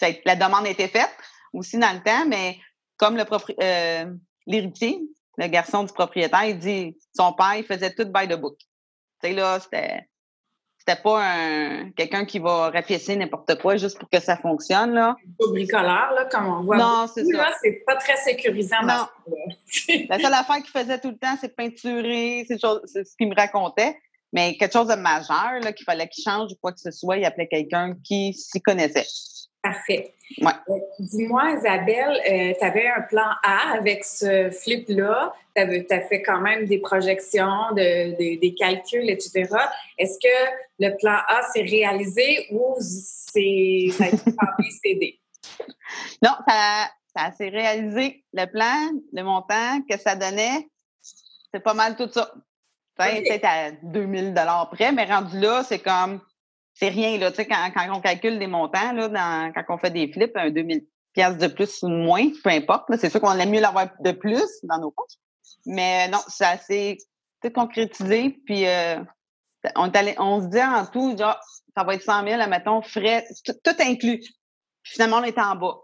la 0.26 0.36
demande 0.36 0.68
était 0.68 0.88
faite 0.88 1.10
aussi 1.54 1.78
dans 1.80 1.94
le 1.94 2.04
temps, 2.04 2.28
mais 2.28 2.58
comme 2.98 3.18
le 3.18 3.24
euh, 3.62 4.06
l'héritier, 4.46 5.00
le 5.38 5.48
garçon 5.48 5.84
du 5.84 5.94
propriétaire, 5.94 6.46
il 6.46 6.60
dit 6.60 6.98
son 7.16 7.34
père, 7.34 7.56
il 7.58 7.64
faisait 7.64 7.94
tout 7.94 8.06
by 8.06 8.28
the 8.28 8.40
book. 8.40 8.58
Tu 9.22 9.30
sais, 9.30 9.34
là, 9.34 9.60
c'était 9.60 10.08
c'était 10.88 11.02
pas 11.02 11.22
un 11.22 11.92
quelqu'un 11.92 12.24
qui 12.24 12.40
va 12.40 12.70
rapiécer 12.70 13.16
n'importe 13.18 13.60
quoi 13.62 13.76
juste 13.76 14.00
pour 14.00 14.10
que 14.10 14.22
ça 14.22 14.38
fonctionne. 14.38 14.94
Là. 14.94 15.18
Pas 15.38 15.48
bricoleur, 15.50 16.14
là, 16.16 16.26
comme 16.32 16.48
on 16.48 16.64
voit. 16.64 16.78
Non, 16.78 17.08
c'est 17.14 17.26
ça. 17.26 17.52
C'est 17.62 17.84
pas 17.86 17.98
très 17.98 18.16
sécurisant. 18.16 18.84
Non. 18.84 19.06
La 20.10 20.20
seule 20.20 20.34
affaire 20.34 20.58
qu'il 20.58 20.72
faisait 20.72 21.00
tout 21.00 21.10
le 21.10 21.18
temps, 21.18 21.36
c'est 21.42 21.54
peinturer, 21.56 22.46
c'est 22.48 22.58
ce 22.58 23.16
qu'il 23.18 23.30
me 23.30 23.36
racontait. 23.36 23.98
Mais 24.34 24.56
quelque 24.58 24.74
chose 24.74 24.88
de 24.88 24.96
majeur, 24.96 25.60
qu'il 25.74 25.86
fallait 25.86 26.08
qu'il 26.08 26.24
change 26.24 26.52
ou 26.52 26.56
quoi 26.62 26.72
que 26.72 26.80
ce 26.80 26.92
soit, 26.92 27.18
il 27.18 27.26
appelait 27.26 27.48
quelqu'un 27.48 27.96
qui 28.04 28.34
s'y 28.34 28.62
connaissait. 28.62 29.08
Parfait. 29.68 30.14
Ouais. 30.42 30.52
Euh, 30.70 30.80
dis-moi, 31.00 31.52
Isabelle, 31.58 32.22
euh, 32.30 32.54
tu 32.58 32.66
avais 32.66 32.88
un 32.88 33.02
plan 33.02 33.30
A 33.44 33.74
avec 33.78 34.06
ce 34.06 34.50
flip-là. 34.50 35.34
Tu 35.56 35.62
as, 35.62 36.02
fait 36.02 36.22
quand 36.22 36.40
même 36.40 36.66
des 36.66 36.78
projections, 36.80 37.74
des 37.76 38.56
calculs, 38.58 39.10
etc. 39.10 39.50
Est-ce 39.98 40.18
que 40.20 40.52
le 40.80 40.96
plan 40.98 41.18
A 41.28 41.42
s'est 41.54 41.64
réalisé 41.64 42.48
ou 42.52 42.76
c'est, 42.80 43.88
ça 43.92 44.06
a 44.06 44.08
été 44.08 45.20
Non, 46.24 46.32
ça, 46.48 46.90
ça 47.16 47.32
s'est 47.38 47.50
réalisé. 47.50 48.24
Le 48.32 48.46
plan, 48.46 48.92
le 49.12 49.24
montant 49.24 49.82
que 49.90 49.98
ça 49.98 50.16
donnait, 50.16 50.68
c'est 51.54 51.64
pas 51.64 51.74
mal 51.74 51.98
tout 51.98 52.10
ça. 52.12 52.32
Peut-être 52.96 53.46
à 53.46 53.72
2000 53.84 54.34
près, 54.72 54.92
mais 54.92 55.06
rendu 55.06 55.40
là, 55.40 55.64
c'est 55.64 55.80
comme 55.80 56.22
c'est 56.80 56.90
rien, 56.90 57.18
là. 57.18 57.32
Tu 57.32 57.38
sais, 57.38 57.48
quand, 57.48 57.72
quand, 57.74 57.88
on 57.92 58.02
calcule 58.02 58.38
des 58.38 58.48
montants, 58.48 58.94
là, 58.94 59.08
dans, 59.08 59.52
quand 59.54 59.76
on 59.76 59.78
fait 59.80 59.90
des 59.90 60.12
flips, 60.12 60.36
un 60.36 60.52
2000 60.52 60.86
pièces 61.14 61.38
de 61.38 61.48
plus 61.48 61.82
ou 61.82 61.90
de 61.90 61.96
moins, 61.96 62.28
peu 62.44 62.52
importe. 62.52 62.86
C'est 62.98 63.10
sûr 63.10 63.20
qu'on 63.20 63.32
aime 63.32 63.50
mieux 63.50 63.62
l'avoir 63.62 63.88
de 64.00 64.12
plus 64.12 64.48
dans 64.64 64.80
nos 64.80 64.92
poches. 64.92 65.18
Mais 65.66 66.08
non, 66.10 66.20
c'est 66.28 66.46
assez 66.46 66.98
concrétisé. 67.56 68.40
Puis 68.46 68.68
euh, 68.68 69.00
on, 69.76 69.92
on 70.20 70.42
se 70.42 70.48
dit 70.48 70.62
en 70.62 70.86
tout, 70.86 71.18
genre, 71.18 71.40
ça 71.76 71.84
va 71.84 71.96
être 71.96 72.04
100 72.04 72.28
000, 72.28 72.48
mettons, 72.48 72.82
frais, 72.84 73.26
tout, 73.46 73.72
inclus. 73.80 74.20
Puis 74.20 74.94
finalement, 74.94 75.18
on 75.18 75.24
était 75.24 75.42
en 75.42 75.56
bas. 75.56 75.78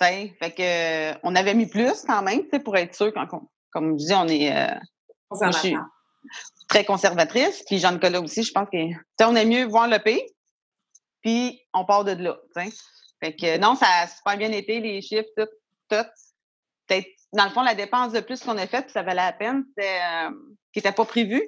sais, 0.00 0.34
fait 0.40 0.50
que 0.50 1.18
on 1.22 1.36
avait 1.36 1.54
mis 1.54 1.66
plus 1.66 2.02
quand 2.04 2.22
même, 2.22 2.42
pour 2.64 2.76
être 2.76 2.96
sûr, 2.96 3.12
quand, 3.14 3.28
comme 3.70 3.98
je 3.98 4.06
dis, 4.06 4.14
on 4.14 4.26
est. 4.26 4.56
Euh, 4.56 4.74
très 6.68 6.84
conservatrice. 6.84 7.62
Puis 7.66 7.78
Jean-Nicolas 7.78 8.20
aussi, 8.20 8.42
je 8.42 8.52
pense 8.52 8.68
que 8.70 9.24
on 9.24 9.36
aime 9.36 9.48
mieux 9.48 9.64
voir 9.64 9.88
le 9.88 9.98
pays, 9.98 10.22
puis 11.22 11.60
on 11.72 11.84
part 11.84 12.04
de 12.04 12.12
là. 12.12 12.38
Fait 12.54 13.34
que 13.34 13.58
non, 13.58 13.74
ça 13.74 13.86
a 13.86 14.06
super 14.06 14.36
bien 14.36 14.52
été, 14.52 14.80
les 14.80 15.00
chiffres, 15.02 15.28
tout, 15.36 15.48
tout. 15.88 16.06
Peut-être, 16.86 17.08
dans 17.32 17.44
le 17.44 17.50
fond, 17.50 17.62
la 17.62 17.74
dépense 17.74 18.12
de 18.12 18.20
plus 18.20 18.40
qu'on 18.40 18.58
a 18.58 18.66
faite, 18.66 18.90
ça 18.90 19.02
valait 19.02 19.22
la 19.22 19.32
peine, 19.32 19.64
c'était 19.68 19.98
euh, 19.98 20.30
qui 20.72 20.78
n'était 20.78 20.92
pas 20.92 21.06
prévu, 21.06 21.42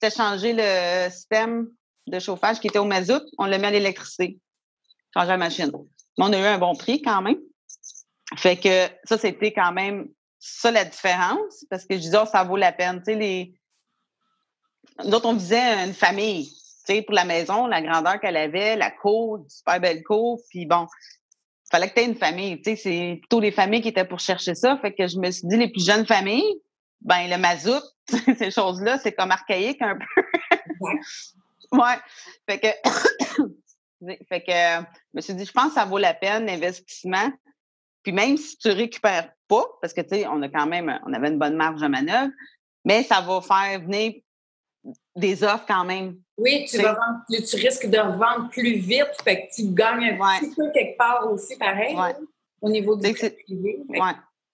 c'était 0.00 0.14
changer 0.16 0.54
le 0.56 1.10
système 1.10 1.68
de 2.06 2.18
chauffage 2.18 2.60
qui 2.60 2.68
était 2.68 2.78
au 2.78 2.84
mazout, 2.84 3.22
on 3.36 3.44
l'a 3.44 3.58
mis 3.58 3.66
à 3.66 3.70
l'électricité. 3.70 4.38
Changer 5.14 5.28
la 5.28 5.36
machine. 5.36 5.70
Mais 6.16 6.24
on 6.24 6.32
a 6.32 6.38
eu 6.38 6.44
un 6.44 6.58
bon 6.58 6.74
prix 6.74 7.02
quand 7.02 7.20
même. 7.20 7.38
Fait 8.36 8.56
que 8.56 8.88
ça, 9.04 9.18
c'était 9.18 9.52
quand 9.52 9.72
même 9.72 10.08
ça 10.38 10.70
la 10.70 10.84
différence, 10.84 11.64
parce 11.70 11.84
que 11.84 11.96
je 11.96 12.00
disais, 12.00 12.18
oh, 12.22 12.26
ça 12.26 12.44
vaut 12.44 12.56
la 12.56 12.72
peine. 12.72 12.98
Tu 12.98 13.12
sais, 13.12 13.14
les... 13.14 13.57
Nous 15.04 15.18
on 15.24 15.34
visait 15.34 15.84
une 15.84 15.94
famille. 15.94 16.48
Tu 16.86 16.94
sais, 16.94 17.02
pour 17.02 17.14
la 17.14 17.24
maison, 17.24 17.66
la 17.66 17.82
grandeur 17.82 18.20
qu'elle 18.20 18.36
avait, 18.36 18.76
la 18.76 18.90
cour, 18.90 19.40
super 19.48 19.80
belle 19.80 20.02
cour, 20.02 20.40
puis 20.48 20.64
bon, 20.66 20.86
il 21.68 21.70
fallait 21.70 21.88
que 21.90 21.94
tu 21.94 22.00
aies 22.00 22.06
une 22.06 22.16
famille. 22.16 22.60
Tu 22.62 22.70
sais, 22.70 22.76
c'est 22.76 23.16
plutôt 23.20 23.40
les 23.40 23.52
familles 23.52 23.82
qui 23.82 23.88
étaient 23.88 24.06
pour 24.06 24.20
chercher 24.20 24.54
ça. 24.54 24.78
Fait 24.78 24.94
que 24.94 25.06
je 25.06 25.18
me 25.18 25.30
suis 25.30 25.46
dit, 25.46 25.56
les 25.56 25.68
plus 25.68 25.84
jeunes 25.84 26.06
familles, 26.06 26.60
ben 27.02 27.28
le 27.28 27.36
mazout, 27.36 27.82
ces 28.38 28.50
choses-là, 28.50 28.98
c'est 28.98 29.12
comme 29.12 29.30
archaïque 29.30 29.82
un 29.82 29.96
peu. 29.96 30.22
ouais. 31.72 31.98
Fait 32.48 32.58
que, 32.58 32.68
fait 34.28 34.40
que 34.40 34.52
je 34.52 35.14
me 35.14 35.20
suis 35.20 35.34
dit, 35.34 35.44
je 35.44 35.52
pense 35.52 35.68
que 35.68 35.74
ça 35.74 35.84
vaut 35.84 35.98
la 35.98 36.14
peine, 36.14 36.46
l'investissement. 36.46 37.30
Puis 38.02 38.12
même 38.12 38.36
si 38.36 38.56
tu 38.56 38.70
récupères 38.70 39.30
pas, 39.48 39.66
parce 39.82 39.92
que 39.92 40.00
tu 40.00 40.10
sais, 40.10 40.26
on 40.26 40.40
a 40.42 40.48
quand 40.48 40.66
même, 40.66 40.98
on 41.06 41.12
avait 41.12 41.28
une 41.28 41.38
bonne 41.38 41.56
marge 41.56 41.80
de 41.80 41.88
manœuvre, 41.88 42.32
mais 42.84 43.02
ça 43.02 43.20
va 43.20 43.42
faire 43.42 43.80
venir 43.80 44.14
des 45.18 45.42
offres 45.42 45.64
quand 45.66 45.84
même. 45.84 46.16
Oui, 46.36 46.66
tu, 46.70 46.78
vas 46.78 46.94
vendre, 46.94 47.20
tu 47.28 47.56
risques 47.56 47.88
de 47.88 47.98
revendre 47.98 48.48
plus 48.50 48.76
vite, 48.76 49.08
fait 49.24 49.48
que 49.48 49.54
tu 49.54 49.68
gagnes 49.72 50.16
un 50.20 50.38
petit 50.38 50.54
peu 50.54 50.70
quelque 50.70 50.96
part 50.96 51.30
aussi, 51.30 51.56
pareil, 51.56 51.96
au 52.60 52.70
niveau 52.70 52.96
du 52.96 53.12
privé. 53.12 53.82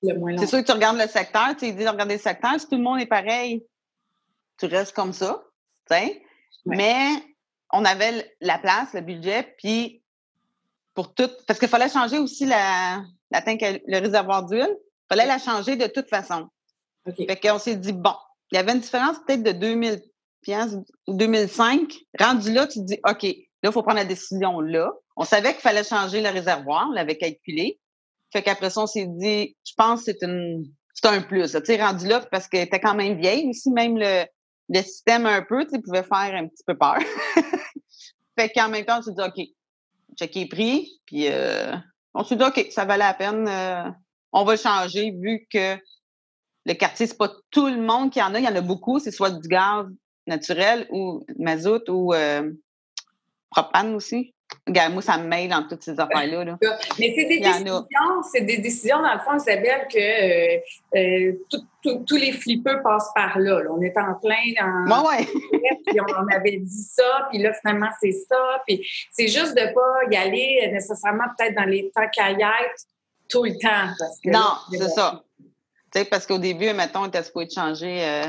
C'est 0.02 0.46
sûr 0.46 0.60
que 0.60 0.64
tu 0.64 0.72
regardes 0.72 0.98
le 0.98 1.06
secteur, 1.06 1.54
tu 1.58 1.72
dis 1.72 1.84
de 1.84 1.88
regarder 1.88 2.14
le 2.14 2.20
secteur, 2.20 2.58
si 2.58 2.66
tout 2.66 2.76
le 2.76 2.82
monde 2.82 3.00
est 3.00 3.06
pareil, 3.06 3.64
tu 4.58 4.66
restes 4.66 4.94
comme 4.94 5.12
ça, 5.12 5.44
sais. 5.88 6.22
Mais 6.64 7.08
on 7.70 7.84
avait 7.84 8.34
la 8.40 8.58
place, 8.58 8.94
le 8.94 9.02
budget, 9.02 9.54
puis 9.58 10.02
pour 10.94 11.12
tout, 11.12 11.28
parce 11.46 11.58
qu'il 11.58 11.68
fallait 11.68 11.90
changer 11.90 12.18
aussi 12.18 12.46
la, 12.46 13.02
la 13.30 13.42
tank, 13.42 13.60
le 13.60 13.98
réservoir 13.98 14.46
d'huile, 14.46 14.74
il 14.74 15.06
fallait 15.08 15.26
la 15.26 15.38
changer 15.38 15.76
de 15.76 15.86
toute 15.86 16.08
façon. 16.08 16.48
Fait 17.04 17.38
qu'on 17.38 17.58
s'est 17.58 17.76
dit, 17.76 17.92
bon, 17.92 18.14
il 18.50 18.56
y 18.56 18.58
avait 18.58 18.72
une 18.72 18.80
différence 18.80 19.18
peut-être 19.26 19.42
de 19.42 19.52
2000 19.52 20.02
ou 21.06 21.14
2005. 21.14 21.92
Rendu 22.18 22.52
là, 22.52 22.66
tu 22.66 22.80
te 22.80 22.84
dis, 22.84 22.98
OK, 23.08 23.22
là, 23.22 23.30
il 23.64 23.72
faut 23.72 23.82
prendre 23.82 23.98
la 23.98 24.04
décision 24.04 24.60
là. 24.60 24.90
On 25.16 25.24
savait 25.24 25.52
qu'il 25.52 25.62
fallait 25.62 25.84
changer 25.84 26.20
le 26.20 26.28
réservoir, 26.28 26.86
on 26.88 26.92
l'avait 26.92 27.16
calculé. 27.16 27.78
Fait 28.32 28.42
qu'après 28.42 28.70
ça, 28.70 28.82
on 28.82 28.86
s'est 28.86 29.06
dit, 29.06 29.56
je 29.64 29.72
pense 29.76 30.04
que 30.04 30.12
c'est 30.12 30.22
une 30.22 30.64
c'est 30.94 31.08
un 31.08 31.20
plus. 31.20 31.52
Tu 31.52 31.64
sais, 31.64 31.82
rendu 31.82 32.06
là, 32.06 32.20
parce 32.30 32.48
qu'elle 32.48 32.66
était 32.66 32.80
quand 32.80 32.94
même 32.94 33.18
vieille 33.18 33.48
aussi, 33.50 33.70
même 33.70 33.98
le, 33.98 34.24
le 34.68 34.82
système 34.82 35.26
un 35.26 35.42
peu, 35.42 35.66
tu 35.66 35.80
pouvait 35.80 36.04
faire 36.04 36.34
un 36.34 36.46
petit 36.46 36.62
peu 36.66 36.76
peur. 36.76 36.98
fait 38.38 38.48
qu'en 38.50 38.68
même 38.68 38.84
temps, 38.84 39.00
on 39.00 39.02
s'est 39.02 39.12
dit, 39.12 39.22
OK, 39.22 39.46
checker 40.18 40.46
prix, 40.46 40.88
puis 41.06 41.26
euh, 41.28 41.74
on 42.14 42.24
s'est 42.24 42.36
dit, 42.36 42.44
OK, 42.44 42.68
ça 42.70 42.84
valait 42.84 43.04
la 43.04 43.14
peine, 43.14 43.48
euh, 43.48 43.90
on 44.32 44.44
va 44.44 44.56
changer, 44.56 45.10
vu 45.10 45.46
que 45.50 45.76
le 46.66 46.74
quartier, 46.74 47.06
c'est 47.06 47.18
pas 47.18 47.32
tout 47.50 47.66
le 47.66 47.80
monde 47.80 48.10
qui 48.10 48.22
en 48.22 48.32
a, 48.34 48.38
il 48.38 48.44
y 48.44 48.48
en 48.48 48.56
a 48.56 48.60
beaucoup, 48.60 48.98
c'est 48.98 49.10
soit 49.10 49.30
du 49.30 49.48
gaz 49.48 49.86
naturel 50.26 50.86
ou 50.90 51.24
mazout 51.38 51.88
ou 51.88 52.14
euh, 52.14 52.50
propane 53.50 53.94
aussi. 53.94 54.34
Regarde, 54.66 54.92
moi, 54.92 55.02
ça 55.02 55.18
me 55.18 55.26
mêle 55.26 55.50
dans 55.50 55.66
toutes 55.66 55.82
ces 55.82 55.98
affaires-là. 55.98 56.44
Là. 56.44 56.58
Mais 56.98 57.12
c'est 57.16 57.24
des 57.26 57.40
décisions, 57.40 57.86
c'est 58.32 58.40
des 58.42 58.58
décisions, 58.58 59.02
dans 59.02 59.12
le 59.12 59.20
fond, 59.20 59.36
Isabelle, 59.36 59.86
que 59.92 59.98
euh, 59.98 60.60
euh, 60.96 61.32
tous 61.82 62.16
les 62.16 62.32
flippeux 62.32 62.82
passent 62.82 63.10
par 63.14 63.38
là. 63.38 63.62
On 63.70 63.80
est 63.82 63.96
en 63.98 64.14
plein 64.14 64.52
dans. 64.58 65.08
ouais. 65.08 65.26
puis 65.86 66.00
on, 66.00 66.34
avait 66.34 66.58
dit 66.58 66.82
ça, 66.82 67.28
puis 67.30 67.42
là, 67.42 67.52
finalement, 67.54 67.90
c'est 68.00 68.12
ça. 68.12 68.62
Puis 68.66 68.86
c'est 69.12 69.28
juste 69.28 69.54
de 69.54 69.60
ne 69.60 69.74
pas 69.74 70.10
y 70.10 70.16
aller 70.16 70.70
nécessairement 70.72 71.24
peut-être 71.36 71.54
dans 71.56 71.68
les 71.68 71.90
temps 71.94 72.08
caillettes 72.12 72.86
tout 73.28 73.44
le 73.44 73.58
temps. 73.58 73.92
non, 74.24 74.54
c'est 74.70 74.88
ça. 74.88 75.22
Tu 75.92 76.00
sais, 76.00 76.04
parce 76.04 76.26
qu'au 76.26 76.38
début, 76.38 76.72
mettons, 76.72 77.02
on 77.02 77.06
était 77.06 77.22
supposé 77.22 77.48
changer 77.54 78.02
euh, 78.02 78.24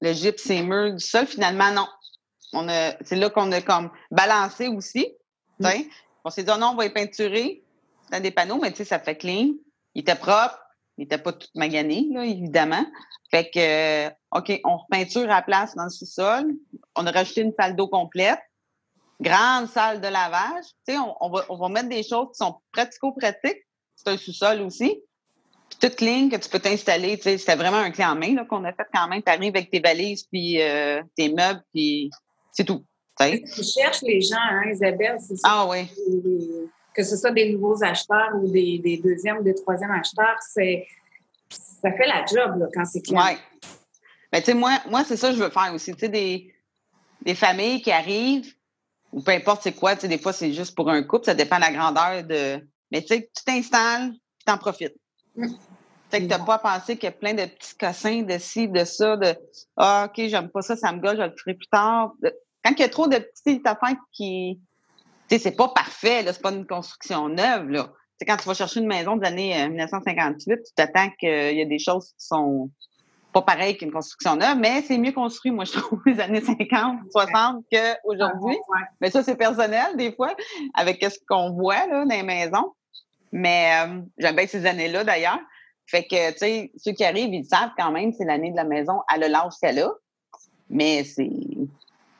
le 0.00 0.12
gypse, 0.12 0.46
les 0.46 0.62
murs 0.62 0.94
du 0.94 1.04
sol. 1.04 1.26
Finalement, 1.26 1.70
non. 1.72 1.86
On 2.52 2.68
a, 2.68 2.92
c'est 3.02 3.16
là 3.16 3.30
qu'on 3.30 3.50
a 3.52 3.62
comme 3.62 3.90
balancé 4.10 4.68
aussi. 4.68 5.14
On 6.24 6.30
s'est 6.30 6.44
dit, 6.44 6.50
oh 6.54 6.58
non, 6.58 6.68
on 6.68 6.74
va 6.76 6.86
y 6.86 6.90
peinturer 6.90 7.64
dans 8.10 8.20
des 8.20 8.30
panneaux, 8.30 8.58
mais 8.60 8.70
tu 8.70 8.78
sais, 8.78 8.84
ça 8.84 8.98
fait 8.98 9.16
clean. 9.16 9.54
Il 9.94 10.02
était 10.02 10.14
propre. 10.14 10.58
Il 10.98 11.02
n'était 11.02 11.18
pas 11.18 11.32
tout 11.32 11.48
magané, 11.54 12.06
là, 12.12 12.24
évidemment. 12.24 12.84
Fait 13.30 13.50
que, 13.50 14.08
OK, 14.36 14.60
on 14.64 14.76
repeinture 14.76 15.30
à 15.30 15.40
place 15.40 15.74
dans 15.74 15.84
le 15.84 15.90
sous-sol. 15.90 16.52
On 16.96 17.06
a 17.06 17.10
rajouté 17.10 17.40
une 17.40 17.54
salle 17.58 17.76
d'eau 17.76 17.88
complète. 17.88 18.38
Grande 19.20 19.68
salle 19.68 20.02
de 20.02 20.08
lavage. 20.08 20.64
Tu 20.86 20.92
sais, 20.92 20.98
on, 20.98 21.30
va, 21.30 21.46
on 21.48 21.56
va 21.56 21.68
mettre 21.70 21.88
des 21.88 22.02
choses 22.02 22.28
qui 22.32 22.44
sont 22.44 22.60
pratico-pratiques. 22.72 23.66
C'est 23.96 24.08
un 24.08 24.18
sous-sol 24.18 24.60
aussi. 24.60 25.02
Toute 25.82 25.96
clean 25.96 26.28
que 26.28 26.36
tu 26.36 26.48
peux 26.48 26.60
t'installer. 26.60 27.18
C'était 27.20 27.56
vraiment 27.56 27.78
un 27.78 27.90
clé 27.90 28.04
en 28.04 28.14
main 28.14 28.36
qu'on 28.44 28.62
a 28.62 28.72
fait 28.72 28.86
quand 28.94 29.08
même. 29.08 29.20
Tu 29.20 29.32
arrives 29.32 29.56
avec 29.56 29.68
tes 29.68 29.80
valises, 29.80 30.22
puis 30.22 30.62
euh, 30.62 31.02
tes 31.16 31.28
meubles, 31.28 31.60
puis 31.74 32.08
c'est 32.52 32.62
tout. 32.62 32.84
Tu 33.18 33.64
cherches 33.64 34.02
les 34.02 34.20
gens, 34.20 34.36
hein, 34.38 34.70
Isabelle, 34.70 35.16
c'est 35.20 35.36
ça? 35.36 35.48
Ah 35.50 35.68
oui. 35.68 35.88
Que 36.94 37.02
ce 37.02 37.16
soit 37.16 37.32
des 37.32 37.52
nouveaux 37.52 37.82
acheteurs 37.82 38.30
ou 38.40 38.48
des, 38.48 38.78
des 38.78 38.98
deuxièmes 38.98 39.38
ou 39.38 39.42
des 39.42 39.54
troisièmes 39.54 39.90
acheteurs, 39.90 40.36
c'est 40.52 40.86
ça 41.48 41.90
fait 41.92 42.06
la 42.06 42.24
job 42.26 42.60
là, 42.60 42.66
quand 42.72 42.84
c'est 42.84 43.02
clair. 43.02 43.20
Oui. 43.24 43.38
Mais 44.32 44.40
tu 44.40 44.46
sais, 44.46 44.54
moi, 44.54 44.78
moi 44.88 45.02
c'est 45.04 45.16
ça 45.16 45.30
que 45.30 45.36
je 45.36 45.42
veux 45.42 45.50
faire 45.50 45.72
aussi. 45.74 45.92
Tu 45.94 46.00
sais, 46.00 46.08
des, 46.08 46.54
des 47.22 47.34
familles 47.34 47.82
qui 47.82 47.90
arrivent, 47.90 48.54
ou 49.12 49.20
peu 49.20 49.32
importe 49.32 49.62
c'est 49.62 49.72
quoi, 49.72 49.94
tu 49.96 50.02
sais, 50.02 50.08
des 50.08 50.18
fois 50.18 50.32
c'est 50.32 50.52
juste 50.52 50.76
pour 50.76 50.88
un 50.88 51.02
couple, 51.02 51.24
ça 51.24 51.34
dépend 51.34 51.56
de 51.56 51.62
la 51.62 51.72
grandeur 51.72 52.24
de. 52.24 52.64
Mais 52.90 53.02
tu 53.02 53.08
sais, 53.08 53.30
tu 53.36 53.44
t'installes, 53.44 54.12
tu 54.38 54.44
t'en 54.44 54.58
profites. 54.58 54.94
Fait 56.12 56.18
que 56.18 56.24
tu 56.24 56.28
n'as 56.28 56.44
pas 56.44 56.58
pensé 56.58 56.96
qu'il 56.96 57.04
y 57.04 57.08
a 57.08 57.12
plein 57.12 57.32
de 57.32 57.46
petits 57.46 57.74
cassins 57.74 58.20
de 58.20 58.36
ci, 58.36 58.68
de 58.68 58.84
ça, 58.84 59.16
de 59.16 59.34
Ah, 59.78 60.08
OK, 60.08 60.26
j'aime 60.26 60.50
pas 60.50 60.60
ça, 60.60 60.76
ça 60.76 60.92
me 60.92 61.00
gâche, 61.00 61.16
je 61.16 61.22
le 61.22 61.34
ferai 61.36 61.54
plus 61.54 61.68
tard 61.68 62.12
quand 62.62 62.72
il 62.76 62.80
y 62.80 62.84
a 62.84 62.88
trop 62.88 63.08
de 63.08 63.16
petites 63.16 63.66
affaires 63.66 63.96
qui. 64.12 64.60
Tu 65.28 65.36
sais, 65.36 65.42
c'est 65.42 65.56
pas 65.56 65.68
parfait, 65.68 66.22
là, 66.22 66.34
c'est 66.34 66.42
pas 66.42 66.52
une 66.52 66.66
construction 66.66 67.28
neuve, 67.28 67.70
là. 67.70 67.90
C'est 68.18 68.26
quand 68.26 68.36
tu 68.36 68.46
vas 68.46 68.54
chercher 68.54 68.80
une 68.80 68.86
maison 68.86 69.16
des 69.16 69.26
années 69.26 69.68
1958, 69.68 70.52
euh, 70.52 70.56
tu 70.64 70.72
t'attends 70.74 71.08
qu'il 71.18 71.56
y 71.56 71.62
a 71.62 71.64
des 71.64 71.78
choses 71.78 72.08
qui 72.08 72.26
sont 72.26 72.70
pas 73.32 73.42
pareilles 73.42 73.78
qu'une 73.78 73.90
construction 73.90 74.36
neuve, 74.36 74.58
mais 74.58 74.82
c'est 74.82 74.98
mieux 74.98 75.12
construit, 75.12 75.50
moi, 75.50 75.64
je 75.64 75.72
trouve, 75.72 76.00
les 76.06 76.20
années 76.20 76.42
50, 76.42 77.00
60 77.10 77.64
qu'aujourd'hui. 77.72 78.58
Mais 79.00 79.10
ça, 79.10 79.22
c'est 79.22 79.36
personnel, 79.36 79.96
des 79.96 80.12
fois, 80.12 80.36
avec 80.74 81.02
ce 81.02 81.18
qu'on 81.26 81.52
voit, 81.52 81.86
là, 81.86 82.04
dans 82.04 82.14
les 82.14 82.22
maisons. 82.22 82.74
Mais 83.32 83.72
euh, 83.86 84.02
j'aime 84.18 84.36
bien 84.36 84.46
ces 84.46 84.66
années-là, 84.66 85.04
d'ailleurs. 85.04 85.40
Fait 85.92 86.04
que, 86.04 86.32
tu 86.32 86.38
sais, 86.38 86.72
ceux 86.78 86.92
qui 86.92 87.04
arrivent, 87.04 87.34
ils 87.34 87.44
savent 87.44 87.72
quand 87.76 87.92
même, 87.92 88.14
c'est 88.14 88.24
l'année 88.24 88.50
de 88.50 88.56
la 88.56 88.64
maison, 88.64 89.02
à 89.08 89.18
le 89.18 89.26
l'âge 89.26 89.52
qu'elle 89.60 89.78
a. 89.78 89.90
Mais 90.70 91.04
c'est 91.04 91.28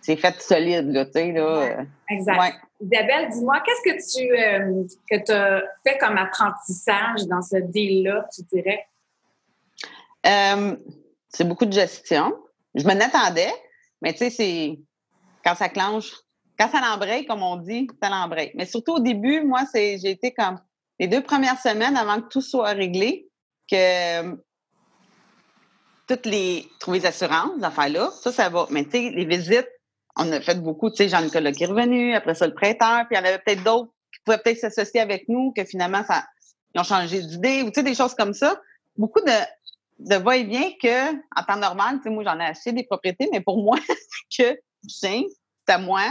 c'est 0.02 0.16
fait 0.16 0.42
solide, 0.42 0.90
là, 0.90 1.06
tu 1.06 1.12
sais, 1.12 1.32
là. 1.32 1.84
exact. 2.10 2.60
Isabelle, 2.82 3.30
dis-moi, 3.30 3.62
qu'est-ce 3.64 3.82
que 3.82 4.18
tu 4.18 4.30
euh, 4.30 4.84
que 5.08 5.32
as 5.32 5.62
fait 5.86 5.96
comme 5.96 6.18
apprentissage 6.18 7.26
dans 7.28 7.40
ce 7.40 7.56
deal-là, 7.56 8.26
tu 8.34 8.42
dirais? 8.52 8.84
Euh, 10.26 10.76
c'est 11.30 11.48
beaucoup 11.48 11.64
de 11.64 11.72
gestion. 11.72 12.34
Je 12.74 12.84
m'en 12.84 13.00
attendais, 13.00 13.52
mais 14.02 14.12
tu 14.12 14.18
sais, 14.18 14.30
c'est 14.30 14.78
quand 15.42 15.54
ça 15.54 15.70
clenche, 15.70 16.12
quand 16.58 16.68
ça 16.68 16.80
l'embraye, 16.80 17.24
comme 17.24 17.42
on 17.42 17.56
dit, 17.56 17.88
ça 18.02 18.10
l'embraye. 18.10 18.50
Mais 18.54 18.66
surtout 18.66 18.96
au 18.96 19.00
début, 19.00 19.42
moi, 19.42 19.62
c'est 19.72 19.96
j'ai 19.96 20.10
été 20.10 20.30
comme 20.34 20.60
les 20.98 21.06
deux 21.06 21.22
premières 21.22 21.58
semaines 21.58 21.96
avant 21.96 22.20
que 22.20 22.28
tout 22.28 22.42
soit 22.42 22.72
réglé, 22.72 23.30
que 23.72 24.36
toutes 26.06 26.26
les 26.26 26.68
trouver 26.78 26.98
les 27.00 27.06
assurances, 27.06 27.62
affaires-là, 27.62 28.10
ça, 28.22 28.32
ça 28.32 28.48
va. 28.48 28.66
Mais 28.70 28.84
tu 28.84 28.90
sais, 28.90 29.10
les 29.10 29.24
visites, 29.24 29.68
on 30.16 30.30
a 30.30 30.40
fait 30.40 30.60
beaucoup, 30.60 30.90
tu 30.90 30.96
sais, 30.96 31.08
Jean-Nicolas 31.08 31.52
qui 31.52 31.64
est 31.64 31.66
revenu, 31.66 32.14
après 32.14 32.34
ça, 32.34 32.46
le 32.46 32.54
prêteur, 32.54 33.06
puis 33.08 33.16
il 33.16 33.18
y 33.18 33.20
en 33.20 33.24
avait 33.24 33.38
peut-être 33.38 33.64
d'autres 33.64 33.90
qui 34.12 34.20
pouvaient 34.24 34.38
peut-être 34.38 34.58
s'associer 34.58 35.00
avec 35.00 35.28
nous, 35.28 35.52
que 35.56 35.64
finalement, 35.64 36.04
ça, 36.04 36.24
ils 36.74 36.80
ont 36.80 36.84
changé 36.84 37.22
d'idée, 37.22 37.62
ou 37.62 37.70
tu 37.70 37.74
sais, 37.76 37.82
des 37.82 37.94
choses 37.94 38.14
comme 38.14 38.34
ça. 38.34 38.60
Beaucoup 38.96 39.20
de, 39.20 39.32
de 40.00 40.16
va-et-vient 40.16 40.70
que, 40.82 41.12
en 41.12 41.44
temps 41.46 41.56
normal, 41.56 41.96
tu 41.96 42.04
sais, 42.04 42.10
moi, 42.10 42.24
j'en 42.24 42.38
ai 42.38 42.44
acheté 42.44 42.72
des 42.72 42.84
propriétés, 42.84 43.28
mais 43.32 43.40
pour 43.40 43.62
moi, 43.62 43.78
que, 44.38 44.58
c'est 44.86 45.24
à 45.68 45.78
moi, 45.78 46.02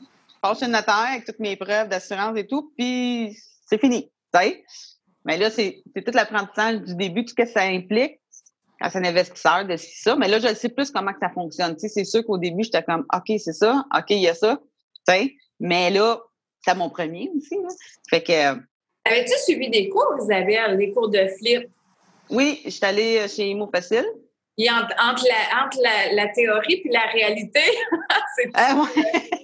je 0.00 0.40
passe 0.40 0.60
chez 0.60 0.66
le 0.66 0.72
notaire 0.72 0.94
avec 0.94 1.24
toutes 1.24 1.40
mes 1.40 1.56
preuves 1.56 1.88
d'assurance 1.88 2.36
et 2.36 2.46
tout, 2.46 2.72
puis 2.76 3.36
c'est 3.66 3.80
fini, 3.80 4.12
tu 4.32 4.40
sais. 4.40 4.64
Mais 5.28 5.36
là, 5.36 5.50
c'est 5.50 5.82
tout 5.94 6.10
l'apprentissage 6.14 6.80
du 6.80 6.94
début, 6.94 7.22
tout 7.22 7.28
ce 7.28 7.34
que 7.34 7.46
ça 7.46 7.60
implique 7.60 8.18
quand 8.80 8.88
c'est 8.88 8.98
un 8.98 9.04
investisseur 9.04 9.66
de 9.66 9.76
ça. 9.76 10.16
Mais 10.16 10.26
là, 10.26 10.38
je 10.38 10.54
sais 10.54 10.70
plus 10.70 10.90
comment 10.90 11.12
que 11.12 11.18
ça 11.20 11.28
fonctionne. 11.28 11.74
Tu 11.74 11.80
sais, 11.80 11.88
c'est 11.88 12.04
sûr 12.04 12.24
qu'au 12.24 12.38
début, 12.38 12.64
j'étais 12.64 12.82
comme 12.82 13.04
OK, 13.14 13.38
c'est 13.38 13.52
ça, 13.52 13.84
OK, 13.94 14.06
il 14.08 14.20
y 14.20 14.28
a 14.28 14.34
ça. 14.34 14.58
Tu 15.06 15.14
sais, 15.14 15.34
mais 15.60 15.90
là, 15.90 16.18
c'est 16.64 16.74
mon 16.74 16.88
premier 16.88 17.30
aussi. 17.36 17.56
Là. 17.56 17.68
Fait 18.08 18.22
que. 18.22 18.32
Euh, 18.32 18.54
Avais-tu 19.04 19.34
suivi 19.44 19.68
des 19.68 19.90
cours, 19.90 20.14
Isabelle, 20.18 20.78
des 20.78 20.92
cours 20.92 21.10
de 21.10 21.26
flip? 21.36 21.68
Oui, 22.30 22.62
je 22.64 22.70
suis 22.70 22.84
allée 22.86 23.18
euh, 23.18 23.28
chez 23.28 23.50
Imo 23.50 23.68
Facile. 23.70 24.06
Et 24.56 24.70
entre, 24.70 24.94
la, 24.96 25.62
entre 25.62 25.78
la, 26.14 26.28
théorie 26.28 26.80
puis 26.80 26.90
la 26.90 27.02
réalité, 27.12 27.60
c'est 28.36 28.50
ah, 28.54 28.82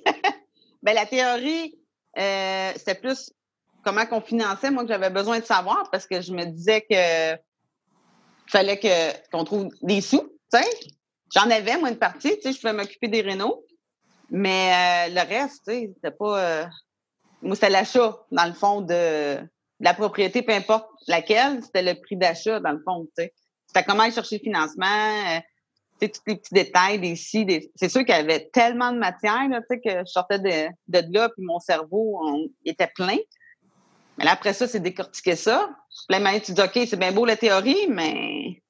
ben, 0.82 0.94
la 0.94 1.04
théorie, 1.04 1.78
euh, 2.18 2.72
c'était 2.74 2.94
plus 2.94 3.30
comment 3.84 4.06
qu'on 4.06 4.20
finançait, 4.20 4.70
moi, 4.70 4.84
que 4.84 4.88
j'avais 4.88 5.10
besoin 5.10 5.38
de 5.38 5.44
savoir 5.44 5.90
parce 5.90 6.06
que 6.06 6.20
je 6.20 6.32
me 6.32 6.44
disais 6.44 6.82
que 6.82 7.40
fallait 8.46 8.78
que, 8.78 9.30
qu'on 9.30 9.44
trouve 9.44 9.68
des 9.82 10.00
sous, 10.00 10.28
tu 10.52 10.58
sais. 10.58 10.68
J'en 11.34 11.50
avais, 11.50 11.78
moi, 11.78 11.90
une 11.90 11.98
partie, 11.98 12.36
tu 12.36 12.42
sais, 12.42 12.52
je 12.52 12.60
pouvais 12.60 12.72
m'occuper 12.72 13.08
des 13.08 13.22
rénaux. 13.22 13.64
Mais 14.30 15.08
euh, 15.08 15.14
le 15.14 15.28
reste, 15.28 15.64
tu 15.66 15.72
sais, 15.72 15.90
c'était 15.94 16.16
pas. 16.16 16.40
Euh, 16.40 16.66
moi, 17.42 17.54
c'était 17.54 17.70
l'achat, 17.70 18.24
dans 18.30 18.46
le 18.46 18.52
fond, 18.52 18.80
de, 18.80 19.38
la 19.80 19.94
propriété, 19.94 20.42
peu 20.42 20.52
importe 20.52 20.88
laquelle, 21.08 21.62
c'était 21.62 21.82
le 21.82 22.00
prix 22.00 22.16
d'achat, 22.16 22.60
dans 22.60 22.72
le 22.72 22.80
fond, 22.84 23.04
tu 23.04 23.24
sais. 23.24 23.34
C'était 23.66 23.84
comment 23.84 24.04
aller 24.04 24.12
chercher 24.12 24.36
le 24.38 24.42
financement, 24.42 24.86
euh, 24.86 25.40
tu 26.00 26.06
sais, 26.06 26.08
tous 26.08 26.22
les 26.26 26.36
petits 26.36 26.54
détails 26.54 27.00
des 27.00 27.16
ci, 27.16 27.44
des... 27.44 27.70
C'est 27.74 27.88
sûr 27.88 28.00
qu'il 28.04 28.14
y 28.14 28.18
avait 28.18 28.48
tellement 28.52 28.92
de 28.92 28.98
matière, 28.98 29.48
là, 29.48 29.60
tu 29.60 29.66
sais, 29.70 29.80
que 29.80 29.98
je 30.00 30.10
sortais 30.10 30.38
de, 30.38 30.68
de 30.88 31.12
là, 31.12 31.28
puis 31.28 31.44
mon 31.44 31.58
cerveau 31.58 32.20
était 32.64 32.90
plein. 32.94 33.18
Mais 34.18 34.24
là, 34.24 34.32
après 34.32 34.52
ça, 34.52 34.66
c'est 34.68 34.80
décortiquer 34.80 35.36
ça. 35.36 35.70
Là, 36.08 36.40
tu 36.40 36.52
dis, 36.52 36.60
OK, 36.60 36.72
c'est 36.86 36.98
bien 36.98 37.12
beau 37.12 37.24
la 37.24 37.36
théorie, 37.36 37.86
mais. 37.88 38.62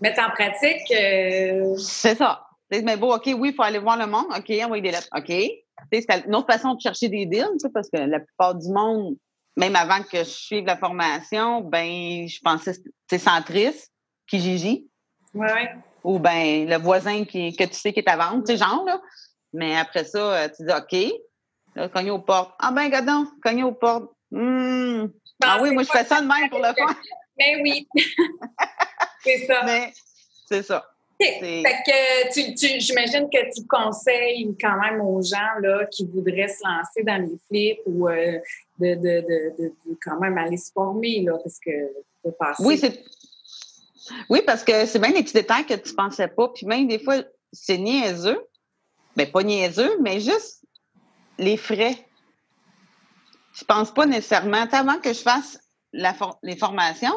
Mettre 0.00 0.22
en 0.22 0.30
pratique. 0.30 0.90
Euh, 0.90 1.76
c'est 1.76 2.16
ça. 2.16 2.42
C'est 2.70 2.82
bien 2.82 2.96
beau, 2.96 3.14
OK, 3.14 3.26
oui, 3.26 3.50
il 3.50 3.54
faut 3.54 3.62
aller 3.62 3.78
voir 3.78 3.96
le 3.96 4.06
monde. 4.06 4.26
OK, 4.36 4.50
envoyer 4.62 4.82
des 4.82 4.90
lettres. 4.90 5.08
OK. 5.16 5.32
C'est 5.92 6.26
une 6.26 6.34
autre 6.34 6.52
façon 6.52 6.74
de 6.74 6.80
chercher 6.80 7.08
des 7.08 7.26
deals, 7.26 7.46
parce 7.72 7.88
que 7.90 7.98
la 7.98 8.20
plupart 8.20 8.54
du 8.54 8.68
monde, 8.68 9.16
même 9.56 9.76
avant 9.76 10.02
que 10.02 10.18
je 10.18 10.24
suive 10.24 10.64
la 10.64 10.76
formation, 10.76 11.60
ben, 11.60 12.26
je 12.26 12.40
pensais 12.42 12.74
que 12.74 12.88
c'est 13.08 13.18
centriste, 13.18 13.92
qui 14.26 14.40
gigi. 14.40 14.88
Oui, 15.34 15.46
oui. 15.54 15.68
Ou 16.04 16.18
ben 16.18 16.68
le 16.68 16.76
voisin 16.76 17.24
qui, 17.24 17.54
que 17.56 17.64
tu 17.64 17.74
sais 17.74 17.92
qui 17.92 18.00
est 18.00 18.08
à 18.08 18.16
vendre, 18.16 18.44
tu 18.44 18.52
sais, 18.52 18.58
genre, 18.58 18.84
là. 18.84 19.00
Mais 19.52 19.76
après 19.76 20.04
ça, 20.04 20.18
euh, 20.18 20.48
tu 20.48 20.64
dis 20.64 20.72
OK. 20.72 21.20
Là, 21.74 21.88
cogner 21.88 22.10
aux 22.10 22.20
portes. 22.20 22.54
Ah 22.58 22.72
ben, 22.72 22.88
gadon, 22.88 23.26
cogner 23.42 23.64
aux 23.64 23.72
portes. 23.72 24.10
Mmh. 24.30 25.06
Ah 25.42 25.58
oui, 25.62 25.70
moi, 25.72 25.82
je 25.82 25.90
fais 25.90 26.04
ça 26.04 26.20
de 26.20 26.26
même 26.26 26.48
pour 26.50 26.58
le 26.58 26.72
fun. 26.74 26.96
Mais 27.38 27.56
oui. 27.62 27.88
c'est 29.22 29.46
ça. 29.46 29.62
Mais 29.64 29.92
c'est 30.48 30.62
ça. 30.62 30.84
Fait 31.18 31.62
que 31.86 32.32
tu, 32.32 32.54
tu, 32.54 32.78
j'imagine 32.78 33.28
que 33.30 33.54
tu 33.54 33.66
conseilles 33.66 34.54
quand 34.60 34.78
même 34.78 35.00
aux 35.00 35.22
gens 35.22 35.58
là, 35.62 35.86
qui 35.86 36.06
voudraient 36.06 36.48
se 36.48 36.62
lancer 36.62 37.02
dans 37.04 37.22
les 37.22 37.38
flips 37.48 37.80
ou 37.86 38.08
euh, 38.08 38.38
de, 38.78 38.94
de, 38.94 39.20
de, 39.26 39.62
de, 39.62 39.72
quand 40.04 40.20
même 40.20 40.36
aller 40.36 40.58
se 40.58 40.70
former, 40.72 41.22
là, 41.22 41.38
parce 41.42 41.58
que 41.58 41.70
passer. 42.38 42.62
Oui, 42.62 42.76
c'est. 42.76 43.02
Oui, 44.28 44.40
parce 44.44 44.62
que 44.62 44.84
c'est 44.86 44.98
bien 44.98 45.10
des 45.10 45.22
petits 45.22 45.32
détails 45.32 45.64
que 45.64 45.74
tu 45.74 45.90
ne 45.90 45.96
pensais 45.96 46.28
pas. 46.28 46.48
Puis 46.48 46.66
même 46.66 46.86
des 46.86 46.98
fois, 46.98 47.16
c'est 47.52 47.78
niaiseux. 47.78 48.40
mais 49.16 49.26
pas 49.26 49.42
niaiseux, 49.42 49.98
mais 50.00 50.20
juste 50.20 50.64
les 51.38 51.56
frais 51.56 52.05
je 53.56 53.64
pense 53.64 53.92
pas 53.92 54.06
nécessairement. 54.06 54.66
Avant 54.70 55.00
que 55.00 55.12
je 55.12 55.20
fasse 55.20 55.58
la 55.92 56.14
les 56.42 56.56
formations, 56.56 57.14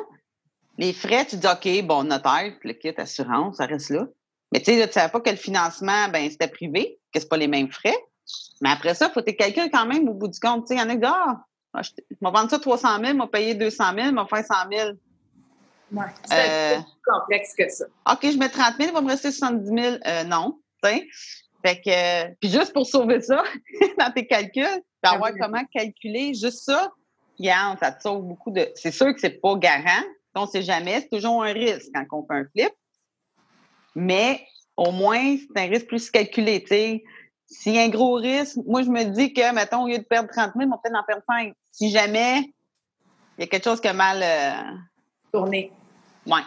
les 0.77 0.93
frais, 0.93 1.25
tu 1.25 1.35
dis 1.35 1.47
OK, 1.47 1.85
bon, 1.85 2.05
notaire, 2.05 2.53
le 2.63 2.73
kit, 2.73 2.93
assurance, 2.97 3.57
ça 3.57 3.65
reste 3.65 3.89
là. 3.89 4.07
Mais 4.51 4.59
tu 4.59 4.71
sais, 4.71 4.87
tu 4.87 4.93
savais 4.93 5.11
pas 5.11 5.19
que 5.19 5.29
le 5.29 5.35
financement, 5.35 6.07
ben, 6.11 6.29
c'était 6.29 6.47
privé, 6.47 6.99
que 7.13 7.19
c'est 7.19 7.29
pas 7.29 7.37
les 7.37 7.47
mêmes 7.47 7.71
frais. 7.71 7.97
Mais 8.61 8.69
après 8.69 8.95
ça, 8.95 9.07
il 9.07 9.13
faut 9.13 9.21
que 9.21 9.29
tu 9.29 9.35
quelqu'un 9.35 9.69
quand 9.69 9.85
même 9.85 10.07
au 10.07 10.13
bout 10.13 10.27
du 10.27 10.39
compte. 10.39 10.65
Tu 10.65 10.75
sais, 10.75 10.75
il 10.75 10.79
y 10.79 10.81
en 10.81 10.89
a 10.89 10.93
qui 10.93 10.99
disent 10.99 11.09
Ah, 11.73 11.81
je 11.81 11.91
vais 12.09 12.31
vendre 12.31 12.49
ça 12.49 12.59
300 12.59 12.87
000, 12.99 13.05
je 13.05 13.17
vais 13.17 13.27
payer 13.27 13.55
200 13.55 13.83
000, 13.95 14.07
je 14.07 14.15
vais 14.15 14.27
faire 14.27 14.45
100 14.45 14.55
000. 14.71 14.89
Ouais, 15.91 16.05
c'est 16.23 16.75
plus 16.77 17.11
complexe 17.11 17.53
que 17.57 17.67
ça. 17.67 17.85
OK, 18.11 18.19
je 18.23 18.37
mets 18.37 18.49
30 18.49 18.75
000, 18.77 18.89
il 18.89 18.93
va 18.93 19.01
me 19.01 19.09
rester 19.09 19.31
70 19.31 19.67
000. 19.67 19.95
Euh, 20.05 20.23
non. 20.23 20.59
Tu 20.83 20.89
sais. 20.89 21.07
Fait 21.65 21.81
que, 21.81 22.33
puis 22.35 22.49
juste 22.49 22.73
pour 22.73 22.85
sauver 22.85 23.21
ça 23.21 23.43
dans 23.99 24.11
tes 24.11 24.25
calculs, 24.25 24.81
puis 25.01 25.13
avoir 25.13 25.31
comment 25.39 25.63
calculer 25.73 26.33
juste 26.33 26.63
ça, 26.63 26.91
regarde, 27.37 27.79
ça 27.79 27.91
te 27.91 28.01
sauve 28.01 28.23
beaucoup 28.23 28.51
de. 28.51 28.69
C'est 28.75 28.91
sûr 28.91 29.13
que 29.13 29.19
c'est 29.19 29.41
pas 29.41 29.55
garant, 29.55 30.03
on 30.35 30.47
sait 30.47 30.63
jamais, 30.63 31.01
c'est 31.01 31.09
toujours 31.09 31.43
un 31.43 31.51
risque 31.51 31.89
quand 31.93 32.05
on 32.11 32.25
fait 32.25 32.39
un 32.39 32.45
flip. 32.45 32.73
Mais 33.95 34.45
au 34.77 34.91
moins, 34.91 35.35
c'est 35.37 35.61
un 35.61 35.67
risque 35.67 35.87
plus 35.87 36.09
calculé. 36.09 36.63
sais. 36.67 37.03
S'il 37.47 37.73
y 37.73 37.79
a 37.79 37.81
un 37.81 37.89
gros 37.89 38.13
risque, 38.13 38.57
moi, 38.65 38.83
je 38.83 38.89
me 38.89 39.03
dis 39.05 39.33
que, 39.33 39.53
mettons, 39.53 39.83
au 39.83 39.87
lieu 39.87 39.97
de 39.97 40.03
perdre 40.03 40.29
30 40.29 40.53
000, 40.55 40.69
on 40.69 40.75
peut 40.75 40.81
peut-être 40.83 40.99
en 40.99 41.03
perdre 41.03 41.23
5. 41.27 41.53
Si 41.71 41.89
jamais 41.89 42.53
il 43.37 43.41
y 43.41 43.43
a 43.43 43.47
quelque 43.47 43.63
chose 43.63 43.81
qui 43.81 43.87
a 43.87 43.93
mal 43.93 44.21
euh... 44.21 44.77
tourné. 45.31 45.71
Oui. 46.25 46.41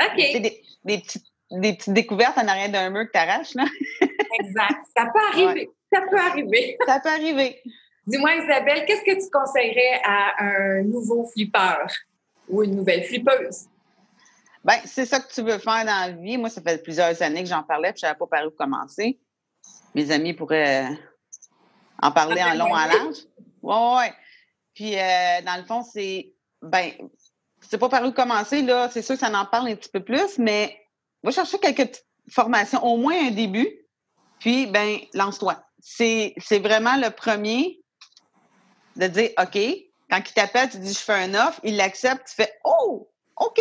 OK. 0.00 0.14
C'est 0.16 0.40
des, 0.40 0.62
des, 0.84 0.98
petites, 0.98 1.24
des 1.50 1.74
petites 1.74 1.92
découvertes 1.92 2.38
en 2.38 2.46
arrière 2.48 2.70
d'un 2.70 2.90
mur 2.90 3.06
que 3.06 3.12
tu 3.12 3.18
arraches, 3.18 3.54
là. 3.54 3.64
exact. 4.40 4.86
Ça 4.96 5.06
peut 5.06 5.20
arriver. 5.32 5.70
Ça 5.92 6.00
peut 6.10 6.18
arriver. 6.18 6.76
Ça 6.86 7.00
peut 7.00 7.08
arriver. 7.10 7.62
Dis-moi, 8.06 8.34
Isabelle, 8.34 8.84
qu'est-ce 8.86 9.02
que 9.02 9.24
tu 9.24 9.30
conseillerais 9.30 10.00
à 10.04 10.44
un 10.44 10.82
nouveau 10.82 11.24
flippeur 11.26 11.86
ou 12.48 12.62
une 12.62 12.76
nouvelle 12.76 13.04
flippeuse? 13.04 13.66
Bien, 14.64 14.76
c'est 14.84 15.06
ça 15.06 15.20
que 15.20 15.32
tu 15.32 15.42
veux 15.42 15.58
faire 15.58 15.84
dans 15.84 16.06
la 16.06 16.10
vie. 16.10 16.36
Moi, 16.36 16.50
ça 16.50 16.60
fait 16.62 16.82
plusieurs 16.82 17.20
années 17.22 17.42
que 17.42 17.48
j'en 17.48 17.62
parlais, 17.62 17.92
puis 17.92 18.00
je 18.00 18.06
ne 18.06 18.08
savais 18.08 18.18
pas 18.18 18.26
par 18.26 18.46
où 18.46 18.50
commencer. 18.50 19.18
Mes 19.94 20.10
amis 20.10 20.32
pourraient 20.34 20.88
en 22.02 22.10
parler 22.12 22.42
en 22.42 22.54
long, 22.54 22.72
en 22.72 22.86
large. 22.86 23.18
Oui, 23.62 23.74
oui. 23.74 24.06
Puis, 24.74 24.98
euh, 24.98 25.42
dans 25.44 25.56
le 25.56 25.64
fond, 25.64 25.82
c'est. 25.82 26.32
Ben, 26.60 26.90
c'est 27.60 27.78
pas 27.78 27.88
par 27.88 28.04
où 28.04 28.12
commencer, 28.12 28.62
là. 28.62 28.90
C'est 28.90 29.02
sûr 29.02 29.14
que 29.14 29.20
ça 29.20 29.30
en 29.30 29.46
parle 29.46 29.68
un 29.68 29.76
petit 29.76 29.90
peu 29.90 30.00
plus, 30.00 30.38
mais 30.38 30.76
va 31.24 31.30
chercher 31.30 31.58
quelques 31.58 32.02
formations, 32.30 32.84
au 32.84 32.96
moins 32.96 33.28
un 33.28 33.30
début. 33.30 33.68
Puis, 34.38 34.66
ben, 34.66 34.98
lance-toi. 35.14 35.62
C'est 35.80 36.34
vraiment 36.50 36.96
le 36.96 37.10
premier 37.10 37.80
de 38.96 39.06
dire 39.06 39.30
OK, 39.38 39.58
quand 40.10 40.20
il 40.28 40.34
t'appelle, 40.34 40.70
tu 40.70 40.78
dis 40.78 40.92
je 40.92 40.98
fais 40.98 41.12
un 41.12 41.34
offre, 41.34 41.60
il 41.64 41.76
l'accepte, 41.76 42.28
tu 42.28 42.34
fais 42.34 42.52
Oh, 42.64 43.08
OK, 43.36 43.60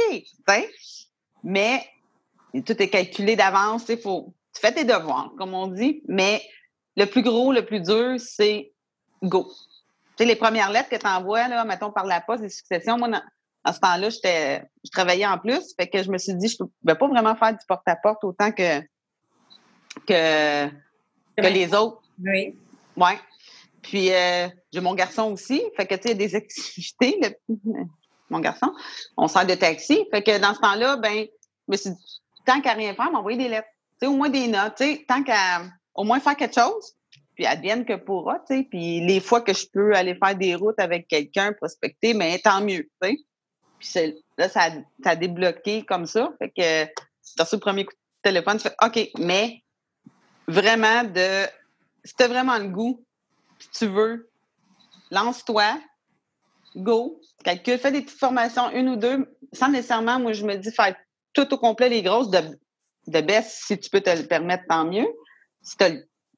mais 1.43 1.85
tout 2.65 2.81
est 2.81 2.89
calculé 2.89 3.35
d'avance, 3.35 3.85
faut, 4.01 4.33
tu 4.53 4.61
fais 4.61 4.71
tes 4.71 4.83
devoirs, 4.83 5.31
comme 5.37 5.53
on 5.53 5.67
dit, 5.67 6.03
mais 6.07 6.41
le 6.95 7.05
plus 7.05 7.23
gros, 7.23 7.51
le 7.51 7.65
plus 7.65 7.81
dur, 7.81 8.15
c'est 8.19 8.71
go. 9.23 9.51
Les 10.19 10.35
premières 10.35 10.71
lettres 10.71 10.89
que 10.89 10.95
tu 10.95 11.07
envoies, 11.07 11.47
là, 11.47 11.65
mettons 11.65 11.91
par 11.91 12.05
la 12.05 12.21
poste, 12.21 12.43
les 12.43 12.49
successions, 12.49 12.97
moi, 12.97 13.21
à 13.63 13.73
ce 13.73 13.79
temps-là, 13.79 14.09
je 14.09 14.91
travaillais 14.91 15.25
en 15.25 15.37
plus, 15.37 15.73
fait 15.79 15.87
que 15.87 16.03
je 16.03 16.11
me 16.11 16.17
suis 16.17 16.35
dit, 16.35 16.47
je 16.47 16.63
ne 16.63 16.67
pouvais 16.81 16.95
pas 16.95 17.07
vraiment 17.07 17.35
faire 17.35 17.51
du 17.51 17.65
porte-à-porte 17.67 18.23
autant 18.23 18.51
que, 18.51 18.81
que, 20.05 20.67
que 20.67 21.47
les 21.47 21.73
autres. 21.73 22.01
Oui. 22.23 22.55
Ouais. 22.97 23.17
Puis, 23.81 24.11
euh, 24.11 24.47
j'ai 24.71 24.81
mon 24.81 24.93
garçon 24.93 25.31
aussi. 25.31 25.61
Fait 25.75 25.85
que, 25.85 25.95
tu 25.95 26.09
sais, 26.09 26.15
des 26.15 26.35
activités, 26.35 27.19
mon 28.29 28.39
garçon. 28.39 28.73
On 29.17 29.27
sert 29.27 29.45
de 29.45 29.55
taxi. 29.55 30.05
Fait 30.11 30.23
que 30.23 30.39
dans 30.39 30.53
ce 30.53 30.59
temps-là, 30.59 30.97
ben, 30.97 31.25
je 31.67 31.71
me 31.71 31.77
suis 31.77 31.89
dit, 31.91 32.21
tant 32.45 32.61
qu'à 32.61 32.73
rien 32.73 32.95
faire, 32.95 33.11
m'envoyer 33.11 33.37
des 33.37 33.49
lettres. 33.49 33.67
Tu 34.01 34.07
sais, 34.07 34.07
au 34.07 34.15
moins 34.15 34.29
des 34.29 34.47
notes. 34.47 34.75
Tu 34.77 34.83
sais, 34.83 35.05
tant 35.07 35.23
qu'à 35.23 35.63
au 35.95 36.03
moins 36.03 36.19
faire 36.19 36.35
quelque 36.35 36.55
chose. 36.55 36.93
Puis, 37.35 37.45
advienne 37.45 37.85
que 37.85 37.95
pourra, 37.95 38.39
tu 38.47 38.55
sais. 38.55 38.67
Puis, 38.69 39.01
les 39.01 39.19
fois 39.19 39.41
que 39.41 39.53
je 39.53 39.67
peux 39.71 39.93
aller 39.95 40.15
faire 40.15 40.35
des 40.35 40.55
routes 40.55 40.79
avec 40.79 41.07
quelqu'un, 41.07 41.53
prospecter, 41.53 42.13
mais 42.13 42.39
tant 42.39 42.61
mieux, 42.61 42.89
tu 43.01 43.09
sais. 43.09 43.17
Là, 44.37 44.49
ça, 44.49 44.69
ça 45.03 45.09
a 45.11 45.15
débloqué 45.15 45.83
comme 45.83 46.05
ça. 46.05 46.33
Fait 46.39 46.49
que, 46.49 46.85
tu 46.85 47.41
as 47.41 47.49
le 47.51 47.59
premier 47.59 47.85
coup 47.85 47.93
de 47.93 48.29
téléphone, 48.29 48.57
tu 48.57 48.63
fais 48.63 48.75
OK, 48.83 49.09
mais 49.19 49.63
vraiment 50.47 51.03
de. 51.03 51.45
Si 52.03 52.15
tu 52.15 52.25
vraiment 52.25 52.57
le 52.57 52.67
goût, 52.67 53.03
tu 53.71 53.87
veux, 53.87 54.29
lance-toi, 55.11 55.79
go, 56.75 57.21
calcule, 57.43 57.77
fais 57.77 57.91
des 57.91 58.01
petites 58.01 58.19
formations, 58.19 58.69
une 58.71 58.89
ou 58.89 58.95
deux, 58.95 59.33
sans 59.53 59.69
nécessairement, 59.69 60.19
moi, 60.19 60.33
je 60.33 60.45
me 60.45 60.55
dis, 60.55 60.71
faire 60.71 60.95
tout 61.33 61.53
au 61.53 61.57
complet 61.57 61.89
les 61.89 62.01
grosses 62.01 62.29
de, 62.29 62.39
de 63.07 63.21
baisse, 63.21 63.63
si 63.65 63.79
tu 63.79 63.89
peux 63.89 64.01
te 64.01 64.09
le 64.09 64.27
permettre, 64.27 64.65
tant 64.67 64.85
mieux. 64.85 65.07
Si 65.61 65.77
tu 65.77 65.85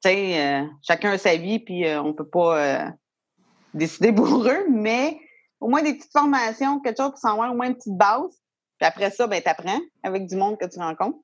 sais, 0.02 0.40
euh, 0.40 0.64
chacun 0.86 1.12
a 1.12 1.18
sa 1.18 1.36
vie, 1.36 1.58
puis 1.58 1.86
euh, 1.86 2.00
on 2.00 2.14
peut 2.14 2.28
pas 2.28 2.58
euh, 2.58 2.90
décider 3.74 4.12
pour 4.14 4.46
eux, 4.46 4.66
mais 4.70 5.18
au 5.60 5.68
moins 5.68 5.82
des 5.82 5.94
petites 5.94 6.12
formations, 6.12 6.80
quelque 6.80 7.02
chose 7.02 7.14
qui 7.14 7.20
s'envoie, 7.20 7.50
au 7.50 7.54
moins 7.54 7.66
une 7.66 7.76
petite 7.76 7.96
base. 7.96 8.40
Puis 8.78 8.86
après 8.86 9.10
ça, 9.10 9.26
ben, 9.26 9.40
tu 9.42 9.48
apprends 9.48 9.80
avec 10.02 10.26
du 10.26 10.36
monde 10.36 10.58
que 10.58 10.66
tu 10.66 10.78
rencontres. 10.78 11.18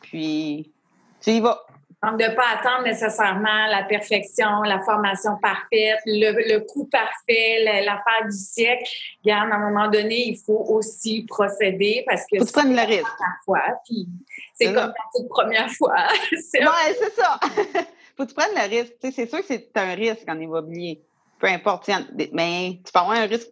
Puis 0.00 0.72
tu 1.20 1.30
y 1.30 1.40
vas. 1.40 1.60
Donc, 2.02 2.20
de 2.20 2.24
ne 2.24 2.34
pas 2.34 2.48
attendre 2.54 2.84
nécessairement 2.84 3.66
la 3.68 3.84
perfection, 3.84 4.62
la 4.62 4.80
formation 4.80 5.38
parfaite, 5.40 5.98
le, 6.04 6.58
coup 6.58 6.86
parfait, 6.86 7.64
l'affaire 7.84 8.28
du 8.30 8.36
siècle. 8.36 8.84
Regarde, 9.24 9.50
à 9.50 9.54
un 9.54 9.70
moment 9.70 9.88
donné, 9.88 10.28
il 10.28 10.36
faut 10.36 10.64
aussi 10.68 11.24
procéder 11.26 12.04
parce 12.06 12.22
que 12.30 12.44
c'est 12.44 12.56
la 12.56 12.84
première 12.84 13.06
fois, 13.44 13.62
puis 13.86 14.06
c'est 14.54 14.66
comme 14.66 14.76
la 14.76 14.94
toute 15.14 15.28
première 15.28 15.70
fois. 15.70 15.96
oui, 16.32 16.40
c'est 16.52 17.14
ça. 17.14 17.40
faut 18.16 18.24
que 18.24 18.28
tu 18.28 18.34
prennes 18.34 18.54
le 18.54 18.68
risque. 18.68 18.94
c'est 19.00 19.28
sûr 19.28 19.40
que 19.40 19.46
c'est 19.46 19.76
un 19.76 19.94
risque 19.94 20.28
en 20.28 20.38
immobilier. 20.38 21.02
Peu 21.38 21.48
importe. 21.48 21.90
Mais 22.32 22.80
tu 22.84 22.92
peux 22.92 22.98
avoir 22.98 23.16
un 23.16 23.26
risque 23.26 23.48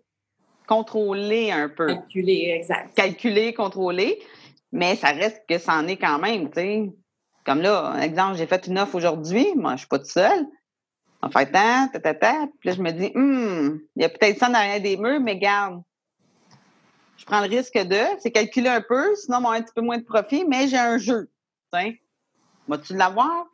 contrôlé 0.66 1.50
un 1.50 1.68
peu. 1.68 1.86
Calculé, 1.86 2.52
exact. 2.56 2.94
Calculé, 2.94 3.54
contrôlé. 3.54 4.22
Mais 4.72 4.96
ça 4.96 5.08
reste 5.08 5.42
que 5.48 5.58
ça 5.58 5.74
en 5.74 5.86
est 5.86 5.96
quand 5.96 6.18
même, 6.18 6.48
tu 6.48 6.60
sais. 6.60 6.92
Comme 7.44 7.60
là, 7.60 7.96
exemple, 8.00 8.36
j'ai 8.36 8.46
fait 8.46 8.66
une 8.66 8.78
offre 8.78 8.94
aujourd'hui, 8.94 9.46
moi, 9.54 9.72
je 9.72 9.80
suis 9.80 9.88
pas 9.88 9.98
toute 9.98 10.08
seule. 10.08 10.46
En 11.20 11.30
fait, 11.30 11.46
tant, 11.52 11.88
ta, 11.88 12.00
ta, 12.00 12.14
ta. 12.14 12.46
Puis 12.58 12.70
là, 12.70 12.74
je 12.74 12.82
me 12.82 12.90
dis, 12.90 13.12
hum, 13.14 13.80
il 13.96 14.02
y 14.02 14.04
a 14.04 14.08
peut-être 14.08 14.38
ça 14.38 14.48
derrière 14.48 14.80
des 14.80 14.96
murs, 14.96 15.20
mais 15.20 15.38
garde. 15.38 15.82
je 17.16 17.24
prends 17.24 17.40
le 17.40 17.48
risque 17.48 17.78
de, 17.78 18.00
c'est 18.18 18.30
calculer 18.30 18.68
un 18.68 18.80
peu, 18.80 19.14
sinon, 19.16 19.38
on 19.44 19.50
a 19.50 19.58
un 19.58 19.62
petit 19.62 19.72
peu 19.74 19.82
moins 19.82 19.98
de 19.98 20.04
profit, 20.04 20.44
mais 20.44 20.68
j'ai 20.68 20.78
un 20.78 20.98
jeu. 20.98 21.30
Vas-tu 22.68 22.94
l'avoir? 22.94 23.46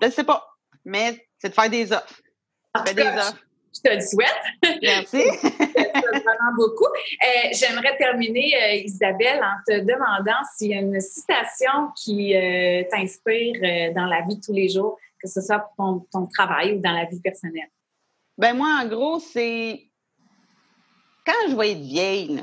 Je 0.00 0.06
ne 0.06 0.12
sais 0.12 0.24
pas. 0.24 0.44
Mais 0.84 1.26
c'est 1.38 1.48
de 1.48 1.54
faire 1.54 1.70
des 1.70 1.92
offres. 1.92 2.20
des 2.94 3.02
offres. 3.02 3.44
Je 3.76 3.80
te 3.80 3.94
le 3.94 4.00
souhaite. 4.00 4.80
Merci. 4.82 5.22
vraiment 6.24 6.56
beaucoup. 6.56 6.86
Euh, 6.86 7.48
j'aimerais 7.52 7.96
terminer, 7.96 8.54
euh, 8.62 8.74
Isabelle, 8.84 9.42
en 9.42 9.56
te 9.66 9.80
demandant 9.80 10.40
s'il 10.56 10.70
y 10.70 10.74
a 10.74 10.80
une 10.80 11.00
citation 11.00 11.90
qui 11.96 12.36
euh, 12.36 12.82
t'inspire 12.90 13.92
dans 13.94 14.06
la 14.06 14.22
vie 14.22 14.36
de 14.36 14.40
tous 14.40 14.52
les 14.52 14.68
jours, 14.68 14.98
que 15.20 15.28
ce 15.28 15.40
soit 15.40 15.70
pour 15.76 16.06
ton, 16.12 16.26
travail 16.26 16.74
ou 16.74 16.80
dans 16.80 16.92
la 16.92 17.04
vie 17.06 17.20
personnelle? 17.20 17.68
Ben 18.36 18.56
moi, 18.56 18.80
en 18.82 18.88
gros, 18.88 19.20
c'est 19.20 19.88
quand 21.24 21.50
je 21.50 21.56
vais 21.56 21.72
être 21.72 21.78
vieille, 21.78 22.42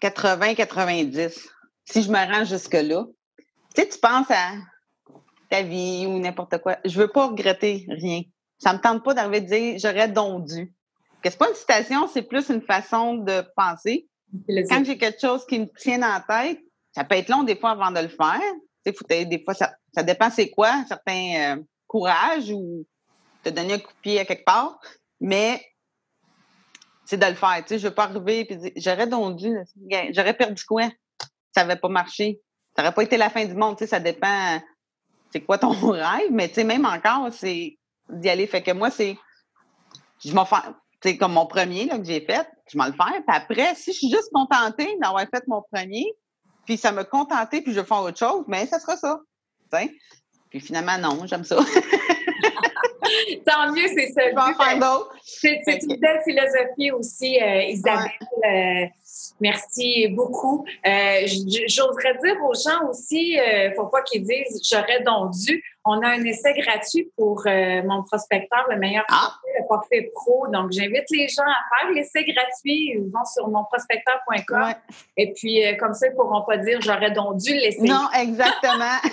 80, 0.00 0.54
90, 0.54 1.48
si 1.84 2.02
je 2.02 2.10
me 2.10 2.32
rends 2.32 2.44
jusque-là, 2.44 3.06
tu 3.74 3.82
sais, 3.82 3.88
tu 3.88 3.98
penses 3.98 4.30
à 4.30 4.52
ta 5.50 5.62
vie 5.62 6.04
ou 6.06 6.18
n'importe 6.18 6.58
quoi. 6.58 6.76
Je 6.84 6.98
veux 6.98 7.08
pas 7.08 7.28
regretter 7.28 7.86
rien. 7.88 8.22
Ça 8.58 8.72
me 8.72 8.78
tente 8.78 9.04
pas 9.04 9.14
d'arriver 9.14 9.38
à 9.38 9.40
dire 9.40 9.78
j'aurais 9.78 10.08
donc 10.08 10.46
dû. 10.46 10.72
Que 11.22 11.30
c'est 11.30 11.38
pas 11.38 11.48
une 11.48 11.54
citation, 11.54 12.06
c'est 12.08 12.22
plus 12.22 12.48
une 12.48 12.62
façon 12.62 13.14
de 13.14 13.44
penser. 13.56 14.08
Quand 14.68 14.84
j'ai 14.84 14.98
quelque 14.98 15.20
chose 15.20 15.44
qui 15.46 15.58
me 15.60 15.66
tient 15.78 15.98
la 15.98 16.24
tête, 16.28 16.60
ça 16.92 17.04
peut 17.04 17.16
être 17.16 17.28
long 17.28 17.42
des 17.42 17.56
fois 17.56 17.70
avant 17.70 17.90
de 17.90 18.00
le 18.00 18.08
faire. 18.08 18.40
Sais, 18.84 19.24
des 19.24 19.42
fois, 19.44 19.54
ça, 19.54 19.74
ça 19.94 20.02
dépend 20.02 20.30
c'est 20.30 20.50
quoi, 20.50 20.84
certains 20.86 21.56
euh, 21.56 21.62
courage 21.86 22.50
ou 22.50 22.86
te 23.42 23.50
donner 23.50 23.74
un 23.74 23.78
coup 23.78 23.92
de 23.92 24.00
pied 24.00 24.20
à 24.20 24.24
quelque 24.24 24.44
part. 24.44 24.78
Mais 25.20 25.62
c'est 27.04 27.16
de 27.16 27.26
le 27.26 27.34
faire. 27.34 27.56
Tu 27.58 27.68
sais, 27.68 27.78
je 27.78 27.88
veux 27.88 27.94
pas 27.94 28.04
arriver 28.04 28.46
et 28.48 28.56
dire 28.56 28.72
j'aurais 28.76 29.06
donc 29.06 29.36
dû, 29.36 29.56
j'aurais 30.10 30.34
perdu 30.34 30.62
quoi? 30.64 30.88
Ça 31.54 31.64
n'avait 31.64 31.80
pas 31.80 31.88
marché. 31.88 32.40
Ça 32.76 32.82
n'aurait 32.82 32.94
pas 32.94 33.02
été 33.02 33.16
la 33.16 33.30
fin 33.30 33.44
du 33.44 33.54
monde. 33.54 33.76
Tu 33.76 33.84
sais, 33.84 33.90
ça 33.90 34.00
dépend 34.00 34.60
c'est 35.32 35.40
quoi 35.40 35.58
ton 35.58 35.70
rêve, 35.90 36.30
mais 36.30 36.48
tu 36.48 36.54
sais, 36.54 36.64
même 36.64 36.86
encore, 36.86 37.32
c'est 37.32 37.78
d'y 38.08 38.28
aller. 38.28 38.46
Fait 38.46 38.62
que 38.62 38.72
moi, 38.72 38.90
c'est. 38.90 39.16
Je 40.24 40.32
m'en 40.32 40.44
fais. 40.44 40.56
C'est 41.02 41.16
comme 41.16 41.32
mon 41.32 41.46
premier 41.46 41.84
là, 41.84 41.96
que 41.98 42.04
j'ai 42.04 42.20
fait, 42.20 42.48
je 42.70 42.76
m'en 42.76 42.86
le 42.86 42.92
faire. 42.92 43.12
Puis 43.12 43.36
après, 43.36 43.74
si 43.76 43.92
je 43.92 43.98
suis 43.98 44.10
juste 44.10 44.30
contentée 44.32 44.96
d'avoir 45.00 45.22
fait 45.22 45.46
mon 45.46 45.62
premier, 45.72 46.12
puis 46.66 46.76
ça 46.76 46.90
me 46.90 47.04
contentait, 47.04 47.62
puis 47.62 47.72
je 47.72 47.80
vais 47.80 47.86
faire 47.86 48.02
autre 48.02 48.18
chose, 48.18 48.44
mais 48.48 48.66
ça 48.66 48.80
sera 48.80 48.96
ça. 48.96 49.20
Puis 50.50 50.60
finalement, 50.60 50.98
non, 50.98 51.26
j'aime 51.26 51.44
ça. 51.44 51.56
Tant 53.46 53.72
mieux, 53.72 53.88
c'est 53.88 54.08
ça. 54.12 54.28
Je 54.28 54.34
vais 54.34 54.40
en 54.40 54.54
faire 54.54 54.78
d'autres. 54.78 55.14
C'est 55.22 55.62
une 55.82 55.96
belle 55.96 56.20
philosophie 56.24 56.90
aussi, 56.92 57.40
euh, 57.40 57.62
Isabelle. 57.62 58.10
Euh, 58.44 58.86
merci 59.40 60.08
beaucoup. 60.08 60.64
Euh, 60.86 61.26
j'oserais 61.68 62.18
dire 62.22 62.36
aux 62.44 62.54
gens 62.54 62.88
aussi, 62.88 63.32
il 63.32 63.70
ne 63.70 63.74
faut 63.74 63.86
pas 63.86 64.02
qu'ils 64.02 64.24
disent 64.24 64.60
j'aurais 64.70 65.00
donc 65.02 65.32
dû. 65.32 65.62
On 65.90 66.02
a 66.02 66.08
un 66.08 66.24
essai 66.24 66.52
gratuit 66.52 67.10
pour 67.16 67.44
mon 67.46 68.02
prospecteur, 68.02 68.66
le 68.68 68.76
meilleur 68.76 69.04
ah. 69.08 69.32
le 69.58 69.66
forfait 69.66 70.10
pro. 70.14 70.46
Donc, 70.48 70.70
j'invite 70.70 71.04
les 71.10 71.28
gens 71.28 71.42
à 71.42 71.80
faire 71.80 71.90
l'essai 71.92 72.24
gratuit. 72.24 72.92
Ils 72.92 73.10
vont 73.10 73.24
sur 73.24 73.48
monprospecteur.com. 73.48 74.74
Et 75.16 75.32
puis, 75.32 75.64
comme 75.78 75.94
ça, 75.94 76.08
ils 76.08 76.10
ne 76.10 76.16
pourront 76.16 76.42
pas 76.42 76.58
dire 76.58 76.78
j'aurais 76.82 77.12
donc 77.12 77.38
dû 77.38 77.54
l'essayer. 77.54 77.88
Non, 77.88 78.06
exactement. 78.14 78.98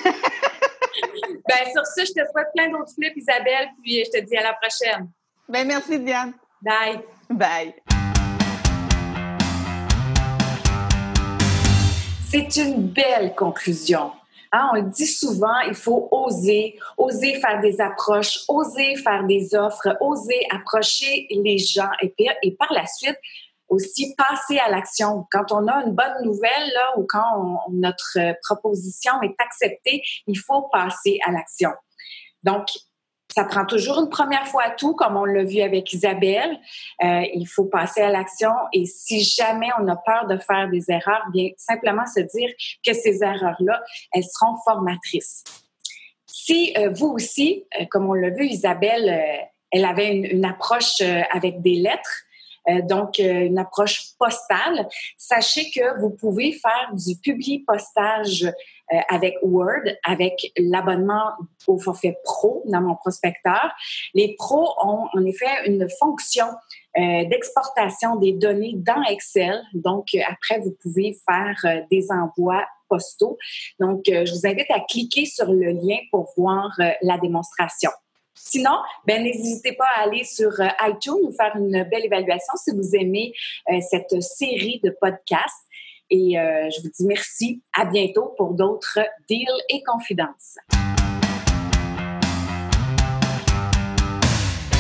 ben, 1.48 1.72
sur 1.72 1.86
ce, 1.86 2.02
je 2.02 2.12
te 2.12 2.30
souhaite 2.30 2.48
plein 2.54 2.70
d'autres 2.70 2.92
flips, 2.94 3.16
Isabelle, 3.16 3.70
puis 3.82 4.04
je 4.04 4.20
te 4.20 4.26
dis 4.26 4.36
à 4.36 4.44
la 4.44 4.54
prochaine. 4.54 5.10
Ben, 5.48 5.66
merci, 5.66 5.98
Diane. 6.00 6.34
Bye. 6.62 7.00
Bye. 7.30 7.74
C'est 12.30 12.58
une 12.58 12.90
belle 12.90 13.34
conclusion. 13.34 14.12
Hein, 14.52 14.70
on 14.72 14.76
le 14.76 14.84
dit 14.84 15.08
souvent, 15.08 15.60
il 15.68 15.76
faut 15.76 16.08
oser, 16.12 16.78
oser 16.98 17.40
faire 17.40 17.60
des 17.62 17.80
approches, 17.82 18.40
oser 18.48 18.96
faire 18.96 19.26
des 19.26 19.56
offres, 19.56 19.98
oser 20.00 20.40
approcher 20.52 21.28
les 21.30 21.58
gens 21.58 21.90
et, 22.02 22.52
par 22.58 22.72
la 22.74 22.86
suite, 22.86 23.18
aussi 23.68 24.16
passer 24.16 24.60
à 24.60 24.70
l'action. 24.70 25.26
Quand 25.32 25.52
on 25.52 25.68
a 25.68 25.84
une 25.86 25.94
bonne 25.94 26.24
nouvelle 26.24 26.74
ou 26.98 27.06
quand 27.08 27.60
notre 27.72 28.36
proposition 28.44 29.22
est 29.24 29.36
acceptée, 29.40 30.04
il 30.28 30.38
faut 30.38 30.64
passer 30.72 31.20
à 31.26 31.32
l'action. 31.32 31.72
Donc, 32.44 32.68
ça 33.36 33.44
prend 33.44 33.66
toujours 33.66 34.00
une 34.00 34.08
première 34.08 34.48
fois 34.48 34.64
à 34.64 34.70
tout, 34.70 34.94
comme 34.94 35.18
on 35.18 35.26
l'a 35.26 35.44
vu 35.44 35.60
avec 35.60 35.92
Isabelle. 35.92 36.58
Euh, 37.04 37.24
il 37.34 37.46
faut 37.46 37.66
passer 37.66 38.00
à 38.00 38.10
l'action 38.10 38.52
et 38.72 38.86
si 38.86 39.26
jamais 39.26 39.68
on 39.78 39.86
a 39.90 39.98
peur 39.98 40.26
de 40.28 40.38
faire 40.38 40.70
des 40.70 40.90
erreurs, 40.90 41.26
bien 41.34 41.50
simplement 41.58 42.06
se 42.06 42.22
dire 42.22 42.50
que 42.86 42.94
ces 42.94 43.22
erreurs-là, 43.22 43.84
elles 44.14 44.24
seront 44.24 44.56
formatrices. 44.64 45.44
Si 46.26 46.74
euh, 46.78 46.92
vous 46.92 47.08
aussi, 47.08 47.66
euh, 47.78 47.84
comme 47.92 48.10
on 48.10 48.14
l'a 48.14 48.30
vu, 48.30 48.46
Isabelle, 48.46 49.22
elle 49.70 49.84
avait 49.84 50.16
une, 50.16 50.46
approche 50.46 51.02
avec 51.34 51.62
des 51.62 51.76
lettres, 51.76 52.24
donc 52.88 53.18
une 53.20 53.60
approche 53.60 54.14
postale. 54.18 54.88
Sachez 55.18 55.70
que 55.72 56.00
vous 56.00 56.12
pouvez 56.12 56.54
faire 56.54 56.92
du 56.94 57.18
publi 57.18 57.60
postage 57.60 58.50
euh, 58.94 58.98
avec 59.10 59.36
Word, 59.42 59.84
avec 60.04 60.52
l'abonnement 60.58 61.32
au 61.68 61.78
forfait 61.78 62.18
pro 62.24 62.64
dans 62.66 62.82
mon 62.82 62.96
prospecteur. 62.96 63.72
Les 64.14 64.36
pros 64.38 64.74
ont 64.84 65.08
en 65.14 65.26
effet 65.26 65.68
une 65.68 65.88
fonction 66.00 66.46
d'exportation 66.98 68.16
des 68.16 68.32
données 68.32 68.72
dans 68.76 69.04
Excel. 69.10 69.62
Donc, 69.74 70.16
après, 70.30 70.60
vous 70.60 70.74
pouvez 70.82 71.18
faire 71.28 71.84
des 71.92 72.08
envois 72.10 72.66
postaux. 72.88 73.38
Donc, 73.82 74.04
je 74.06 74.32
vous 74.32 74.48
invite 74.48 74.72
à 74.72 74.80
cliquer 74.80 75.26
sur 75.26 75.52
le 75.52 75.72
lien 75.72 75.98
pour 76.10 76.32
voir 76.38 76.72
la 77.02 77.18
démonstration. 77.18 77.92
Sinon, 78.38 78.78
ben, 79.08 79.24
n'hésitez 79.24 79.74
pas 79.74 79.88
à 79.96 80.04
aller 80.04 80.26
sur 80.26 80.52
euh, 80.60 80.68
iTunes 80.82 81.20
ou 81.24 81.32
faire 81.32 81.56
une 81.56 81.84
belle 81.84 82.06
évaluation 82.06 82.54
si 82.58 82.72
vous 82.72 82.96
aimez 82.96 83.34
euh, 83.72 83.80
cette 83.90 84.22
série 84.22 84.82
de 84.84 84.90
podcasts. 84.90 85.65
Et 86.10 86.40
euh, 86.40 86.70
je 86.70 86.82
vous 86.82 86.90
dis 86.90 87.06
merci. 87.06 87.62
À 87.74 87.86
bientôt 87.86 88.34
pour 88.38 88.54
d'autres 88.54 89.00
deals 89.30 89.48
et 89.70 89.84
confidences. 89.84 90.58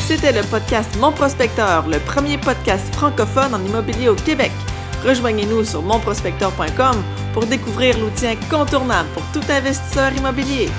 C'était 0.07 0.31
le 0.31 0.43
podcast 0.51 0.95
Mon 0.99 1.11
Prospecteur, 1.11 1.87
le 1.87 1.97
premier 1.99 2.37
podcast 2.37 2.93
francophone 2.93 3.55
en 3.55 3.65
immobilier 3.65 4.07
au 4.07 4.15
Québec. 4.15 4.51
Rejoignez-nous 5.03 5.63
sur 5.63 5.81
monprospecteur.com 5.81 7.03
pour 7.33 7.47
découvrir 7.47 7.97
l'outil 7.99 8.27
incontournable 8.27 9.09
pour 9.13 9.23
tout 9.33 9.51
investisseur 9.51 10.13
immobilier. 10.15 10.69